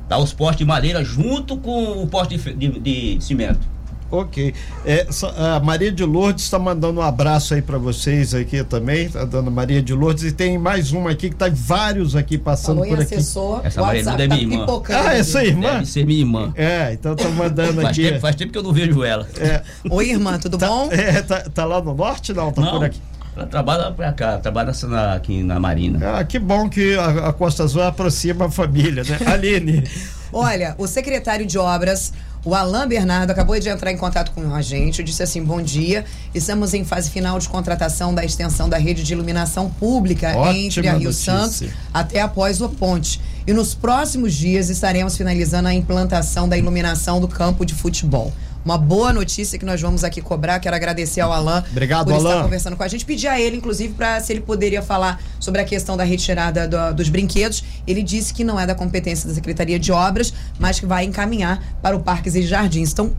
Tá 0.09 0.17
os 0.17 0.33
postes 0.33 0.57
de 0.57 0.65
madeira 0.65 1.03
junto 1.03 1.57
com 1.57 2.03
o 2.03 2.07
poste 2.07 2.37
de, 2.37 2.53
de, 2.53 2.79
de 2.79 3.23
cimento. 3.23 3.72
Ok. 4.13 4.53
É, 4.85 5.07
a 5.55 5.59
Maria 5.59 5.91
de 5.91 6.05
Lourdes 6.05 6.43
está 6.43 6.59
mandando 6.59 6.99
um 6.99 7.03
abraço 7.03 7.55
aí 7.55 7.63
para 7.63 7.79
vocês 7.79 8.35
aqui 8.35 8.63
também, 8.63 9.09
tá 9.09 9.25
dando 9.25 9.49
Maria 9.49 9.81
de 9.81 9.91
Lourdes. 9.91 10.23
E 10.23 10.31
tem 10.31 10.55
mais 10.55 10.91
uma 10.91 11.09
aqui 11.09 11.31
que 11.31 11.35
tá 11.35 11.49
vários 11.51 12.15
aqui 12.15 12.37
passando 12.37 12.81
Falou 12.81 12.89
por 12.95 13.01
aqui. 13.01 13.15
Assessor, 13.15 13.61
Essa 13.63 13.81
Maria 13.81 14.01
é 14.01 14.27
minha 14.27 14.41
irmã. 14.41 14.67
Ah, 14.89 15.15
é 15.15 15.23
sua 15.23 15.43
irmã? 15.43 15.73
Deve 15.73 15.85
ser 15.87 16.05
minha 16.05 16.19
irmã. 16.19 16.53
É, 16.55 16.93
então 16.93 17.15
tá 17.15 17.27
mandando 17.29 17.81
faz 17.81 17.87
aqui. 17.87 18.03
Tempo, 18.03 18.19
faz 18.19 18.35
tempo 18.35 18.51
que 18.51 18.57
eu 18.59 18.63
não 18.63 18.71
vejo 18.71 19.03
ela. 19.03 19.27
É. 19.39 19.63
Oi, 19.89 20.11
irmã, 20.11 20.37
tudo 20.37 20.59
tá, 20.59 20.67
bom? 20.67 20.89
É, 20.91 21.23
tá, 21.23 21.39
tá, 21.49 21.65
lá 21.65 21.81
no 21.81 21.95
norte 21.95 22.33
não? 22.33 22.51
Tá 22.51 22.61
não, 22.61 22.71
por 22.71 22.85
aqui? 22.85 23.01
Ela 23.35 23.47
trabalha 23.47 23.91
pra 23.91 24.13
cá, 24.13 24.37
trabalha 24.37 24.71
na, 24.83 25.13
aqui 25.15 25.41
na 25.41 25.59
Marina. 25.59 26.19
Ah, 26.19 26.23
que 26.23 26.37
bom 26.37 26.69
que 26.69 26.95
a, 26.95 27.29
a 27.29 27.33
Costa 27.33 27.63
Azul 27.63 27.81
aproxima 27.81 28.45
a 28.45 28.51
família, 28.51 29.03
né? 29.03 29.17
Aline. 29.25 29.83
Olha, 30.31 30.75
o 30.77 30.87
secretário 30.87 31.45
de 31.45 31.57
obras, 31.57 32.13
o 32.45 32.53
Alain 32.53 32.87
Bernardo, 32.87 33.31
acabou 33.31 33.57
de 33.57 33.69
entrar 33.69 33.91
em 33.91 33.97
contato 33.97 34.31
com 34.31 34.53
a 34.53 34.61
gente. 34.61 35.03
Disse 35.03 35.23
assim: 35.23 35.43
bom 35.43 35.61
dia. 35.61 36.03
Estamos 36.33 36.73
em 36.73 36.83
fase 36.83 37.09
final 37.09 37.39
de 37.39 37.47
contratação 37.47 38.13
da 38.13 38.25
extensão 38.25 38.67
da 38.67 38.77
rede 38.77 39.03
de 39.03 39.13
iluminação 39.13 39.69
pública 39.69 40.35
Ótima 40.35 40.57
entre 40.57 40.87
a 40.87 40.93
Rio 40.93 41.05
notícia. 41.05 41.33
Santos 41.33 41.69
até 41.93 42.21
após 42.21 42.61
o 42.61 42.69
ponte. 42.69 43.21
E 43.45 43.53
nos 43.53 43.73
próximos 43.73 44.33
dias 44.33 44.69
estaremos 44.69 45.15
finalizando 45.17 45.67
a 45.67 45.73
implantação 45.73 46.47
da 46.47 46.57
iluminação 46.57 47.19
do 47.19 47.27
campo 47.27 47.65
de 47.65 47.73
futebol. 47.73 48.33
Uma 48.65 48.77
boa 48.77 49.11
notícia 49.11 49.59
que 49.59 49.65
nós 49.65 49.81
vamos 49.81 50.03
aqui 50.03 50.21
cobrar. 50.21 50.59
Quero 50.59 50.75
agradecer 50.75 51.19
ao 51.21 51.33
Alain 51.33 51.63
Obrigado, 51.69 52.05
por 52.07 52.15
estar 52.15 52.29
Alain. 52.29 52.43
conversando 52.43 52.77
com 52.77 52.83
a 52.83 52.87
gente. 52.87 53.03
Pedir 53.05 53.27
a 53.27 53.39
ele, 53.39 53.57
inclusive, 53.57 53.93
para 53.93 54.19
se 54.21 54.31
ele 54.31 54.39
poderia 54.41 54.81
falar 54.81 55.21
sobre 55.39 55.59
a 55.59 55.65
questão 55.65 55.97
da 55.97 56.03
retirada 56.05 56.67
do- 56.67 56.93
dos 56.95 57.09
brinquedos. 57.09 57.63
Ele 57.85 58.01
disse 58.01 58.33
que 58.33 58.43
não 58.43 58.57
é 58.59 58.65
da 58.65 58.73
competência 58.73 59.27
da 59.27 59.35
Secretaria 59.35 59.77
de 59.77 59.91
Obras, 59.91 60.33
mas 60.57 60.79
que 60.79 60.85
vai 60.85 61.03
encaminhar 61.03 61.61
para 61.81 61.95
o 61.95 61.99
Parques 61.99 62.35
e 62.35 62.41
Jardins. 62.43 62.91
Então, 62.93 63.11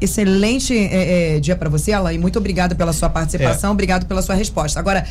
excelente 0.00 0.76
é, 0.76 1.36
é, 1.36 1.40
dia 1.40 1.54
para 1.56 1.68
você, 1.68 1.92
Alain, 1.92 2.16
e 2.16 2.18
muito 2.18 2.38
obrigado 2.38 2.74
pela 2.76 2.92
sua 2.92 3.08
participação, 3.08 3.72
obrigado 3.72 4.06
pela 4.06 4.22
sua 4.22 4.34
resposta. 4.34 4.78
Agora, 4.80 5.04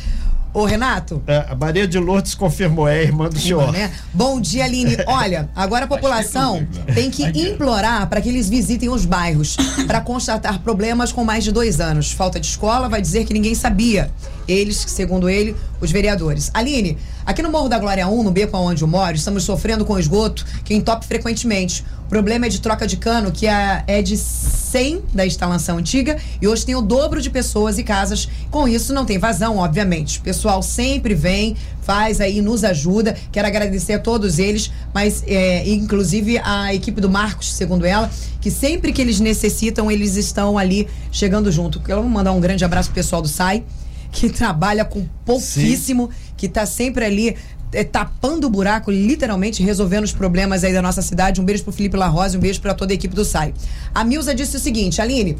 ô 0.52 0.64
Renato. 0.64 1.22
É, 1.26 1.46
a 1.48 1.54
Maria 1.54 1.86
de 1.86 1.98
Lourdes 1.98 2.34
confirmou, 2.34 2.88
é 2.88 3.02
irmã 3.02 3.28
do 3.28 3.38
senhor. 3.38 3.72
Né? 3.72 3.90
Bom 4.12 4.40
dia, 4.40 4.64
Aline. 4.64 4.96
Olha, 5.06 5.48
agora 5.54 5.84
a 5.84 5.88
população 5.88 6.66
tem 6.94 7.10
que 7.10 7.24
implorar 7.24 8.08
para 8.08 8.20
que 8.20 8.28
eles 8.28 8.48
visitem 8.48 8.88
os 8.88 9.04
bairros 9.04 9.56
para 9.86 10.00
constatar 10.00 10.60
problemas 10.60 11.12
com 11.12 11.24
mais 11.24 11.44
de 11.44 11.52
dois 11.52 11.80
anos. 11.80 12.12
Falta 12.12 12.40
de 12.40 12.46
escola 12.46 12.88
vai 12.88 13.00
dizer 13.00 13.24
que 13.24 13.32
ninguém 13.32 13.54
sabia. 13.54 14.10
Eles, 14.48 14.78
segundo 14.88 15.28
ele, 15.28 15.54
os 15.78 15.92
vereadores. 15.92 16.50
Aline, 16.54 16.96
aqui 17.26 17.42
no 17.42 17.50
Morro 17.50 17.68
da 17.68 17.78
Glória 17.78 18.08
1, 18.08 18.22
no 18.22 18.30
beco 18.30 18.56
onde 18.56 18.82
eu 18.82 18.88
moro, 18.88 19.14
estamos 19.14 19.44
sofrendo 19.44 19.84
com 19.84 19.98
esgoto 19.98 20.44
que 20.64 20.74
entope 20.74 21.06
frequentemente. 21.06 21.84
O 22.06 22.08
problema 22.08 22.46
é 22.46 22.48
de 22.48 22.58
troca 22.58 22.86
de 22.86 22.96
cano, 22.96 23.30
que 23.30 23.46
é, 23.46 23.84
é 23.86 24.00
de 24.00 24.16
100 24.16 25.02
da 25.12 25.26
instalação 25.26 25.76
antiga 25.76 26.16
e 26.40 26.48
hoje 26.48 26.64
tem 26.64 26.74
o 26.74 26.80
dobro 26.80 27.20
de 27.20 27.28
pessoas 27.28 27.78
e 27.78 27.84
casas. 27.84 28.26
Com 28.50 28.66
isso, 28.66 28.94
não 28.94 29.04
tem 29.04 29.18
vazão, 29.18 29.58
obviamente. 29.58 30.18
O 30.18 30.22
pessoal 30.22 30.62
sempre 30.62 31.14
vem, 31.14 31.54
faz 31.82 32.18
aí, 32.18 32.40
nos 32.40 32.64
ajuda. 32.64 33.14
Quero 33.30 33.46
agradecer 33.46 33.92
a 33.92 33.98
todos 33.98 34.38
eles, 34.38 34.70
mas 34.94 35.22
é, 35.26 35.68
inclusive 35.68 36.38
a 36.38 36.74
equipe 36.74 36.98
do 36.98 37.10
Marcos, 37.10 37.52
segundo 37.52 37.84
ela, 37.84 38.10
que 38.40 38.50
sempre 38.50 38.90
que 38.90 39.02
eles 39.02 39.20
necessitam, 39.20 39.90
eles 39.90 40.16
estão 40.16 40.56
ali 40.56 40.88
chegando 41.12 41.52
junto. 41.52 41.82
Eu 41.86 42.00
vou 42.00 42.10
mandar 42.10 42.32
um 42.32 42.40
grande 42.40 42.64
abraço 42.64 42.88
pro 42.88 42.94
pessoal 42.94 43.20
do 43.20 43.28
SAI, 43.28 43.64
que 44.10 44.30
trabalha 44.30 44.84
com 44.84 45.06
pouquíssimo, 45.24 46.10
que 46.36 46.46
está 46.46 46.66
sempre 46.66 47.04
ali 47.04 47.36
é, 47.72 47.84
tapando 47.84 48.46
o 48.46 48.50
buraco, 48.50 48.90
literalmente 48.90 49.62
resolvendo 49.62 50.04
os 50.04 50.12
problemas 50.12 50.64
aí 50.64 50.72
da 50.72 50.82
nossa 50.82 51.02
cidade. 51.02 51.40
Um 51.40 51.44
beijo 51.44 51.64
pro 51.64 51.72
Felipe 51.72 51.96
La 51.96 52.08
Rosa, 52.08 52.38
um 52.38 52.40
beijo 52.40 52.60
para 52.60 52.74
toda 52.74 52.92
a 52.92 52.94
equipe 52.94 53.14
do 53.14 53.24
SAI. 53.24 53.54
A 53.94 54.04
Milza 54.04 54.34
disse 54.34 54.56
o 54.56 54.60
seguinte, 54.60 55.00
Aline, 55.00 55.36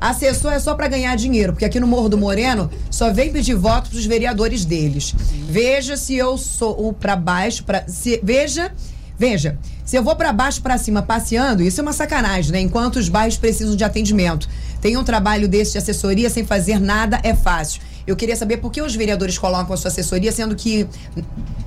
assessor 0.00 0.52
é 0.52 0.58
só 0.58 0.74
para 0.74 0.88
ganhar 0.88 1.14
dinheiro, 1.16 1.52
porque 1.52 1.64
aqui 1.64 1.80
no 1.80 1.86
Morro 1.86 2.08
do 2.08 2.18
Moreno 2.18 2.70
só 2.90 3.12
vem 3.12 3.32
pedir 3.32 3.54
voto 3.54 3.90
pros 3.90 4.06
vereadores 4.06 4.64
deles. 4.64 5.14
Veja 5.48 5.96
se 5.96 6.14
eu 6.14 6.36
sou 6.36 6.92
para 6.92 7.16
baixo, 7.16 7.64
para 7.64 7.84
veja, 8.22 8.72
veja, 9.18 9.58
se 9.84 9.96
eu 9.96 10.02
vou 10.02 10.14
para 10.14 10.32
baixo 10.32 10.62
para 10.62 10.78
cima 10.78 11.02
passeando, 11.02 11.62
isso 11.62 11.80
é 11.80 11.82
uma 11.82 11.92
sacanagem, 11.92 12.52
né? 12.52 12.60
Enquanto 12.60 12.96
os 12.96 13.08
bairros 13.08 13.36
precisam 13.36 13.74
de 13.74 13.82
atendimento. 13.82 14.48
Tem 14.80 14.96
um 14.96 15.04
trabalho 15.04 15.48
desse 15.48 15.72
de 15.72 15.78
assessoria 15.78 16.30
sem 16.30 16.44
fazer 16.44 16.78
nada 16.78 17.20
é 17.22 17.34
fácil. 17.34 17.82
Eu 18.06 18.16
queria 18.16 18.36
saber 18.36 18.58
por 18.58 18.70
que 18.70 18.82
os 18.82 18.94
vereadores 18.94 19.38
colocam 19.38 19.72
a 19.72 19.76
sua 19.76 19.88
assessoria, 19.88 20.32
sendo 20.32 20.54
que, 20.56 20.86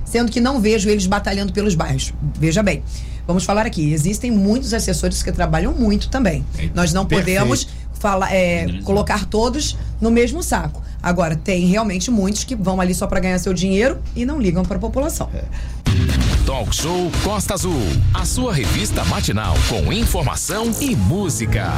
sendo 0.04 0.30
que 0.30 0.40
não 0.40 0.60
vejo 0.60 0.88
eles 0.88 1.06
batalhando 1.06 1.52
pelos 1.52 1.74
bairros. 1.74 2.12
Veja 2.38 2.62
bem. 2.62 2.82
Vamos 3.26 3.44
falar 3.44 3.64
aqui. 3.64 3.92
Existem 3.92 4.30
muitos 4.30 4.74
assessores 4.74 5.22
que 5.22 5.32
trabalham 5.32 5.72
muito 5.72 6.08
também. 6.08 6.44
Nós 6.74 6.92
não 6.92 7.06
Perfeito. 7.06 7.38
podemos 7.38 7.68
falar, 7.94 8.34
é, 8.34 8.80
colocar 8.84 9.24
todos 9.24 9.76
no 10.00 10.10
mesmo 10.10 10.42
saco. 10.42 10.82
Agora, 11.02 11.36
tem 11.36 11.66
realmente 11.66 12.10
muitos 12.10 12.44
que 12.44 12.54
vão 12.54 12.80
ali 12.80 12.94
só 12.94 13.06
para 13.06 13.20
ganhar 13.20 13.38
seu 13.38 13.52
dinheiro 13.52 13.98
e 14.16 14.24
não 14.24 14.40
ligam 14.40 14.62
para 14.62 14.76
a 14.76 14.80
população. 14.80 15.30
Talk 16.46 16.74
Show 16.74 17.10
Costa 17.22 17.54
Azul. 17.54 17.80
A 18.12 18.24
sua 18.24 18.52
revista 18.52 19.04
matinal 19.04 19.54
com 19.68 19.92
informação 19.92 20.70
e 20.80 20.94
música. 20.94 21.72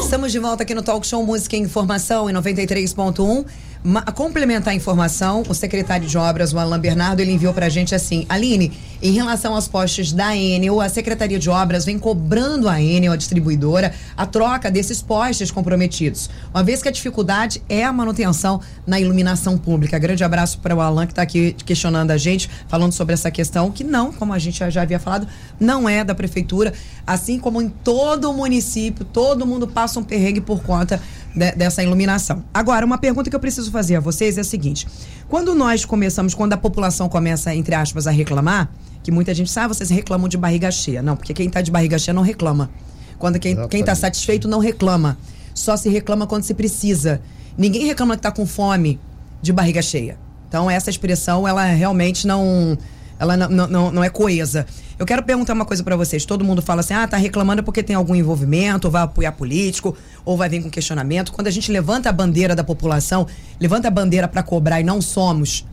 Estamos 0.00 0.32
de 0.32 0.38
volta 0.38 0.62
aqui 0.62 0.74
no 0.74 0.82
Talk 0.82 1.06
Show 1.06 1.24
Música 1.24 1.56
e 1.56 1.60
Informação 1.60 2.28
em 2.28 2.32
93.1. 2.32 3.44
Ma- 3.84 4.02
A 4.04 4.12
complementar 4.12 4.72
a 4.72 4.76
informação, 4.76 5.42
o 5.48 5.54
secretário 5.54 6.06
de 6.06 6.18
obras, 6.18 6.52
o 6.52 6.58
Alain 6.58 6.80
Bernardo, 6.80 7.20
ele 7.20 7.32
enviou 7.32 7.54
pra 7.54 7.68
gente 7.68 7.94
assim: 7.94 8.26
Aline, 8.28 8.72
em 9.00 9.12
relação 9.12 9.54
aos 9.54 9.68
postes 9.68 10.12
da 10.12 10.36
Enel, 10.36 10.80
a 10.80 10.88
Secretaria 10.88 11.38
de 11.38 11.48
Obras 11.48 11.84
vem 11.84 11.98
cobrando 11.98 12.68
a 12.68 12.82
Enel, 12.82 13.12
a 13.12 13.16
distribuidora, 13.16 13.94
a 14.16 14.26
troca 14.26 14.70
desses 14.70 15.00
postes 15.00 15.50
comprometidos. 15.52 16.28
Uma 16.52 16.64
vez 16.64 16.82
que 16.82 16.88
a 16.88 16.92
dificuldade 16.92 17.62
é 17.68 17.84
a 17.84 17.92
manutenção 17.92 18.60
na 18.86 18.98
iluminação 18.98 19.56
pública. 19.56 19.98
Grande 19.98 20.24
abraço 20.24 20.58
para 20.58 20.74
o 20.74 20.80
Alain 20.80 21.06
que 21.06 21.12
está 21.12 21.22
aqui 21.22 21.54
questionando 21.64 22.10
a 22.10 22.16
gente, 22.16 22.50
falando 22.66 22.92
sobre 22.92 23.14
essa 23.14 23.30
questão, 23.30 23.70
que 23.70 23.84
não, 23.84 24.12
como 24.12 24.32
a 24.32 24.38
gente 24.38 24.58
já 24.70 24.82
havia 24.82 24.98
falado, 24.98 25.28
não 25.60 25.88
é 25.88 26.02
da 26.02 26.14
prefeitura. 26.14 26.72
Assim 27.06 27.38
como 27.38 27.62
em 27.62 27.68
todo 27.68 28.28
o 28.30 28.34
município, 28.34 29.04
todo 29.04 29.46
mundo 29.46 29.68
passa 29.68 30.00
um 30.00 30.04
perrengue 30.04 30.40
por 30.40 30.62
conta 30.62 31.00
de- 31.34 31.52
dessa 31.52 31.82
iluminação. 31.82 32.44
Agora, 32.52 32.84
uma 32.84 32.98
pergunta 32.98 33.28
que 33.30 33.36
eu 33.36 33.40
preciso 33.40 33.70
fazer 33.70 33.96
a 33.96 34.00
vocês 34.00 34.36
é 34.38 34.40
a 34.40 34.44
seguinte: 34.44 34.86
quando 35.28 35.54
nós 35.54 35.84
começamos, 35.84 36.34
quando 36.34 36.52
a 36.52 36.56
população 36.56 37.08
começa, 37.08 37.54
entre 37.54 37.74
aspas, 37.74 38.06
a 38.06 38.10
reclamar, 38.10 38.70
que 39.02 39.10
muita 39.10 39.32
gente 39.34 39.50
sabe, 39.50 39.66
ah, 39.66 39.68
vocês 39.74 39.90
reclamam 39.90 40.28
de 40.28 40.36
barriga 40.36 40.70
cheia. 40.70 41.00
Não, 41.02 41.16
porque 41.16 41.32
quem 41.34 41.46
está 41.46 41.60
de 41.60 41.70
barriga 41.70 41.98
cheia 41.98 42.14
não 42.14 42.22
reclama. 42.22 42.70
Quando 43.18 43.38
quem, 43.38 43.54
quem 43.54 43.66
tá 43.66 43.92
Exatamente. 43.92 44.00
satisfeito 44.00 44.48
não 44.48 44.58
reclama. 44.58 45.18
só 45.54 45.76
se 45.76 45.88
reclama 45.88 46.24
quando 46.26 46.44
se 46.44 46.54
precisa. 46.54 47.20
Ninguém 47.56 47.84
reclama 47.86 48.14
que 48.14 48.20
está 48.20 48.30
com 48.30 48.46
fome 48.46 49.00
de 49.42 49.52
barriga 49.52 49.82
cheia. 49.82 50.16
Então, 50.48 50.70
essa 50.70 50.88
expressão, 50.88 51.48
ela 51.48 51.64
realmente 51.64 52.26
não 52.28 52.78
ela 53.18 53.36
não, 53.36 53.66
não, 53.66 53.90
não 53.90 54.04
é 54.04 54.10
coesa. 54.10 54.66
Eu 54.98 55.04
quero 55.04 55.22
perguntar 55.22 55.52
uma 55.52 55.64
coisa 55.64 55.82
para 55.82 55.96
vocês. 55.96 56.24
Todo 56.24 56.44
mundo 56.44 56.62
fala 56.62 56.80
assim: 56.80 56.94
ah, 56.94 57.06
tá 57.06 57.16
reclamando 57.16 57.62
porque 57.62 57.82
tem 57.82 57.96
algum 57.96 58.14
envolvimento, 58.14 58.86
ou 58.86 58.92
vai 58.92 59.02
apoiar 59.02 59.32
político, 59.32 59.96
ou 60.24 60.36
vai 60.36 60.48
vir 60.48 60.62
com 60.62 60.70
questionamento. 60.70 61.32
Quando 61.32 61.48
a 61.48 61.50
gente 61.50 61.70
levanta 61.72 62.08
a 62.08 62.12
bandeira 62.12 62.54
da 62.54 62.62
população, 62.62 63.26
levanta 63.60 63.88
a 63.88 63.90
bandeira 63.90 64.28
para 64.28 64.42
cobrar 64.42 64.80
e 64.80 64.84
não 64.84 65.00
somos 65.00 65.66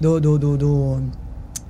do, 0.00 0.20
do, 0.20 0.38
do, 0.38 0.56
do 0.56 1.02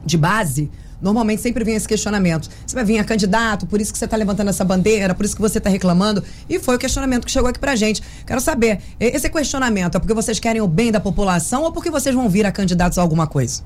de 0.05 0.19
base, 0.19 0.71
normalmente 1.01 1.41
sempre 1.41 1.65
vem 1.65 1.75
esse 1.75 1.89
questionamento. 1.89 2.49
Você 2.67 2.75
vai 2.75 2.85
vir 2.85 2.99
a 2.99 3.05
candidato, 3.05 3.67
por 3.67 3.81
isso 3.81 3.93
que 3.93 3.99
você 3.99 4.05
está 4.05 4.17
levantando 4.17 4.51
essa 4.51 4.65
bandeira, 4.65 5.15
por 5.15 5.25
isso 5.25 5.35
que 5.35 5.41
você 5.41 5.59
está 5.59 5.71
reclamando. 5.71 6.23
E 6.49 6.59
foi 6.59 6.77
o 6.77 6.79
questionamento 6.79 7.25
que 7.25 7.31
chegou 7.31 7.49
aqui 7.49 7.59
pra 7.59 7.75
gente. 7.75 8.03
Quero 8.27 8.41
saber, 8.41 8.81
esse 9.01 9.29
questionamento 9.31 9.97
é 9.97 9.99
porque 9.99 10.15
vocês 10.15 10.39
querem 10.39 10.61
o 10.61 10.69
bem 10.69 10.93
da 10.93 11.01
população 11.01 11.63
ou 11.63 11.73
porque 11.73 11.91
vocês 11.91 12.15
vão 12.15 12.29
vir 12.29 12.47
a 12.47 12.53
candidatos 12.53 12.99
a 12.99 13.03
alguma 13.03 13.27
coisa? 13.27 13.63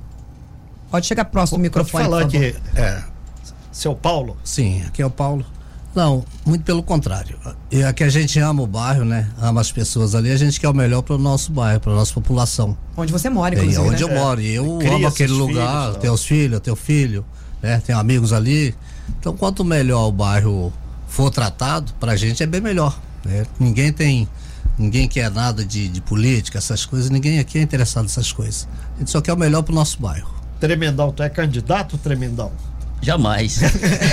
Pode 0.91 1.05
chegar 1.05 1.25
próximo 1.25 1.57
do 1.57 1.61
microfone. 1.61 2.05
Pode 2.05 2.09
falar 2.09 2.25
aqui, 2.25 2.55
é, 2.75 3.03
seu 3.71 3.95
Paulo? 3.95 4.37
Sim, 4.43 4.81
aqui 4.83 5.01
é 5.01 5.05
o 5.05 5.09
Paulo. 5.09 5.45
Não, 5.95 6.23
muito 6.45 6.63
pelo 6.63 6.83
contrário. 6.83 7.37
E 7.71 7.83
aqui 7.83 8.03
a 8.03 8.09
gente 8.09 8.39
ama 8.39 8.61
o 8.61 8.67
bairro, 8.67 9.03
né? 9.03 9.27
Ama 9.41 9.59
as 9.59 9.71
pessoas 9.71 10.13
ali. 10.13 10.31
A 10.31 10.37
gente 10.37 10.59
quer 10.59 10.69
o 10.69 10.73
melhor 10.73 11.01
para 11.01 11.15
o 11.15 11.17
nosso 11.17 11.51
bairro, 11.51 11.79
para 11.79 11.93
nossa 11.93 12.13
população. 12.13 12.77
Onde 12.95 13.11
você 13.11 13.29
mora, 13.29 13.55
inclusive. 13.55 13.77
É, 13.77 13.81
onde 13.81 14.05
né? 14.05 14.11
eu 14.11 14.15
moro. 14.15 14.41
E 14.41 14.53
eu 14.53 14.79
amo 14.79 15.07
aquele 15.07 15.33
lugar. 15.33 15.87
Filhos, 15.87 15.97
tenho 15.97 16.13
os 16.13 16.25
filhos, 16.25 16.59
tenho 16.59 16.75
filho, 16.75 17.25
né? 17.61 17.81
Tenho 17.85 17.97
amigos 17.97 18.31
ali. 18.31 18.75
Então, 19.19 19.35
quanto 19.35 19.65
melhor 19.65 20.07
o 20.07 20.11
bairro 20.11 20.71
for 21.07 21.31
tratado, 21.31 21.91
para 21.99 22.11
a 22.11 22.15
gente 22.15 22.43
é 22.43 22.45
bem 22.45 22.61
melhor. 22.61 22.97
Né? 23.25 23.45
Ninguém 23.59 23.91
tem. 23.91 24.27
Ninguém 24.77 25.09
quer 25.09 25.29
nada 25.29 25.65
de, 25.65 25.89
de 25.89 26.01
política, 26.01 26.59
essas 26.59 26.85
coisas. 26.85 27.09
Ninguém 27.09 27.39
aqui 27.39 27.57
é 27.57 27.61
interessado 27.61 28.03
nessas 28.03 28.31
coisas. 28.31 28.67
A 28.95 28.99
gente 28.99 29.11
só 29.11 29.19
quer 29.19 29.33
o 29.33 29.37
melhor 29.37 29.63
para 29.63 29.71
o 29.73 29.75
nosso 29.75 29.99
bairro. 29.99 30.38
Tremendão, 30.59 31.11
tu 31.11 31.23
é 31.23 31.29
candidato, 31.29 31.97
Tremendão? 31.97 32.51
Jamais. 33.01 33.61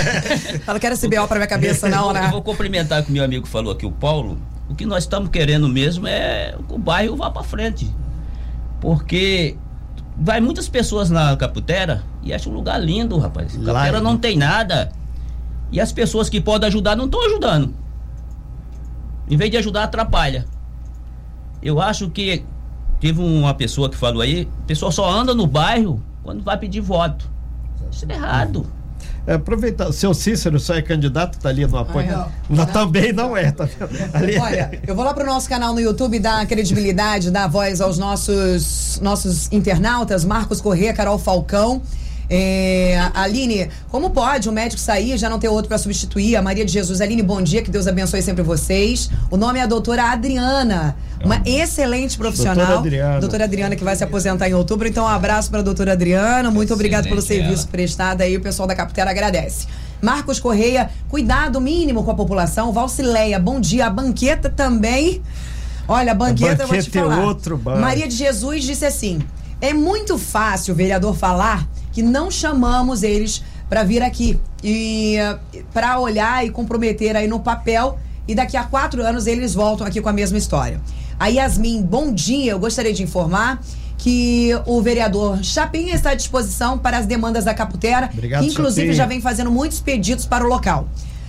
Ela 0.65 0.79
quer 0.79 0.93
esse 0.93 1.07
BO 1.07 1.27
para 1.27 1.37
minha 1.37 1.47
cabeça, 1.47 1.89
não, 1.89 2.13
né? 2.13 2.25
Eu 2.25 2.31
vou 2.31 2.41
complementar 2.41 3.01
o 3.01 3.05
que 3.05 3.11
meu 3.11 3.23
amigo 3.23 3.45
falou 3.45 3.73
aqui, 3.73 3.85
o 3.85 3.91
Paulo. 3.91 4.39
O 4.69 4.75
que 4.75 4.85
nós 4.85 5.03
estamos 5.03 5.29
querendo 5.29 5.67
mesmo 5.67 6.07
é 6.07 6.55
que 6.67 6.73
o 6.73 6.77
bairro 6.77 7.15
vá 7.15 7.29
para 7.29 7.43
frente. 7.43 7.93
Porque 8.79 9.57
vai 10.17 10.39
muitas 10.39 10.69
pessoas 10.69 11.09
na 11.09 11.35
Caputera 11.35 12.03
e 12.23 12.33
acha 12.33 12.49
um 12.49 12.53
lugar 12.53 12.81
lindo, 12.81 13.17
rapaz. 13.17 13.53
Caputera 13.53 13.99
não 13.99 14.17
tem 14.17 14.37
nada. 14.37 14.91
E 15.71 15.81
as 15.81 15.91
pessoas 15.91 16.29
que 16.29 16.39
podem 16.39 16.67
ajudar 16.67 16.95
não 16.95 17.05
estão 17.05 17.25
ajudando. 17.25 17.73
Em 19.29 19.35
vez 19.35 19.51
de 19.51 19.57
ajudar, 19.57 19.83
atrapalha. 19.83 20.45
Eu 21.61 21.81
acho 21.81 22.09
que 22.09 22.45
teve 23.01 23.21
uma 23.21 23.53
pessoa 23.53 23.89
que 23.89 23.97
falou 23.97 24.21
aí, 24.21 24.43
o 24.43 24.65
pessoal 24.65 24.91
só 24.91 25.09
anda 25.09 25.35
no 25.35 25.45
bairro 25.45 26.01
quando 26.27 26.43
vai 26.43 26.57
pedir 26.57 26.81
voto. 26.81 27.31
Isso 27.89 28.05
é 28.09 28.13
errado. 28.13 28.67
É, 29.25 29.35
aproveitar, 29.35 29.87
o 29.87 29.93
seu 29.93 30.13
Cícero 30.13 30.59
só 30.59 30.73
é 30.73 30.81
candidato, 30.81 31.39
tá 31.39 31.47
ali 31.47 31.65
no 31.65 31.77
apoio. 31.77 32.13
Ah, 32.13 32.27
não, 32.49 32.65
também 32.65 33.13
não 33.13 33.35
é, 33.37 33.49
tá 33.49 33.63
ali 34.13 34.37
Olha, 34.37 34.77
eu 34.85 34.93
vou 34.93 35.05
lá 35.05 35.13
pro 35.13 35.25
nosso 35.25 35.47
canal 35.47 35.73
no 35.73 35.79
YouTube 35.79 36.19
dar 36.19 36.45
credibilidade, 36.45 37.31
dar 37.31 37.47
voz 37.47 37.79
aos 37.79 37.97
nossos, 37.97 38.99
nossos 39.01 39.49
internautas, 39.53 40.25
Marcos 40.25 40.59
Corrêa, 40.59 40.93
Carol 40.93 41.17
Falcão. 41.17 41.81
É, 42.29 43.09
Aline, 43.13 43.69
como 43.89 44.09
pode 44.09 44.49
um 44.49 44.51
médico 44.51 44.81
sair 44.81 45.13
e 45.13 45.17
já 45.17 45.29
não 45.29 45.39
ter 45.39 45.47
outro 45.47 45.69
para 45.69 45.77
substituir? 45.77 46.35
A 46.35 46.41
Maria 46.41 46.65
de 46.65 46.71
Jesus. 46.71 46.99
Aline, 46.99 47.23
bom 47.23 47.41
dia, 47.41 47.61
que 47.61 47.71
Deus 47.71 47.87
abençoe 47.87 48.21
sempre 48.21 48.43
vocês. 48.43 49.09
O 49.31 49.37
nome 49.37 49.59
é 49.59 49.63
a 49.63 49.65
doutora 49.65 50.11
Adriana, 50.11 50.95
uma 51.23 51.41
é 51.45 51.61
excelente 51.61 52.17
profissional. 52.17 52.55
Doutora 52.55 52.79
Adriana. 52.79 53.19
doutora 53.19 53.43
Adriana, 53.45 53.75
que 53.75 53.83
vai 53.83 53.95
se 53.95 54.03
aposentar 54.03 54.49
em 54.49 54.53
outubro. 54.53 54.87
Então, 54.87 55.05
um 55.05 55.07
abraço 55.07 55.49
para 55.49 55.59
a 55.59 55.63
doutora 55.63 55.93
Adriana. 55.93 56.51
Muito 56.51 56.73
obrigado 56.73 57.07
pelo 57.07 57.21
serviço 57.21 57.63
ela. 57.63 57.71
prestado 57.71 58.21
aí. 58.21 58.35
O 58.35 58.41
pessoal 58.41 58.67
da 58.67 58.75
Capitera 58.75 59.09
agradece. 59.09 59.67
Marcos 60.01 60.39
Correia, 60.39 60.89
cuidado 61.09 61.59
mínimo 61.59 62.03
com 62.03 62.11
a 62.11 62.15
população. 62.15 62.71
Valcileia, 62.71 63.39
bom 63.39 63.59
dia. 63.59 63.87
A 63.87 63.89
banqueta 63.89 64.49
também. 64.49 65.21
Olha, 65.87 66.11
a 66.11 66.15
banqueta, 66.15 66.35
a 66.45 66.49
banqueta 66.49 66.63
eu 66.63 66.67
vou 66.67 66.81
te 66.81 66.89
falar. 66.91 67.21
É 67.21 67.25
outro 67.25 67.61
Maria 67.63 68.07
de 68.07 68.15
Jesus 68.15 68.63
disse 68.63 68.85
assim: 68.85 69.19
é 69.59 69.73
muito 69.73 70.17
fácil 70.17 70.73
o 70.73 70.77
vereador 70.77 71.15
falar 71.15 71.67
que 71.97 72.03
não 72.03 72.29
chamamos 72.29 73.01
eles 73.01 73.41
para 73.67 73.83
vir 73.83 74.03
aqui 74.03 74.39
e 74.63 75.15
para 75.73 75.99
olhar 75.99 76.45
e 76.45 76.51
comprometer 76.51 77.15
aí 77.15 77.27
no 77.27 77.39
papel 77.39 77.97
e 78.27 78.35
daqui 78.35 78.55
a 78.55 78.63
quatro 78.63 79.03
anos 79.03 79.25
eles 79.25 79.55
voltam 79.55 79.87
aqui 79.87 79.99
com 79.99 80.07
a 80.07 80.13
mesma 80.13 80.37
história. 80.37 80.79
A 81.19 81.25
Yasmin, 81.25 81.81
bom 81.81 82.13
dia. 82.13 82.51
Eu 82.51 82.59
gostaria 82.59 82.93
de 82.93 83.01
informar 83.01 83.59
que 83.97 84.51
o 84.67 84.79
vereador 84.79 85.43
Chapinha 85.43 85.95
está 85.95 86.11
à 86.11 86.13
disposição 86.13 86.77
para 86.77 86.99
as 86.99 87.07
demandas 87.07 87.45
da 87.45 87.53
Caputera, 87.55 88.11
Obrigado, 88.13 88.43
que 88.43 88.51
inclusive 88.51 88.89
Chapinha. 88.89 88.93
já 88.93 89.05
vem 89.07 89.19
fazendo 89.19 89.49
muitos 89.49 89.79
pedidos 89.79 90.27
para 90.27 90.45
o 90.45 90.47
local. 90.47 90.87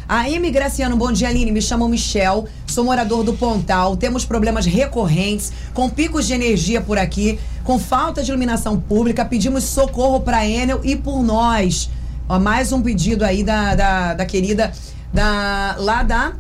A 0.09 0.21
Amy 0.21 0.51
Graciano, 0.51 0.97
bom 0.97 1.13
dia, 1.13 1.29
Aline. 1.29 1.53
Me 1.53 1.61
chamo 1.61 1.87
Michel, 1.87 2.49
sou 2.67 2.83
morador 2.83 3.23
do 3.23 3.35
Pontal. 3.35 3.95
Temos 3.95 4.25
problemas 4.25 4.65
recorrentes, 4.65 5.53
com 5.75 5.91
picos 5.91 6.27
de 6.27 6.33
energia 6.33 6.81
por 6.81 6.97
aqui, 6.97 7.39
com 7.63 7.79
falta 7.79 8.23
de 8.23 8.31
iluminação 8.31 8.81
pública. 8.81 9.23
Pedimos 9.23 9.65
socorro 9.65 10.21
para 10.21 10.39
a 10.39 10.49
Enel 10.49 10.81
e 10.83 10.97
por 10.97 11.23
nós. 11.23 11.91
Ó, 12.27 12.39
mais 12.39 12.73
um 12.73 12.81
pedido 12.81 13.23
aí 13.23 13.45
da, 13.45 13.75
da, 13.75 14.15
da 14.15 14.25
querida 14.25 14.73
da, 15.13 15.77
lá 15.79 16.03
da 16.03 16.33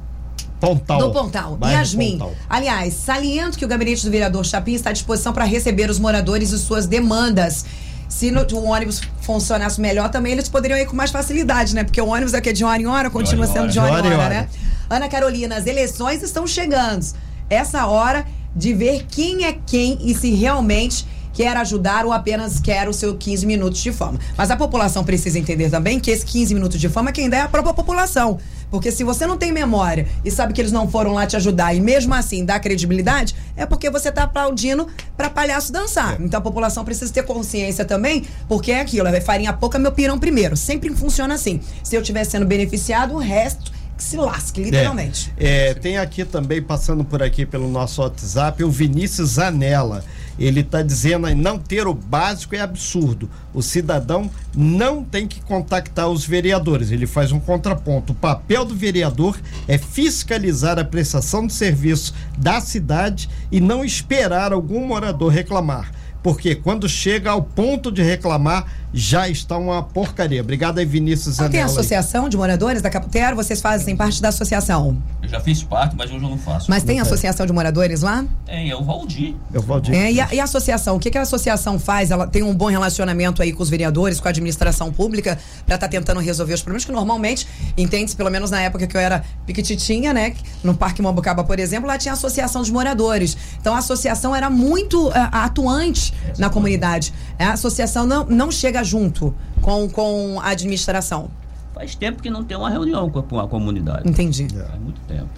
Pontal. 0.58 0.98
Do 0.98 1.12
Pontal. 1.12 1.56
Bairro 1.56 1.78
Yasmin. 1.78 2.12
Pontal. 2.12 2.32
Aliás, 2.48 2.94
saliento 2.94 3.58
que 3.58 3.66
o 3.66 3.68
gabinete 3.68 4.02
do 4.02 4.10
vereador 4.10 4.46
Chapim 4.46 4.72
está 4.72 4.88
à 4.88 4.92
disposição 4.94 5.34
para 5.34 5.44
receber 5.44 5.90
os 5.90 5.98
moradores 5.98 6.52
e 6.52 6.58
suas 6.58 6.86
demandas 6.86 7.66
se 8.08 8.30
no, 8.30 8.40
o 8.40 8.64
ônibus 8.64 9.00
funcionasse 9.20 9.80
melhor, 9.80 10.08
também 10.08 10.32
eles 10.32 10.48
poderiam 10.48 10.78
ir 10.78 10.86
com 10.86 10.96
mais 10.96 11.10
facilidade, 11.10 11.74
né? 11.74 11.84
Porque 11.84 12.00
o 12.00 12.06
ônibus 12.06 12.34
aqui 12.34 12.48
é 12.48 12.52
de 12.52 12.64
hora 12.64 12.80
em 12.80 12.86
hora, 12.86 13.10
continua 13.10 13.46
de 13.46 13.52
sendo 13.52 13.68
de 13.68 13.78
hora, 13.78 13.90
em 13.90 14.12
hora, 14.12 14.18
hora, 14.18 14.28
né? 14.28 14.48
Ana 14.88 15.08
Carolina, 15.08 15.56
as 15.56 15.66
eleições 15.66 16.22
estão 16.22 16.46
chegando. 16.46 17.04
Essa 17.50 17.86
hora 17.86 18.26
de 18.56 18.72
ver 18.72 19.06
quem 19.08 19.44
é 19.44 19.52
quem 19.66 19.98
e 20.00 20.14
se 20.14 20.30
realmente 20.30 21.06
quer 21.32 21.56
ajudar 21.58 22.04
ou 22.04 22.12
apenas 22.12 22.58
quer 22.58 22.88
o 22.88 22.92
seu 22.92 23.16
15 23.16 23.46
minutos 23.46 23.80
de 23.80 23.92
fama. 23.92 24.18
Mas 24.36 24.50
a 24.50 24.56
população 24.56 25.04
precisa 25.04 25.38
entender 25.38 25.70
também 25.70 26.00
que 26.00 26.10
esse 26.10 26.26
15 26.26 26.54
minutos 26.54 26.80
de 26.80 26.88
fama 26.88 27.12
quem 27.12 27.28
dá 27.28 27.36
é 27.36 27.40
a 27.42 27.48
própria 27.48 27.72
população. 27.72 28.38
Porque 28.70 28.90
se 28.90 29.04
você 29.04 29.26
não 29.26 29.36
tem 29.36 29.52
memória 29.52 30.06
e 30.24 30.30
sabe 30.30 30.52
que 30.52 30.60
eles 30.60 30.72
não 30.72 30.88
foram 30.88 31.14
lá 31.14 31.26
te 31.26 31.36
ajudar 31.36 31.74
e 31.74 31.80
mesmo 31.80 32.14
assim 32.14 32.44
dá 32.44 32.58
credibilidade, 32.58 33.34
é 33.56 33.64
porque 33.64 33.90
você 33.90 34.08
está 34.08 34.24
aplaudindo 34.24 34.86
para 35.16 35.30
palhaço 35.30 35.72
dançar. 35.72 36.20
É. 36.20 36.24
Então 36.24 36.38
a 36.38 36.42
população 36.42 36.84
precisa 36.84 37.12
ter 37.12 37.22
consciência 37.24 37.84
também, 37.84 38.24
porque 38.48 38.72
é 38.72 38.80
aquilo, 38.80 39.08
é 39.08 39.20
farinha 39.20 39.52
pouca, 39.52 39.78
meu 39.78 39.92
pirão 39.92 40.18
primeiro. 40.18 40.56
Sempre 40.56 40.90
funciona 40.94 41.34
assim. 41.34 41.60
Se 41.82 41.96
eu 41.96 42.00
estiver 42.00 42.24
sendo 42.24 42.46
beneficiado, 42.46 43.14
o 43.14 43.18
resto 43.18 43.72
que 43.96 44.04
se 44.04 44.16
lasque, 44.16 44.62
literalmente. 44.62 45.32
É, 45.36 45.70
é, 45.70 45.74
tem 45.74 45.98
aqui 45.98 46.24
também, 46.24 46.62
passando 46.62 47.04
por 47.04 47.20
aqui 47.20 47.44
pelo 47.44 47.68
nosso 47.68 48.00
WhatsApp, 48.00 48.62
o 48.62 48.70
Vinícius 48.70 49.30
Zanella. 49.30 50.04
Ele 50.38 50.60
está 50.60 50.82
dizendo 50.82 51.26
aí, 51.26 51.34
não 51.34 51.58
ter 51.58 51.86
o 51.86 51.94
básico 51.94 52.54
é 52.54 52.60
absurdo. 52.60 53.28
O 53.52 53.62
cidadão 53.62 54.30
não 54.54 55.02
tem 55.02 55.26
que 55.26 55.40
contactar 55.40 56.08
os 56.08 56.24
vereadores. 56.24 56.90
Ele 56.90 57.06
faz 57.06 57.32
um 57.32 57.40
contraponto. 57.40 58.12
O 58.12 58.16
papel 58.16 58.64
do 58.64 58.74
vereador 58.74 59.38
é 59.66 59.76
fiscalizar 59.76 60.78
a 60.78 60.84
prestação 60.84 61.46
de 61.46 61.52
serviço 61.52 62.14
da 62.36 62.60
cidade 62.60 63.28
e 63.50 63.60
não 63.60 63.84
esperar 63.84 64.52
algum 64.52 64.86
morador 64.86 65.32
reclamar 65.32 65.90
porque 66.22 66.54
quando 66.54 66.88
chega 66.88 67.30
ao 67.30 67.42
ponto 67.42 67.92
de 67.92 68.02
reclamar, 68.02 68.66
já 68.92 69.28
está 69.28 69.56
uma 69.58 69.82
porcaria. 69.82 70.40
Obrigado 70.40 70.78
aí, 70.78 70.84
Vinícius 70.84 71.38
ah, 71.40 71.48
Tem 71.48 71.62
associação 71.62 72.28
de 72.28 72.36
moradores 72.36 72.80
da 72.80 72.88
Caputero? 72.88 73.36
Vocês 73.36 73.60
fazem 73.60 73.96
parte 73.96 74.22
da 74.22 74.28
associação? 74.28 74.96
Eu 75.22 75.28
já 75.28 75.40
fiz 75.40 75.62
parte, 75.62 75.94
mas 75.96 76.10
hoje 76.10 76.24
eu 76.24 76.30
não 76.30 76.38
faço. 76.38 76.70
Mas 76.70 76.82
tem 76.82 77.00
associação 77.00 77.44
de 77.44 77.52
moradores 77.52 78.02
lá? 78.02 78.24
Tem, 78.46 78.70
é 78.70 78.76
o 78.76 78.82
Valdir. 78.82 79.34
É 79.52 79.58
o 79.58 79.62
Valdir. 79.62 79.94
É, 79.94 80.12
e, 80.12 80.20
a, 80.20 80.34
e 80.34 80.40
a 80.40 80.44
associação? 80.44 80.96
O 80.96 80.98
que, 80.98 81.10
que 81.10 81.18
a 81.18 81.22
associação 81.22 81.78
faz? 81.78 82.10
Ela 82.10 82.26
tem 82.26 82.42
um 82.42 82.54
bom 82.54 82.66
relacionamento 82.66 83.42
aí 83.42 83.52
com 83.52 83.62
os 83.62 83.68
vereadores, 83.68 84.20
com 84.20 84.28
a 84.28 84.30
administração 84.30 84.90
pública, 84.90 85.38
para 85.66 85.74
estar 85.74 85.86
tá 85.86 85.90
tentando 85.90 86.20
resolver 86.20 86.54
os 86.54 86.62
problemas 86.62 86.84
que 86.84 86.92
normalmente, 86.92 87.46
entende-se, 87.76 88.16
pelo 88.16 88.30
menos 88.30 88.50
na 88.50 88.60
época 88.62 88.86
que 88.86 88.96
eu 88.96 89.00
era 89.00 89.22
piquititinha, 89.44 90.14
né? 90.14 90.34
No 90.62 90.74
Parque 90.74 91.02
Mambucaba, 91.02 91.44
por 91.44 91.58
exemplo, 91.58 91.86
lá 91.86 91.98
tinha 91.98 92.12
a 92.12 92.16
associação 92.16 92.62
dos 92.62 92.70
moradores. 92.70 93.36
Então 93.60 93.74
a 93.74 93.78
associação 93.78 94.34
era 94.34 94.48
muito 94.48 95.08
uh, 95.08 95.12
atuante 95.30 96.14
na 96.38 96.48
comunidade. 96.48 97.12
A 97.38 97.52
associação 97.52 98.06
não, 98.06 98.24
não 98.24 98.50
chega 98.50 98.77
junto 98.82 99.34
com, 99.60 99.88
com 99.88 100.40
a 100.40 100.50
administração. 100.50 101.30
Faz 101.74 101.94
tempo 101.94 102.22
que 102.22 102.30
não 102.30 102.42
tem 102.42 102.56
uma 102.56 102.70
reunião 102.70 103.08
com 103.08 103.38
a, 103.38 103.46
comunidade. 103.46 104.08
Entendi. 104.08 104.48
Faz 104.48 104.80
muito 104.80 105.00
tempo. 105.02 105.28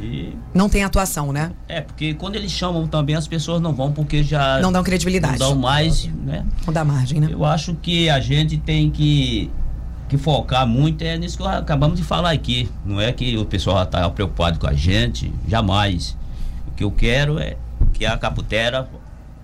E... 0.00 0.36
Não 0.54 0.68
tem 0.68 0.84
atuação, 0.84 1.32
né? 1.32 1.50
É, 1.66 1.80
porque 1.80 2.14
quando 2.14 2.36
eles 2.36 2.52
chamam 2.52 2.86
também 2.86 3.16
as 3.16 3.26
pessoas 3.26 3.60
não 3.60 3.74
vão 3.74 3.90
porque 3.90 4.22
já. 4.22 4.60
Não 4.60 4.70
dão 4.70 4.84
credibilidade. 4.84 5.40
Não 5.40 5.50
dão 5.50 5.58
mais, 5.58 6.06
né? 6.06 6.44
Não 6.64 6.72
dá 6.72 6.84
margem, 6.84 7.20
né? 7.20 7.28
Eu 7.30 7.44
acho 7.44 7.74
que 7.74 8.08
a 8.08 8.20
gente 8.20 8.58
tem 8.58 8.90
que, 8.90 9.50
que 10.08 10.16
focar 10.16 10.66
muito 10.66 11.02
é 11.02 11.18
nisso 11.18 11.38
que 11.38 11.44
acabamos 11.44 11.98
de 11.98 12.04
falar 12.04 12.30
aqui. 12.30 12.70
Não 12.84 13.00
é 13.00 13.12
que 13.12 13.36
o 13.36 13.44
pessoal 13.44 13.82
está 13.82 14.08
preocupado 14.10 14.58
com 14.58 14.68
a 14.68 14.74
gente, 14.74 15.32
jamais. 15.48 16.16
que 16.76 16.84
eu 16.84 16.92
quero 16.92 17.40
é 17.40 17.56
que 17.92 18.06
a 18.06 18.16
Caputera 18.16 18.88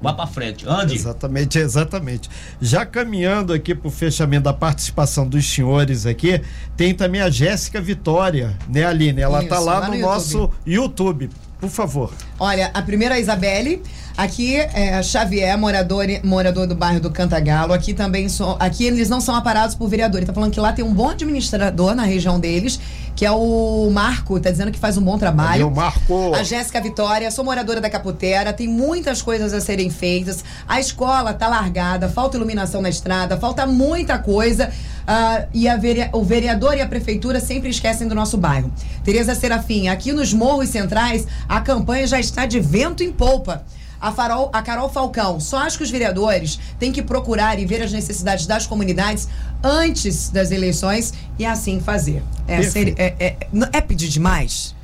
vá 0.05 0.13
para 0.13 0.27
frente. 0.27 0.65
Ande. 0.69 0.95
Exatamente, 0.95 1.59
exatamente. 1.59 2.31
Já 2.61 2.85
caminhando 2.87 3.53
aqui 3.53 3.75
para 3.75 3.89
o 3.89 3.91
fechamento 3.91 4.45
da 4.45 4.53
participação 4.53 5.27
dos 5.27 5.45
senhores 5.45 6.07
aqui, 6.07 6.41
tem 6.77 6.95
também 6.95 7.21
a 7.21 7.31
Jéssica 7.31 7.81
Vitória, 7.81 8.57
né, 8.69 8.85
Aline? 8.85 9.21
Ela 9.21 9.41
Isso, 9.41 9.49
tá 9.49 9.59
lá, 9.59 9.81
lá 9.81 9.87
no, 9.87 9.89
no 9.89 9.95
YouTube. 9.97 10.13
nosso 10.13 10.51
YouTube. 10.67 11.31
Por 11.61 11.71
favor. 11.71 12.13
Olha, 12.39 12.71
a 12.75 12.83
primeira 12.83 13.15
é 13.15 13.19
a 13.19 13.21
Isabelle. 13.21 13.83
Aqui 14.17 14.55
é 14.57 15.03
Xavier, 15.03 15.57
morador, 15.59 16.05
morador 16.23 16.67
do 16.67 16.75
bairro 16.75 17.01
do 17.01 17.11
Cantagalo. 17.11 17.73
Aqui 17.73 17.95
também 17.95 18.29
são. 18.29 18.57
Aqui 18.61 18.85
eles 18.85 19.09
não 19.09 19.21
são 19.21 19.35
aparados 19.35 19.75
por 19.75 19.89
vereador. 19.89 20.19
Ele 20.19 20.27
tá 20.27 20.33
falando 20.35 20.53
que 20.53 20.61
lá 20.61 20.73
tem 20.73 20.85
um 20.85 20.93
bom 20.93 21.09
administrador 21.09 21.95
na 21.95 22.05
região 22.05 22.39
deles, 22.39 22.79
que 23.15 23.25
é 23.25 23.31
o 23.31 23.89
Marco, 23.93 24.41
tá 24.41 24.51
dizendo 24.51 24.73
que 24.73 24.79
faz 24.79 24.97
um 24.97 25.03
bom 25.03 25.17
trabalho. 25.17 25.69
O 25.69 25.75
Marco. 25.75 26.35
A 26.35 26.43
Jéssica 26.43 26.81
Vitória, 26.81 27.31
sou 27.31 27.45
moradora 27.45 27.81
da 27.81 27.89
Caputera, 27.89 28.53
tem 28.53 28.67
muitas 28.69 29.23
coisas 29.23 29.53
a 29.53 29.61
serem 29.61 29.91
feitas. 29.91 30.45
A 30.67 30.81
escola 30.81 31.33
tá 31.33 31.49
largada, 31.49 32.09
falta 32.09 32.37
iluminação 32.37 32.83
na 32.83 32.89
estrada, 32.89 33.37
falta 33.37 33.67
muita 33.67 34.19
coisa. 34.19 34.71
Uh, 35.05 35.47
e 35.53 35.69
vere... 35.77 36.09
o 36.13 36.25
vereador 36.25 36.77
e 36.77 36.81
a 36.81 36.87
prefeitura 36.87 37.39
sempre 37.39 37.69
esquecem 37.69 38.09
do 38.09 38.15
nosso 38.15 38.39
bairro. 38.39 38.73
Tereza 39.05 39.35
Serafim, 39.35 39.89
aqui 39.89 40.13
nos 40.13 40.33
Morros 40.33 40.71
Centrais, 40.71 41.27
a 41.49 41.61
campanha 41.61 42.07
já 42.07 42.19
está 42.19 42.47
de 42.47 42.59
vento 42.59 43.03
em 43.03 43.13
polpa. 43.13 43.65
A, 44.05 44.13
Farol, 44.13 44.51
a 44.53 44.61
Carol 44.61 44.91
Falcão, 44.91 45.41
só 45.41 45.61
acho 45.61 45.79
que 45.79 45.83
os 45.83 45.91
vereadores 45.91 46.61
têm 46.79 46.93
que 46.93 47.03
procurar 47.03 47.59
e 47.59 47.65
ver 47.65 47.81
as 47.83 47.91
necessidades 47.91 48.47
das 48.47 48.67
comunidades 48.67 49.27
antes 49.63 50.29
das 50.29 50.51
eleições 50.51 51.15
e 51.39 51.47
assim 51.47 51.81
fazer. 51.81 52.23
É, 52.47 52.63
ser, 52.63 52.95
é, 52.99 53.15
é, 53.19 53.37
é 53.73 53.81
pedir 53.81 54.09
demais? 54.09 54.75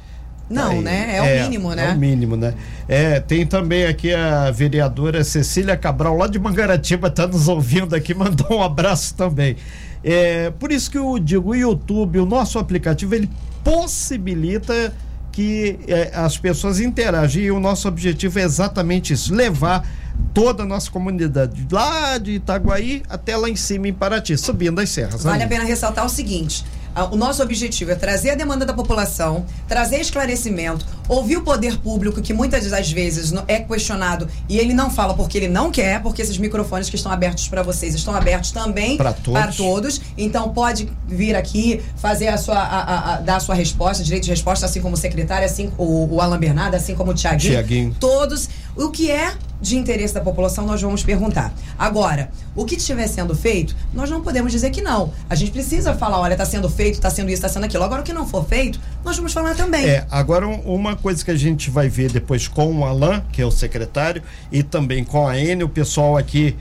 Não, 0.49 0.71
Aí, 0.71 0.81
né? 0.81 1.19
É, 1.19 1.37
é, 1.37 1.41
o 1.41 1.45
mínimo, 1.45 1.75
né? 1.75 1.91
É 1.91 1.93
o 1.93 1.99
mínimo, 1.99 2.35
né? 2.35 2.55
É, 2.89 3.21
tem 3.21 3.47
também 3.47 3.85
aqui 3.85 4.15
a 4.15 4.51
vereadora 4.51 5.23
Cecília 5.23 5.77
Cabral, 5.77 6.17
lá 6.17 6.27
de 6.27 6.39
Mangaratiba, 6.39 7.09
está 7.09 7.27
nos 7.27 7.47
ouvindo 7.47 7.95
aqui, 7.95 8.15
mandou 8.15 8.57
um 8.59 8.63
abraço 8.63 9.15
também. 9.15 9.55
É, 10.03 10.51
por 10.53 10.73
isso 10.73 10.91
que 10.91 10.97
eu 10.97 11.19
digo, 11.19 11.51
o 11.51 11.55
YouTube, 11.55 12.21
o 12.21 12.25
nosso 12.25 12.59
aplicativo, 12.59 13.15
ele 13.15 13.29
possibilita 13.63 14.95
que 15.33 15.79
é, 15.87 16.11
as 16.15 16.37
pessoas 16.37 16.81
interagem. 16.81 17.45
E 17.45 17.51
o 17.51 17.61
nosso 17.61 17.89
objetivo 17.89 18.39
é 18.39 18.43
exatamente 18.43 19.13
isso: 19.13 19.35
levar 19.35 19.87
toda 20.35 20.63
a 20.63 20.67
nossa 20.67 20.91
comunidade, 20.91 21.67
lá 21.71 22.19
de 22.19 22.33
Itaguaí 22.33 23.03
até 23.09 23.37
lá 23.37 23.49
em 23.49 23.57
cima 23.57 23.89
em 23.89 23.93
Paraty, 23.93 24.37
subindo 24.37 24.81
as 24.81 24.91
serras. 24.91 25.23
Vale 25.23 25.43
a 25.43 25.49
pena 25.49 25.65
ressaltar 25.65 26.05
o 26.05 26.09
seguinte: 26.09 26.65
o 27.11 27.17
nosso 27.17 27.43
objetivo 27.43 27.91
é 27.91 27.95
trazer 27.95 28.31
a 28.31 28.35
demanda 28.35 28.65
da 28.65 28.73
população, 28.73 29.45
trazer 29.69 30.01
esclarecimento, 30.01 30.85
ouvir 31.09 31.37
o 31.37 31.43
poder 31.43 31.79
público, 31.79 32.21
que 32.21 32.33
muitas 32.33 32.69
das 32.69 32.91
vezes 32.91 33.33
é 33.47 33.61
questionado 33.61 34.29
e 34.49 34.59
ele 34.59 34.75
não 34.75 34.91
fala 34.91 35.15
porque 35.15 35.39
ele 35.39 35.49
não 35.49 35.71
quer, 35.71 36.03
porque 36.03 36.23
esses 36.23 36.39
microfones 36.39 36.89
que 36.89 36.97
estão 36.97 37.11
abertos 37.11 37.49
para 37.49 37.63
vocês 37.63 37.95
estão 37.95 38.15
abertos 38.15 38.51
também 38.51 38.97
para 38.97 39.13
todos. 39.13 39.57
todos. 39.57 40.01
Então 40.17 40.51
pode 40.51 40.91
vir 41.07 41.35
aqui 41.35 41.83
fazer 41.97 42.29
a 42.29 42.37
sua, 42.37 42.59
a, 42.59 42.81
a, 42.81 43.15
a, 43.15 43.21
dar 43.21 43.37
a 43.37 43.41
sua 43.41 43.55
resposta, 43.55 44.03
direito 44.03 44.25
de 44.25 44.31
resposta, 44.31 44.67
assim 44.67 44.81
como 44.81 44.95
o 44.95 44.99
secretário, 44.99 45.47
assim 45.47 45.71
o, 45.79 46.15
o 46.15 46.21
Alan 46.21 46.39
Bernardo, 46.39 46.75
assim 46.75 46.95
como 46.95 47.13
o 47.13 47.15
Tiaguinho. 47.15 47.53
Tiaguinho. 47.53 47.97
Todos. 47.99 48.49
O 48.77 48.91
que 48.91 49.11
é 49.11 49.35
de 49.61 49.77
interesse 49.77 50.15
da 50.15 50.21
população, 50.21 50.67
nós 50.67 50.81
vamos 50.81 51.03
perguntar. 51.03 51.53
Agora, 51.79 52.31
o 52.55 52.65
que 52.65 52.77
estiver 52.77 53.07
sendo 53.07 53.35
feito, 53.35 53.77
nós 53.93 54.09
não 54.09 54.23
podemos 54.23 54.51
dizer 54.51 54.71
que 54.71 54.81
não. 54.81 55.13
A 55.29 55.35
gente 55.35 55.51
precisa 55.51 55.95
falar, 55.95 56.19
olha, 56.21 56.33
está 56.33 56.47
sendo 56.47 56.69
feito, 56.69 56.95
está 56.95 57.11
sendo 57.11 57.29
isso, 57.29 57.37
está 57.37 57.49
sendo 57.49 57.65
aquilo. 57.65 57.85
Agora, 57.85 58.01
o 58.03 58.05
que 58.05 58.13
não 58.13 58.27
for 58.27 58.45
feito, 58.45 58.81
nós 59.05 59.17
vamos 59.17 59.33
falar 59.33 59.55
também. 59.55 59.85
É, 59.85 60.07
agora 60.11 60.47
uma 60.47 60.97
coisa 60.97 61.25
que 61.25 61.31
a 61.31 61.37
gente 61.37 61.71
vai 61.71 61.89
ver 61.89 62.11
depois 62.11 62.49
com 62.49 62.79
o 62.79 62.85
Alain, 62.85 63.23
que 63.33 63.43
é 63.43 63.47
o 63.47 63.51
secretário, 63.51 64.23
e 64.51 64.63
também 64.63 65.05
com 65.05 65.29
a 65.29 65.39
N, 65.39 65.65
o 65.65 65.69
pessoal 65.69 66.17
aqui, 66.17 66.57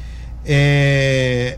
é, 0.46 1.58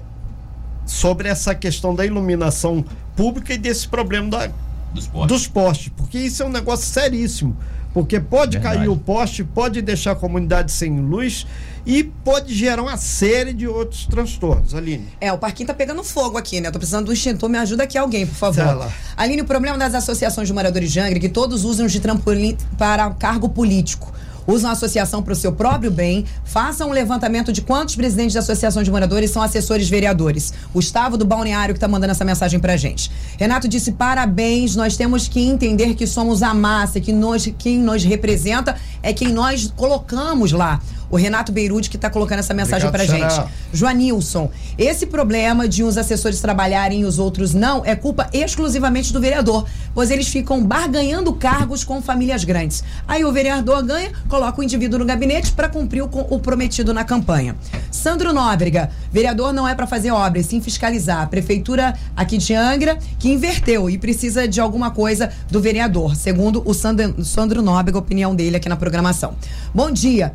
sobre 0.86 1.28
essa 1.28 1.56
questão 1.56 1.96
da 1.96 2.06
iluminação 2.06 2.84
pública 3.16 3.54
e 3.54 3.58
desse 3.58 3.88
problema 3.88 4.30
da, 4.30 4.50
dos, 4.94 5.08
postes. 5.08 5.28
dos 5.28 5.48
postes, 5.48 5.92
porque 5.96 6.18
isso 6.18 6.44
é 6.44 6.46
um 6.46 6.50
negócio 6.50 6.86
seríssimo. 6.86 7.56
Porque 7.94 8.20
pode 8.20 8.58
Verdade. 8.58 8.78
cair 8.78 8.90
o 8.90 8.96
poste, 8.96 9.44
pode 9.44 9.82
deixar 9.82 10.12
a 10.12 10.16
comunidade 10.16 10.72
sem 10.72 11.00
luz 11.00 11.46
e 11.86 12.04
pode 12.04 12.54
gerar 12.54 12.82
uma 12.82 12.96
série 12.96 13.54
de 13.54 13.68
outros 13.68 14.06
transtornos. 14.06 14.74
Aline. 14.74 15.08
É, 15.20 15.32
o 15.34 15.38
parquinho 15.38 15.68
tá 15.68 15.74
pegando 15.74 16.04
fogo 16.04 16.38
aqui, 16.38 16.62
né? 16.62 16.70
Eu 16.70 16.72
tô 16.72 16.80
precisando 16.80 17.08
do 17.08 17.14
extintor, 17.14 17.50
me 17.50 17.58
ajuda 17.58 17.84
aqui 17.84 17.98
alguém, 17.98 18.26
por 18.26 18.36
favor. 18.36 18.64
Tá 18.64 18.74
lá. 18.74 18.92
Aline, 19.18 19.42
o 19.42 19.46
problema 19.46 19.78
das 19.78 19.94
associações 19.94 20.48
de 20.48 20.54
moradores 20.54 20.92
de 20.92 21.00
Angra 21.00 21.18
é 21.18 21.20
que 21.20 21.30
todos 21.30 21.66
usam 21.66 21.88
de 21.88 22.00
trampolim 22.00 22.58
para 22.78 23.10
cargo 23.12 23.50
político 23.50 24.14
usam 24.48 24.70
a 24.70 24.74
associação 24.74 25.22
para 25.22 25.34
o 25.34 25.36
seu 25.36 25.52
próprio 25.52 25.92
bem, 25.92 26.26
façam 26.44 26.90
um 26.90 26.94
levantamento 26.94 27.52
de 27.52 27.62
quantos 27.62 27.96
presidentes 27.96 28.34
de 28.34 28.40
associação 28.40 28.84
de 28.84 28.92
moradores 28.92 29.32
são 29.32 29.42
assessores 29.42 29.90
vereadores. 29.90 30.54
Gustavo 30.74 31.18
do 31.18 31.26
Balneário 31.26 31.74
que 31.74 31.78
está 31.78 31.88
mandando 31.88 32.12
essa 32.12 32.26
mensagem 32.26 32.60
para 32.60 32.78
gente. 32.78 33.12
Renato 33.38 33.68
disse: 33.68 33.92
parabéns, 33.92 34.76
nós 34.76 34.98
temos 34.98 35.28
que 35.28 35.40
entender 35.40 35.96
que 35.96 36.08
somos 36.08 36.44
a 36.44 36.54
massa, 36.54 37.00
que 37.00 37.14
nós, 37.14 37.52
quem 37.58 37.80
nos 37.80 38.04
representa 38.04 38.76
é 39.04 39.14
quem 39.14 39.30
nós 39.30 39.72
colocamos 39.76 40.52
lá 40.52 40.80
o 41.12 41.18
Renato 41.18 41.52
Beirute 41.52 41.90
que 41.90 41.98
está 41.98 42.10
colocando 42.10 42.40
essa 42.40 42.54
mensagem 42.54 42.90
para 42.90 43.06
gente. 43.06 43.44
Joanilson, 43.74 44.50
esse 44.78 45.06
problema 45.06 45.68
de 45.68 45.84
uns 45.84 45.98
assessores 45.98 46.40
trabalharem 46.40 47.02
e 47.02 47.06
os 47.06 47.20
outros 47.20 47.54
não 47.54 47.86
é 47.86 47.96
culpa 47.96 48.30
exclusivamente 48.34 49.12
do 49.12 49.20
vereador, 49.20 49.66
pois 49.94 50.10
eles 50.10 50.30
ficam 50.30 50.64
barganhando 50.64 51.34
cargos 51.34 51.84
com 51.84 52.02
famílias 52.02 52.44
grandes. 52.44 52.84
Aí 53.08 53.26
o 53.26 53.32
vereador 53.32 53.84
ganha, 53.84 54.12
coloca 54.28 54.60
o 54.60 54.64
indivíduo 54.64 55.00
no 55.00 55.06
gabinete 55.06 55.52
para 55.52 55.68
cumprir 55.68 56.02
o, 56.02 56.10
o, 56.30 56.40
prometido 56.40 56.94
na 56.94 57.04
campanha. 57.04 57.56
Sandro 57.92 58.34
Nóbrega, 58.34 58.90
vereador 59.12 59.54
não 59.54 59.68
é 59.68 59.76
para 59.76 59.86
fazer 59.86 60.12
obras, 60.12 60.46
sim 60.46 60.62
fiscalizar. 60.62 61.22
A 61.22 61.28
prefeitura 61.28 61.94
aqui 62.16 62.38
de 62.38 62.54
Angra 62.54 62.98
que 63.20 63.30
inverteu 63.30 63.90
e 63.90 63.98
precisa 63.98 64.48
de 64.48 64.62
alguma 64.62 64.92
coisa 64.92 65.30
do 65.50 65.60
vereador, 65.60 66.16
segundo 66.16 66.62
o 66.66 66.74
Sandro, 66.74 67.24
Sandro 67.24 67.62
Nóbrega, 67.62 67.98
opinião 67.98 68.34
dele 68.34 68.56
aqui 68.56 68.70
na 68.70 68.78
programação. 68.78 69.36
Bom 69.74 69.92
dia. 69.92 70.34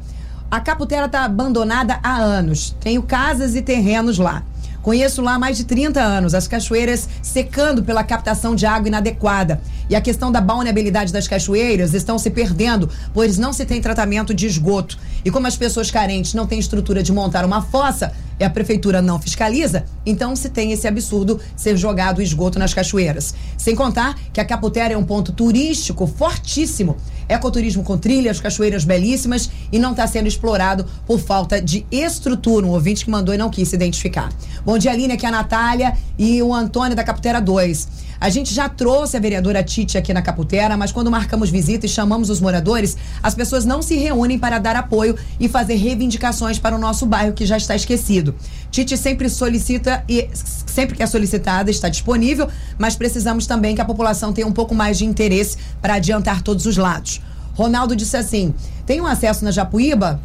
A 0.48 0.60
Caputera 0.60 1.06
está 1.06 1.24
abandonada 1.24 1.98
há 2.02 2.16
anos. 2.16 2.76
Tenho 2.80 3.02
casas 3.02 3.56
e 3.56 3.62
terrenos 3.62 4.18
lá. 4.18 4.44
Conheço 4.80 5.20
lá 5.20 5.34
há 5.34 5.38
mais 5.38 5.56
de 5.56 5.64
30 5.64 6.00
anos, 6.00 6.32
as 6.32 6.46
cachoeiras 6.46 7.08
secando 7.20 7.82
pela 7.82 8.04
captação 8.04 8.54
de 8.54 8.64
água 8.64 8.86
inadequada. 8.86 9.60
E 9.88 9.94
a 9.94 10.00
questão 10.00 10.32
da 10.32 10.40
balneabilidade 10.40 11.12
das 11.12 11.28
cachoeiras 11.28 11.94
estão 11.94 12.18
se 12.18 12.30
perdendo, 12.30 12.88
pois 13.14 13.38
não 13.38 13.52
se 13.52 13.64
tem 13.64 13.80
tratamento 13.80 14.34
de 14.34 14.46
esgoto. 14.46 14.98
E 15.24 15.30
como 15.30 15.46
as 15.46 15.56
pessoas 15.56 15.90
carentes 15.90 16.34
não 16.34 16.46
têm 16.46 16.58
estrutura 16.58 17.02
de 17.02 17.12
montar 17.12 17.44
uma 17.44 17.62
fossa 17.62 18.12
e 18.38 18.44
a 18.44 18.50
prefeitura 18.50 19.00
não 19.00 19.20
fiscaliza, 19.20 19.84
então 20.04 20.36
se 20.36 20.50
tem 20.50 20.72
esse 20.72 20.86
absurdo 20.86 21.40
ser 21.56 21.76
jogado 21.76 22.20
esgoto 22.20 22.58
nas 22.58 22.74
cachoeiras. 22.74 23.34
Sem 23.56 23.74
contar 23.74 24.14
que 24.32 24.40
a 24.40 24.44
Caputera 24.44 24.92
é 24.92 24.96
um 24.96 25.04
ponto 25.04 25.32
turístico 25.32 26.06
fortíssimo 26.06 26.96
ecoturismo 27.28 27.82
com 27.82 27.98
trilhas, 27.98 28.40
cachoeiras 28.40 28.84
belíssimas 28.84 29.50
e 29.72 29.78
não 29.78 29.90
está 29.92 30.06
sendo 30.06 30.28
explorado 30.28 30.86
por 31.06 31.18
falta 31.18 31.60
de 31.60 31.84
estrutura. 31.90 32.66
Um 32.66 32.70
ouvinte 32.70 33.04
que 33.04 33.10
mandou 33.10 33.34
e 33.34 33.38
não 33.38 33.50
quis 33.50 33.68
se 33.68 33.74
identificar. 33.74 34.32
Bom 34.64 34.78
dia, 34.78 34.92
Aline, 34.92 35.14
aqui 35.14 35.26
é 35.26 35.28
a 35.28 35.32
Natália 35.32 35.96
e 36.18 36.42
o 36.42 36.54
Antônio 36.54 36.96
da 36.96 37.04
Caputera 37.04 37.40
2. 37.40 38.05
A 38.20 38.28
gente 38.30 38.54
já 38.54 38.68
trouxe 38.68 39.16
a 39.16 39.20
vereadora 39.20 39.62
Tite 39.62 39.98
aqui 39.98 40.12
na 40.12 40.22
Caputera, 40.22 40.76
mas 40.76 40.92
quando 40.92 41.10
marcamos 41.10 41.50
visita 41.50 41.86
e 41.86 41.88
chamamos 41.88 42.30
os 42.30 42.40
moradores, 42.40 42.96
as 43.22 43.34
pessoas 43.34 43.64
não 43.64 43.82
se 43.82 43.96
reúnem 43.96 44.38
para 44.38 44.58
dar 44.58 44.76
apoio 44.76 45.16
e 45.38 45.48
fazer 45.48 45.74
reivindicações 45.74 46.58
para 46.58 46.74
o 46.74 46.78
nosso 46.78 47.06
bairro 47.06 47.32
que 47.34 47.44
já 47.44 47.56
está 47.56 47.74
esquecido. 47.74 48.34
Tite 48.70 48.96
sempre 48.96 49.28
solicita 49.28 50.02
e 50.08 50.28
sempre 50.34 50.96
que 50.96 51.02
é 51.02 51.06
solicitada 51.06 51.70
está 51.70 51.88
disponível, 51.88 52.48
mas 52.78 52.96
precisamos 52.96 53.46
também 53.46 53.74
que 53.74 53.80
a 53.80 53.84
população 53.84 54.32
tenha 54.32 54.46
um 54.46 54.52
pouco 54.52 54.74
mais 54.74 54.98
de 54.98 55.04
interesse 55.04 55.56
para 55.80 55.94
adiantar 55.94 56.42
todos 56.42 56.66
os 56.66 56.76
lados. 56.76 57.20
Ronaldo 57.54 57.96
disse 57.96 58.16
assim: 58.16 58.54
tem 58.84 59.00
um 59.00 59.06
acesso 59.06 59.44
na 59.44 59.50
Japuíba 59.50 60.20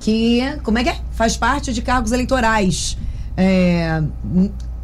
que, 0.00 0.40
como 0.62 0.78
é 0.78 0.84
que 0.84 0.90
é? 0.90 0.98
Faz 1.12 1.36
parte 1.36 1.72
de 1.72 1.82
cargos 1.82 2.12
eleitorais. 2.12 2.96
É, 3.36 4.02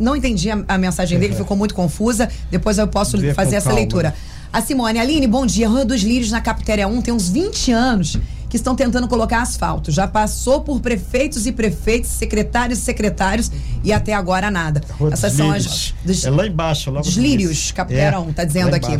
não 0.00 0.16
entendi 0.16 0.50
a, 0.50 0.64
a 0.66 0.78
mensagem 0.78 1.18
dele, 1.18 1.36
ficou 1.36 1.56
muito 1.56 1.74
confusa. 1.74 2.28
Depois 2.50 2.78
eu 2.78 2.88
posso 2.88 3.18
fazer 3.34 3.56
essa 3.56 3.66
calma. 3.66 3.78
leitura. 3.78 4.14
A 4.52 4.60
Simone, 4.60 4.98
Aline, 4.98 5.28
bom 5.28 5.46
dia. 5.46 5.68
Rua 5.68 5.84
dos 5.84 6.00
Lírios 6.00 6.30
na 6.30 6.40
Capitéria 6.40 6.88
1 6.88 7.02
tem 7.02 7.14
uns 7.14 7.28
20 7.28 7.70
anos 7.70 8.18
que 8.48 8.56
estão 8.56 8.74
tentando 8.74 9.06
colocar 9.06 9.40
asfalto. 9.40 9.92
Já 9.92 10.08
passou 10.08 10.60
por 10.60 10.80
prefeitos 10.80 11.46
e 11.46 11.52
prefeitos, 11.52 12.10
secretários 12.10 12.80
e 12.80 12.82
secretários 12.82 13.50
e 13.84 13.92
até 13.92 14.12
agora 14.12 14.50
nada. 14.50 14.82
Rua 14.98 15.12
Essas 15.12 15.34
são 15.34 15.52
as. 15.52 15.94
Dos, 16.04 16.24
é 16.24 16.30
lá 16.30 16.46
embaixo, 16.46 16.90
lá 16.90 17.00
Dos 17.00 17.14
Lírios, 17.14 17.70
Capitéria 17.70 18.16
é, 18.16 18.18
1, 18.18 18.32
tá 18.32 18.44
dizendo 18.44 18.74
aqui. 18.74 18.98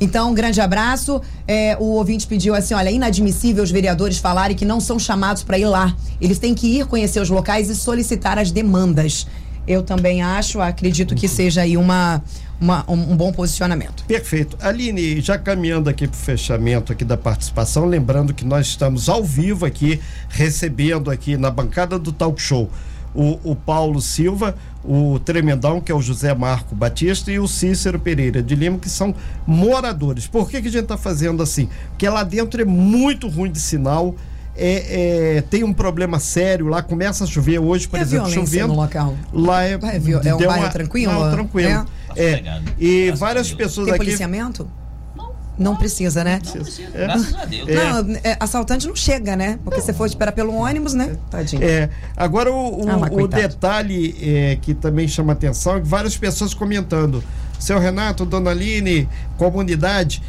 Então, 0.00 0.30
um 0.30 0.34
grande 0.34 0.62
abraço. 0.62 1.20
É, 1.46 1.76
o 1.78 1.84
ouvinte 1.84 2.26
pediu 2.26 2.54
assim: 2.54 2.72
olha, 2.72 2.88
é 2.88 2.92
inadmissível 2.92 3.62
os 3.62 3.70
vereadores 3.70 4.16
falarem 4.16 4.56
que 4.56 4.64
não 4.64 4.80
são 4.80 4.98
chamados 4.98 5.42
para 5.42 5.58
ir 5.58 5.66
lá. 5.66 5.94
Eles 6.18 6.38
têm 6.38 6.54
que 6.54 6.78
ir 6.78 6.86
conhecer 6.86 7.20
os 7.20 7.28
locais 7.28 7.68
e 7.68 7.76
solicitar 7.76 8.38
as 8.38 8.50
demandas. 8.50 9.26
Eu 9.66 9.82
também 9.82 10.22
acho, 10.22 10.60
acredito 10.60 11.14
que 11.14 11.28
seja 11.28 11.62
aí 11.62 11.76
uma, 11.76 12.22
uma 12.60 12.84
um, 12.88 13.16
bom 13.16 13.32
posicionamento. 13.32 14.04
Perfeito. 14.04 14.56
Aline, 14.60 15.20
já 15.20 15.38
caminhando 15.38 15.88
aqui 15.88 16.08
para 16.08 16.16
o 16.16 16.18
fechamento 16.18 16.92
aqui 16.92 17.04
da 17.04 17.16
participação, 17.16 17.86
lembrando 17.86 18.34
que 18.34 18.44
nós 18.44 18.66
estamos 18.66 19.08
ao 19.08 19.22
vivo 19.22 19.64
aqui, 19.64 20.00
recebendo 20.28 21.10
aqui 21.10 21.36
na 21.36 21.50
bancada 21.50 21.98
do 21.98 22.12
Talk 22.12 22.40
Show 22.40 22.70
o, 23.14 23.38
o 23.42 23.56
Paulo 23.56 24.00
Silva, 24.00 24.54
o 24.84 25.18
Tremendão, 25.18 25.80
que 25.80 25.90
é 25.90 25.94
o 25.94 26.00
José 26.00 26.34
Marco 26.34 26.74
Batista, 26.74 27.30
e 27.30 27.38
o 27.38 27.46
Cícero 27.46 27.98
Pereira 27.98 28.42
de 28.42 28.54
Lima, 28.54 28.78
que 28.78 28.88
são 28.88 29.14
moradores. 29.46 30.26
Por 30.26 30.48
que, 30.48 30.60
que 30.60 30.68
a 30.68 30.70
gente 30.70 30.84
está 30.84 30.96
fazendo 30.96 31.42
assim? 31.42 31.68
Porque 31.90 32.08
lá 32.08 32.22
dentro 32.22 32.60
é 32.60 32.64
muito 32.64 33.28
ruim 33.28 33.50
de 33.50 33.60
sinal. 33.60 34.14
É, 34.62 35.36
é, 35.38 35.40
tem 35.42 35.64
um 35.64 35.72
problema 35.72 36.18
sério 36.18 36.68
lá, 36.68 36.82
começa 36.82 37.24
a 37.24 37.26
chover 37.26 37.58
hoje, 37.58 37.88
por 37.88 37.98
e 37.98 38.02
exemplo, 38.02 38.28
chovendo. 38.28 38.68
No 38.68 38.74
local? 38.74 39.16
Lá 39.32 39.64
é, 39.64 39.72
é, 39.72 40.28
é 40.28 40.34
um 40.34 40.38
bairro 40.38 40.64
uma, 40.64 40.68
tranquilo? 40.68 41.12
Não, 41.14 41.30
tranquilo. 41.30 41.86
É. 42.14 42.22
é. 42.22 42.62
E 42.78 43.10
várias 43.12 43.50
pessoas 43.54 43.86
tem 43.86 43.94
aqui. 43.94 44.04
policiamento? 44.04 44.70
Não 45.58 45.76
precisa, 45.76 46.22
né? 46.24 46.40
Não 46.44 46.52
precisa. 46.52 46.88
É. 46.94 47.04
Graças 47.04 47.34
a 47.34 47.44
Deus. 47.44 47.68
Não, 47.68 48.16
é, 48.24 48.36
assaltante 48.38 48.86
não 48.86 48.96
chega, 48.96 49.36
né? 49.36 49.58
Porque 49.64 49.78
não. 49.78 49.86
você 49.86 49.92
for 49.92 50.06
esperar 50.06 50.32
pelo 50.32 50.54
ônibus, 50.54 50.94
né? 50.94 51.16
Tadinho. 51.30 51.62
É. 51.62 51.88
Agora, 52.16 52.50
o, 52.50 52.84
o, 52.84 52.90
ah, 52.90 53.08
o 53.10 53.28
detalhe 53.28 54.16
é, 54.22 54.56
que 54.56 54.74
também 54.74 55.06
chama 55.06 55.34
atenção 55.34 55.76
é 55.76 55.80
que 55.80 55.86
várias 55.86 56.16
pessoas 56.16 56.54
comentando. 56.54 57.22
Seu 57.58 57.78
Renato, 57.78 58.24
Dona 58.24 58.50
Aline, 58.50 59.06
comunidade. 59.36 60.22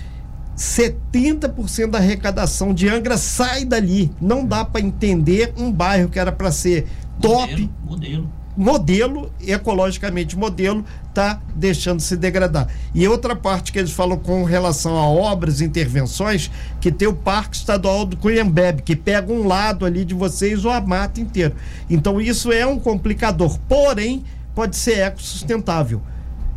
70% 0.62 1.90
da 1.90 1.98
arrecadação 1.98 2.74
de 2.74 2.88
Angra 2.88 3.18
sai 3.18 3.66
dali. 3.66 4.12
Não 4.22 4.46
dá 4.46 4.64
para 4.64 4.82
entender 4.82 5.54
um 5.58 5.72
bairro 5.72 6.08
que 6.08 6.20
era 6.20 6.32
para 6.32 6.52
ser 6.52 6.88
top. 7.20 7.52
Modelo, 7.52 7.72
modelo 7.84 8.42
modelo, 8.56 9.32
ecologicamente 9.46 10.38
modelo, 10.38 10.86
está 11.10 11.42
deixando 11.56 12.00
se 12.00 12.16
degradar. 12.16 12.68
E 12.94 13.08
outra 13.08 13.36
parte 13.36 13.72
que 13.72 13.80
eles 13.80 13.92
falam 13.92 14.18
com 14.18 14.44
relação 14.44 14.98
a 14.98 15.10
obras, 15.10 15.62
intervenções, 15.62 16.52
que 16.80 16.92
tem 16.92 17.08
o 17.08 17.14
Parque 17.14 17.56
Estadual 17.56 18.06
do 18.06 18.18
Cunhambebe, 18.18 18.82
que 18.82 18.96
pega 18.96 19.32
um 19.32 19.48
lado 19.48 19.86
ali 19.86 20.06
de 20.06 20.14
vocês 20.14 20.66
ou 20.66 20.72
a 20.72 20.82
mata 20.82 21.20
inteira. 21.20 21.56
Então 21.90 22.20
isso 22.22 22.52
é 22.52 22.66
um 22.66 22.80
complicador, 22.80 23.58
porém 23.68 24.24
pode 24.54 24.76
ser 24.76 25.00
ecossustentável. 25.00 26.02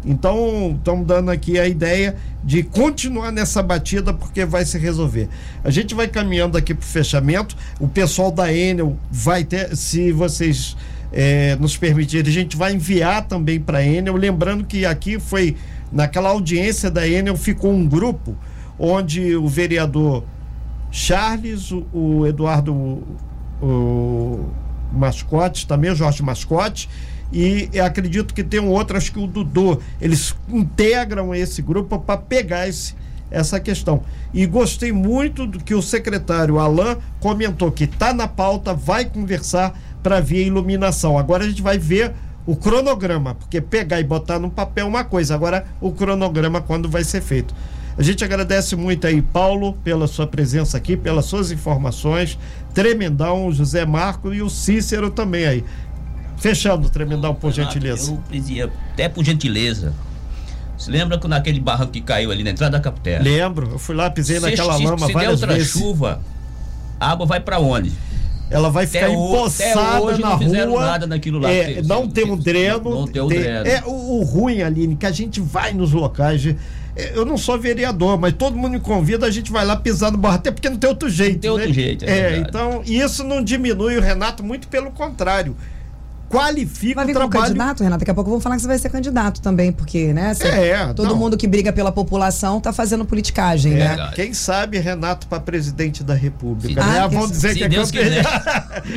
Então, 0.05 0.75
estamos 0.77 1.07
dando 1.07 1.31
aqui 1.31 1.59
a 1.59 1.67
ideia 1.67 2.17
de 2.43 2.63
continuar 2.63 3.33
nessa 3.33 3.63
batida 3.63 4.13
porque 4.13 4.45
vai 4.45 4.65
se 4.65 4.79
resolver. 4.79 5.29
A 5.63 5.71
gente 5.71 5.95
vai 5.95 6.07
caminhando 6.07 6.59
aqui 6.59 6.75
para 6.75 6.85
o 6.85 6.87
fechamento. 6.87 7.57
O 7.81 7.89
pessoal 7.89 8.31
da 8.31 8.53
Enel 8.53 8.99
vai 9.11 9.45
ter, 9.45 9.75
se 9.77 10.13
vocês 10.13 10.77
é, 11.11 11.57
nos 11.57 11.77
permitir, 11.77 12.27
a 12.27 12.31
gente 12.31 12.57
vai 12.57 12.75
enviar 12.75 13.27
também 13.27 13.59
para 13.59 13.79
a 13.79 13.87
Enel. 13.87 14.17
Lembrando 14.17 14.65
que 14.65 14.85
aqui 14.85 15.19
foi, 15.19 15.57
naquela 15.91 16.29
audiência 16.29 16.91
da 16.91 17.09
Enel, 17.09 17.37
ficou 17.37 17.73
um 17.73 17.87
grupo 17.87 18.37
onde 18.79 19.35
o 19.35 19.49
vereador 19.49 20.25
Charles, 20.91 21.71
o, 21.73 21.87
o 21.93 22.27
Eduardo 22.27 23.03
o 23.63 24.51
Mascote, 24.93 25.67
também 25.67 25.91
o 25.91 25.95
Jorge 25.95 26.23
Mascote, 26.23 26.89
e 27.33 27.69
acredito 27.81 28.33
que 28.33 28.45
tem 28.45 28.61
um 28.61 28.69
outro, 28.69 28.97
acho 28.97 29.13
que 29.13 29.19
o 29.19 29.27
Dudu. 29.27 29.81
Eles 30.01 30.35
integram 30.49 31.35
esse 31.35 31.61
grupo 31.63 31.99
para 31.99 32.17
pegar 32.17 32.69
esse, 32.69 32.95
essa 33.31 33.59
questão. 33.59 34.03
E 34.33 34.47
gostei 34.47 34.93
muito 34.93 35.47
do 35.47 35.59
que 35.59 35.75
o 35.75 35.83
secretário 35.83 36.59
Alain 36.59 36.97
comentou 37.21 37.73
que 37.73 37.85
está 37.85 38.13
na 38.15 38.29
pauta, 38.29 38.73
vai 38.73 39.05
conversar 39.05 39.79
para 40.03 40.21
ver 40.21 40.47
iluminação. 40.47 41.19
Agora 41.19 41.45
a 41.45 41.49
gente 41.49 41.63
vai 41.63 41.79
ver 41.79 42.13
o 42.47 42.55
cronograma, 42.55 43.35
porque 43.35 43.61
pegar 43.61 44.01
e 44.01 44.05
botar 44.05 44.39
no 44.39 44.51
papel 44.51 44.85
é 44.85 44.89
uma 44.89 45.03
coisa, 45.03 45.35
agora 45.35 45.67
o 45.81 45.91
cronograma 45.93 46.61
quando 46.61 46.89
vai 46.89 47.03
ser 47.03 47.23
feito. 47.23 47.55
A 47.97 48.03
gente 48.03 48.25
agradece 48.25 48.75
muito 48.75 49.07
aí, 49.07 49.23
Paulo, 49.23 49.73
pela 49.85 50.09
sua 50.09 50.27
presença 50.27 50.77
aqui, 50.77 50.97
pelas 50.97 51.27
suas 51.27 51.53
informações. 51.53 52.37
Tremendão, 52.75 53.53
José 53.53 53.87
Marco 53.87 54.35
e 54.35 54.43
o 54.43 54.51
Cícero 54.51 55.11
também 55.11 55.47
aí. 55.47 55.65
Fechando, 56.37 56.89
Tremendão, 56.91 57.35
por 57.35 57.53
gentileza. 57.53 58.13
Eu 58.13 58.23
pedia, 58.29 58.71
até 58.93 59.09
por 59.09 59.25
gentileza. 59.25 59.93
Você 60.77 60.91
lembra 60.91 61.19
que 61.19 61.29
naquele 61.29 61.61
barranco 61.61 61.93
que 61.93 62.01
caiu 62.01 62.31
ali 62.31 62.43
na 62.43 62.51
entrada 62.51 62.77
da 62.77 62.83
capitela? 62.83 63.23
Lembro, 63.23 63.71
eu 63.73 63.79
fui 63.79 63.95
lá, 63.95 64.11
pisei 64.11 64.37
se, 64.37 64.43
naquela 64.43 64.77
se, 64.77 64.85
lama 64.85 65.07
se 65.07 65.13
várias 65.13 65.41
der 65.41 65.47
outra 65.47 65.55
vezes. 65.55 65.73
chuva, 65.73 66.21
a 66.99 67.13
água 67.13 67.27
vai 67.27 67.41
para 67.41 67.59
onde? 67.59 67.93
ela 68.51 68.71
vai 68.71 68.87
ficar 68.87 69.07
até 69.07 69.15
empoçada 69.15 70.01
hoje 70.03 70.21
na 70.21 70.37
não 70.37 70.71
rua. 70.71 70.87
nada 70.87 71.07
naquilo 71.07 71.39
lá. 71.39 71.51
É, 71.51 71.83
não 71.83 72.09
tem 72.09 72.31
um 72.31 72.37
dreno. 72.37 72.91
Não 72.91 73.07
tem 73.07 73.23
um 73.23 73.27
dreno. 73.27 73.67
É 73.67 73.83
o, 73.85 74.21
o, 74.21 74.23
ruim, 74.23 74.63
Aline, 74.63 74.95
que 74.97 75.07
a 75.07 75.11
gente 75.11 75.41
vai 75.41 75.73
nos 75.73 75.93
locais. 75.93 76.55
É, 76.95 77.13
eu 77.15 77.25
não 77.25 77.37
sou 77.37 77.59
vereador, 77.59 78.19
mas 78.19 78.33
todo 78.35 78.57
mundo 78.57 78.73
me 78.73 78.81
convida, 78.81 79.27
a 79.27 79.31
gente 79.31 79.51
vai 79.51 79.65
lá 79.65 79.75
pisar 79.75 80.13
no 80.13 80.19
barro, 80.19 80.37
até 80.37 80.51
porque 80.53 80.69
não 80.69 80.77
tem 80.77 80.89
outro 80.89 81.09
jeito. 81.09 81.35
Não 81.35 81.41
tem 81.41 81.51
né? 81.51 81.57
outro 81.57 81.73
jeito. 81.73 82.05
É, 82.05 82.35
é 82.35 82.37
então, 82.37 82.83
isso 82.85 83.25
não 83.25 83.43
diminui 83.43 83.97
o 83.97 84.01
Renato, 84.01 84.45
muito 84.45 84.69
pelo 84.69 84.91
contrário 84.91 85.57
qualifica 86.35 86.95
vai 86.97 87.07
vir 87.07 87.13
o 87.13 87.15
trabalho. 87.15 87.33
Como 87.33 87.45
candidato, 87.45 87.83
Renato? 87.85 88.01
Daqui 88.01 88.11
a 88.11 88.15
pouco 88.15 88.31
vou 88.31 88.41
falar 88.41 88.57
que 88.57 88.63
você 88.63 88.69
vai 88.69 88.79
ser 88.79 88.91
candidato 88.91 89.41
também, 89.41 89.73
porque, 89.73 90.13
né? 90.13 90.35
Você, 90.35 90.49
é, 90.49 90.93
todo 90.93 91.11
não. 91.11 91.17
mundo 91.17 91.37
que 91.37 91.47
briga 91.47 91.73
pela 91.73 91.93
população 91.93 92.61
tá 92.61 92.73
fazendo 92.73 93.05
politicagem, 93.05 93.75
é, 93.75 93.97
né? 93.97 94.13
Quem 94.15 94.35
sabe 94.35 94.79
Renato 94.79 95.27
para 95.27 95.41
presidente 95.41 96.03
da 96.03 96.15
República, 96.15 96.85
né? 96.85 96.99
Ah, 97.01 97.07
Vamos 97.15 97.31
dizer 97.31 97.55
que 97.55 97.65
é 97.65 97.69
campanha. 97.69 98.23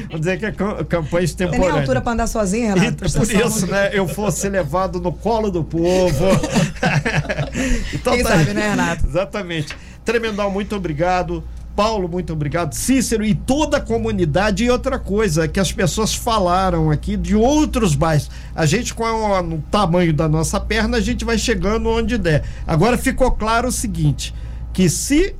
Vamos 0.07 0.19
dizer 0.19 0.39
que 0.39 0.45
é 0.45 0.51
campanha 0.51 1.25
extemporânea. 1.25 1.61
Tem 1.61 1.71
nem 1.71 1.79
altura 1.81 2.01
para 2.01 2.11
andar 2.13 2.27
sozinho, 2.27 2.75
Renato. 2.75 3.05
E, 3.05 3.11
por 3.11 3.31
isso, 3.31 3.67
né? 3.67 3.89
Eu 3.93 4.07
fosse 4.07 4.49
levado 4.49 4.99
no 4.99 5.13
colo 5.13 5.51
do 5.51 5.63
povo. 5.63 6.25
então, 7.93 8.13
Quem 8.13 8.23
tá... 8.23 8.29
sabe, 8.29 8.53
né, 8.53 8.69
Renato? 8.69 9.05
Exatamente. 9.05 9.75
Tremendal, 10.03 10.49
muito 10.49 10.75
obrigado. 10.75 11.43
Paulo, 11.77 12.09
muito 12.09 12.33
obrigado. 12.33 12.73
Cícero 12.73 13.23
e 13.23 13.35
toda 13.35 13.77
a 13.77 13.79
comunidade. 13.79 14.63
E 14.63 14.69
outra 14.71 14.97
coisa 14.97 15.47
que 15.47 15.59
as 15.59 15.71
pessoas 15.71 16.15
falaram 16.15 16.89
aqui 16.89 17.15
de 17.15 17.35
outros 17.35 17.93
bairros. 17.93 18.31
A 18.55 18.65
gente, 18.65 18.95
com 18.95 19.03
o 19.03 19.61
tamanho 19.69 20.11
da 20.11 20.27
nossa 20.27 20.59
perna, 20.59 20.97
a 20.97 21.01
gente 21.01 21.23
vai 21.23 21.37
chegando 21.37 21.87
onde 21.87 22.17
der. 22.17 22.43
Agora 22.65 22.97
ficou 22.97 23.29
claro 23.29 23.67
o 23.67 23.71
seguinte: 23.71 24.33
que 24.73 24.89
se 24.89 25.35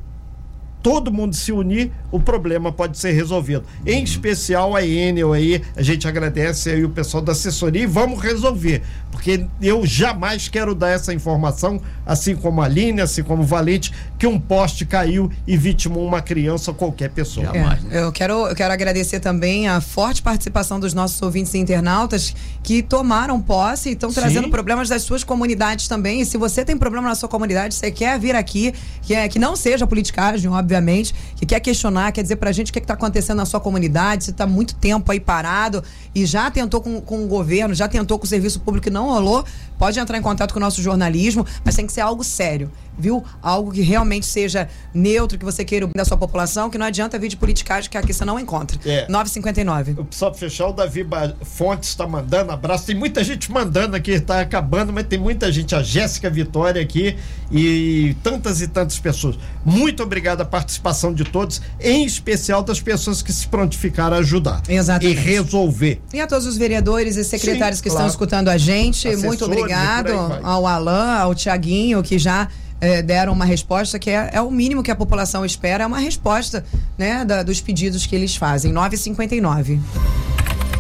todo 0.83 1.11
mundo 1.11 1.35
se 1.35 1.51
unir, 1.51 1.91
o 2.11 2.19
problema 2.19 2.71
pode 2.71 2.97
ser 2.97 3.11
resolvido. 3.11 3.63
Em 3.85 4.03
especial 4.03 4.75
a 4.75 4.85
Enel 4.85 5.33
aí, 5.33 5.61
a 5.75 5.81
gente 5.81 6.07
agradece 6.07 6.69
aí 6.69 6.83
o 6.83 6.89
pessoal 6.89 7.21
da 7.21 7.33
assessoria 7.33 7.83
e 7.83 7.85
vamos 7.85 8.21
resolver, 8.21 8.81
porque 9.11 9.45
eu 9.61 9.85
jamais 9.85 10.47
quero 10.47 10.73
dar 10.73 10.89
essa 10.89 11.13
informação, 11.13 11.81
assim 12.05 12.35
como 12.35 12.61
a 12.61 12.65
Aline, 12.65 13.01
assim 13.01 13.23
como 13.23 13.43
o 13.43 13.45
Valente, 13.45 13.93
que 14.17 14.25
um 14.25 14.39
poste 14.39 14.85
caiu 14.85 15.29
e 15.45 15.57
vitimou 15.57 16.05
uma 16.05 16.21
criança 16.21 16.71
ou 16.71 16.75
qualquer 16.75 17.09
pessoa. 17.09 17.47
É, 17.53 17.59
né? 17.59 17.79
eu, 17.91 18.11
quero, 18.11 18.47
eu 18.47 18.55
quero 18.55 18.73
agradecer 18.73 19.19
também 19.19 19.67
a 19.67 19.81
forte 19.81 20.21
participação 20.21 20.79
dos 20.79 20.93
nossos 20.93 21.21
ouvintes 21.21 21.53
e 21.53 21.57
internautas 21.57 22.33
que 22.63 22.81
tomaram 22.81 23.41
posse 23.41 23.89
e 23.89 23.93
estão 23.93 24.11
trazendo 24.11 24.49
problemas 24.49 24.89
das 24.89 25.03
suas 25.03 25.23
comunidades 25.23 25.87
também. 25.87 26.21
E 26.21 26.25
se 26.25 26.37
você 26.37 26.63
tem 26.63 26.77
problema 26.77 27.07
na 27.07 27.15
sua 27.15 27.29
comunidade, 27.29 27.75
você 27.75 27.91
quer 27.91 28.17
vir 28.19 28.35
aqui, 28.35 28.73
que, 29.01 29.13
é, 29.13 29.27
que 29.27 29.39
não 29.39 29.55
seja 29.55 29.85
politicagem, 29.85 30.49
obviamente, 30.49 31.13
que 31.35 31.45
quer 31.45 31.59
questionar 31.59 31.96
quer 32.11 32.21
dizer 32.21 32.37
pra 32.37 32.51
gente 32.51 32.69
o 32.69 32.73
que 32.73 32.79
é 32.79 32.81
está 32.81 32.93
acontecendo 32.93 33.37
na 33.37 33.45
sua 33.45 33.59
comunidade, 33.59 34.25
se 34.25 34.31
está 34.31 34.47
muito 34.47 34.75
tempo 34.75 35.11
aí 35.11 35.19
parado 35.19 35.83
e 36.15 36.25
já 36.25 36.49
tentou 36.49 36.81
com, 36.81 37.01
com 37.01 37.23
o 37.23 37.27
governo, 37.27 37.73
já 37.75 37.87
tentou 37.87 38.17
com 38.17 38.25
o 38.25 38.27
serviço 38.27 38.59
público 38.59 38.87
e 38.87 38.91
não 38.91 39.09
rolou, 39.09 39.43
pode 39.77 39.99
entrar 39.99 40.17
em 40.17 40.21
contato 40.21 40.53
com 40.53 40.59
o 40.59 40.61
nosso 40.61 40.81
jornalismo, 40.81 41.45
mas 41.63 41.75
tem 41.75 41.85
que 41.85 41.93
ser 41.93 42.01
algo 42.01 42.23
sério, 42.23 42.71
viu? 42.97 43.23
Algo 43.41 43.71
que 43.71 43.81
realmente 43.81 44.25
seja 44.25 44.67
neutro, 44.93 45.37
que 45.37 45.45
você 45.45 45.63
queira 45.63 45.85
o 45.85 45.87
bem 45.87 45.95
da 45.95 46.05
sua 46.05 46.17
população, 46.17 46.69
que 46.69 46.77
não 46.77 46.85
adianta 46.85 47.19
vir 47.19 47.29
de 47.29 47.37
politicagem 47.37 47.89
que 47.89 47.97
aqui 47.97 48.13
você 48.13 48.25
não 48.25 48.39
encontra. 48.39 48.79
É. 48.85 49.05
959. 49.07 50.07
Só 50.11 50.29
pra 50.29 50.39
fechar, 50.39 50.67
o 50.67 50.73
Davi 50.73 51.05
Fontes 51.43 51.89
está 51.89 52.07
mandando 52.07 52.51
abraço. 52.51 52.85
Tem 52.85 52.95
muita 52.95 53.23
gente 53.23 53.51
mandando 53.51 53.95
aqui, 53.95 54.11
está 54.11 54.41
acabando, 54.41 54.91
mas 54.91 55.05
tem 55.05 55.19
muita 55.19 55.51
gente. 55.51 55.75
A 55.75 55.83
Jéssica 55.83 56.29
Vitória 56.29 56.81
aqui 56.81 57.15
e 57.51 58.15
tantas 58.23 58.61
e 58.61 58.67
tantas 58.67 58.99
pessoas. 58.99 59.37
Muito 59.63 60.01
obrigado 60.03 60.41
a 60.41 60.45
participação 60.45 61.13
de 61.13 61.23
todos, 61.23 61.61
em 61.89 62.05
especial 62.05 62.63
das 62.63 62.79
pessoas 62.79 63.21
que 63.21 63.31
se 63.31 63.47
prontificaram 63.47 64.17
a 64.17 64.19
ajudar. 64.19 64.61
Exatamente. 64.67 65.17
E 65.17 65.21
resolver. 65.21 66.01
E 66.13 66.19
a 66.19 66.27
todos 66.27 66.45
os 66.45 66.57
vereadores 66.57 67.15
e 67.15 67.23
secretários 67.23 67.79
Sim, 67.79 67.83
que 67.83 67.89
claro. 67.89 68.05
estão 68.05 68.13
escutando 68.13 68.49
a 68.49 68.57
gente, 68.57 69.07
muito 69.17 69.45
obrigado 69.45 69.67
obrigado 69.67 70.45
ao 70.45 70.65
Alain, 70.65 71.19
ao 71.21 71.35
Tiaguinho, 71.35 72.01
que 72.03 72.17
já 72.17 72.47
é, 72.79 73.01
deram 73.01 73.33
uma 73.33 73.45
resposta 73.45 73.97
que 73.97 74.09
é, 74.09 74.29
é, 74.33 74.41
o 74.41 74.51
mínimo 74.51 74.83
que 74.83 74.91
a 74.91 74.95
população 74.95 75.43
espera, 75.45 75.83
é 75.83 75.87
uma 75.87 75.99
resposta 75.99 76.63
né, 76.97 77.25
da, 77.25 77.43
dos 77.43 77.59
pedidos 77.61 78.05
que 78.05 78.15
eles 78.15 78.35
fazem. 78.35 78.71
959. 78.71 79.79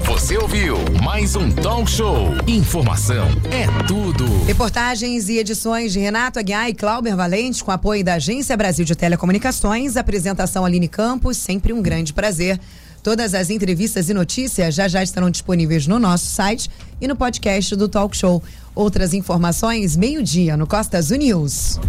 Você 0.05 0.37
ouviu 0.37 0.77
mais 1.03 1.35
um 1.35 1.49
Talk 1.51 1.89
Show. 1.89 2.29
Informação 2.47 3.27
é 3.51 3.65
tudo. 3.87 4.25
Reportagens 4.45 5.27
e 5.29 5.37
edições 5.37 5.91
de 5.91 5.99
Renato 5.99 6.39
Aguiar 6.39 6.69
e 6.69 6.73
Clauber 6.73 7.15
Valente, 7.15 7.63
com 7.63 7.71
apoio 7.71 8.03
da 8.03 8.15
Agência 8.15 8.55
Brasil 8.55 8.85
de 8.85 8.95
Telecomunicações. 8.95 9.97
Apresentação 9.97 10.63
Aline 10.65 10.87
Campos, 10.87 11.37
sempre 11.37 11.73
um 11.73 11.81
grande 11.81 12.13
prazer. 12.13 12.59
Todas 13.07 13.33
as 13.33 13.49
entrevistas 13.49 14.09
e 14.09 14.13
notícias 14.13 14.75
já 14.75 14.85
já 14.85 15.01
estarão 15.01 15.29
disponíveis 15.29 15.87
no 15.87 15.97
nosso 15.97 16.25
site 16.25 16.69
e 16.99 17.07
no 17.07 17.15
podcast 17.15 17.73
do 17.73 17.87
Talk 17.87 18.17
Show. 18.17 18.43
Outras 18.75 19.13
informações, 19.13 19.95
meio-dia, 19.95 20.57
no 20.57 20.67
Costa 20.67 20.97
Azul 20.97 21.17
News. 21.17 21.79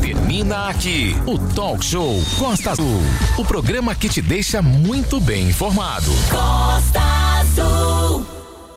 Termina 0.00 0.68
aqui 0.70 1.14
o 1.26 1.38
Talk 1.52 1.84
Show 1.84 2.18
Costa 2.38 2.70
Azul. 2.70 3.02
O 3.36 3.44
programa 3.44 3.94
que 3.94 4.08
te 4.08 4.22
deixa 4.22 4.62
muito 4.62 5.20
bem 5.20 5.50
informado. 5.50 6.10
Costa 6.30 7.02
Azul. 7.40 8.41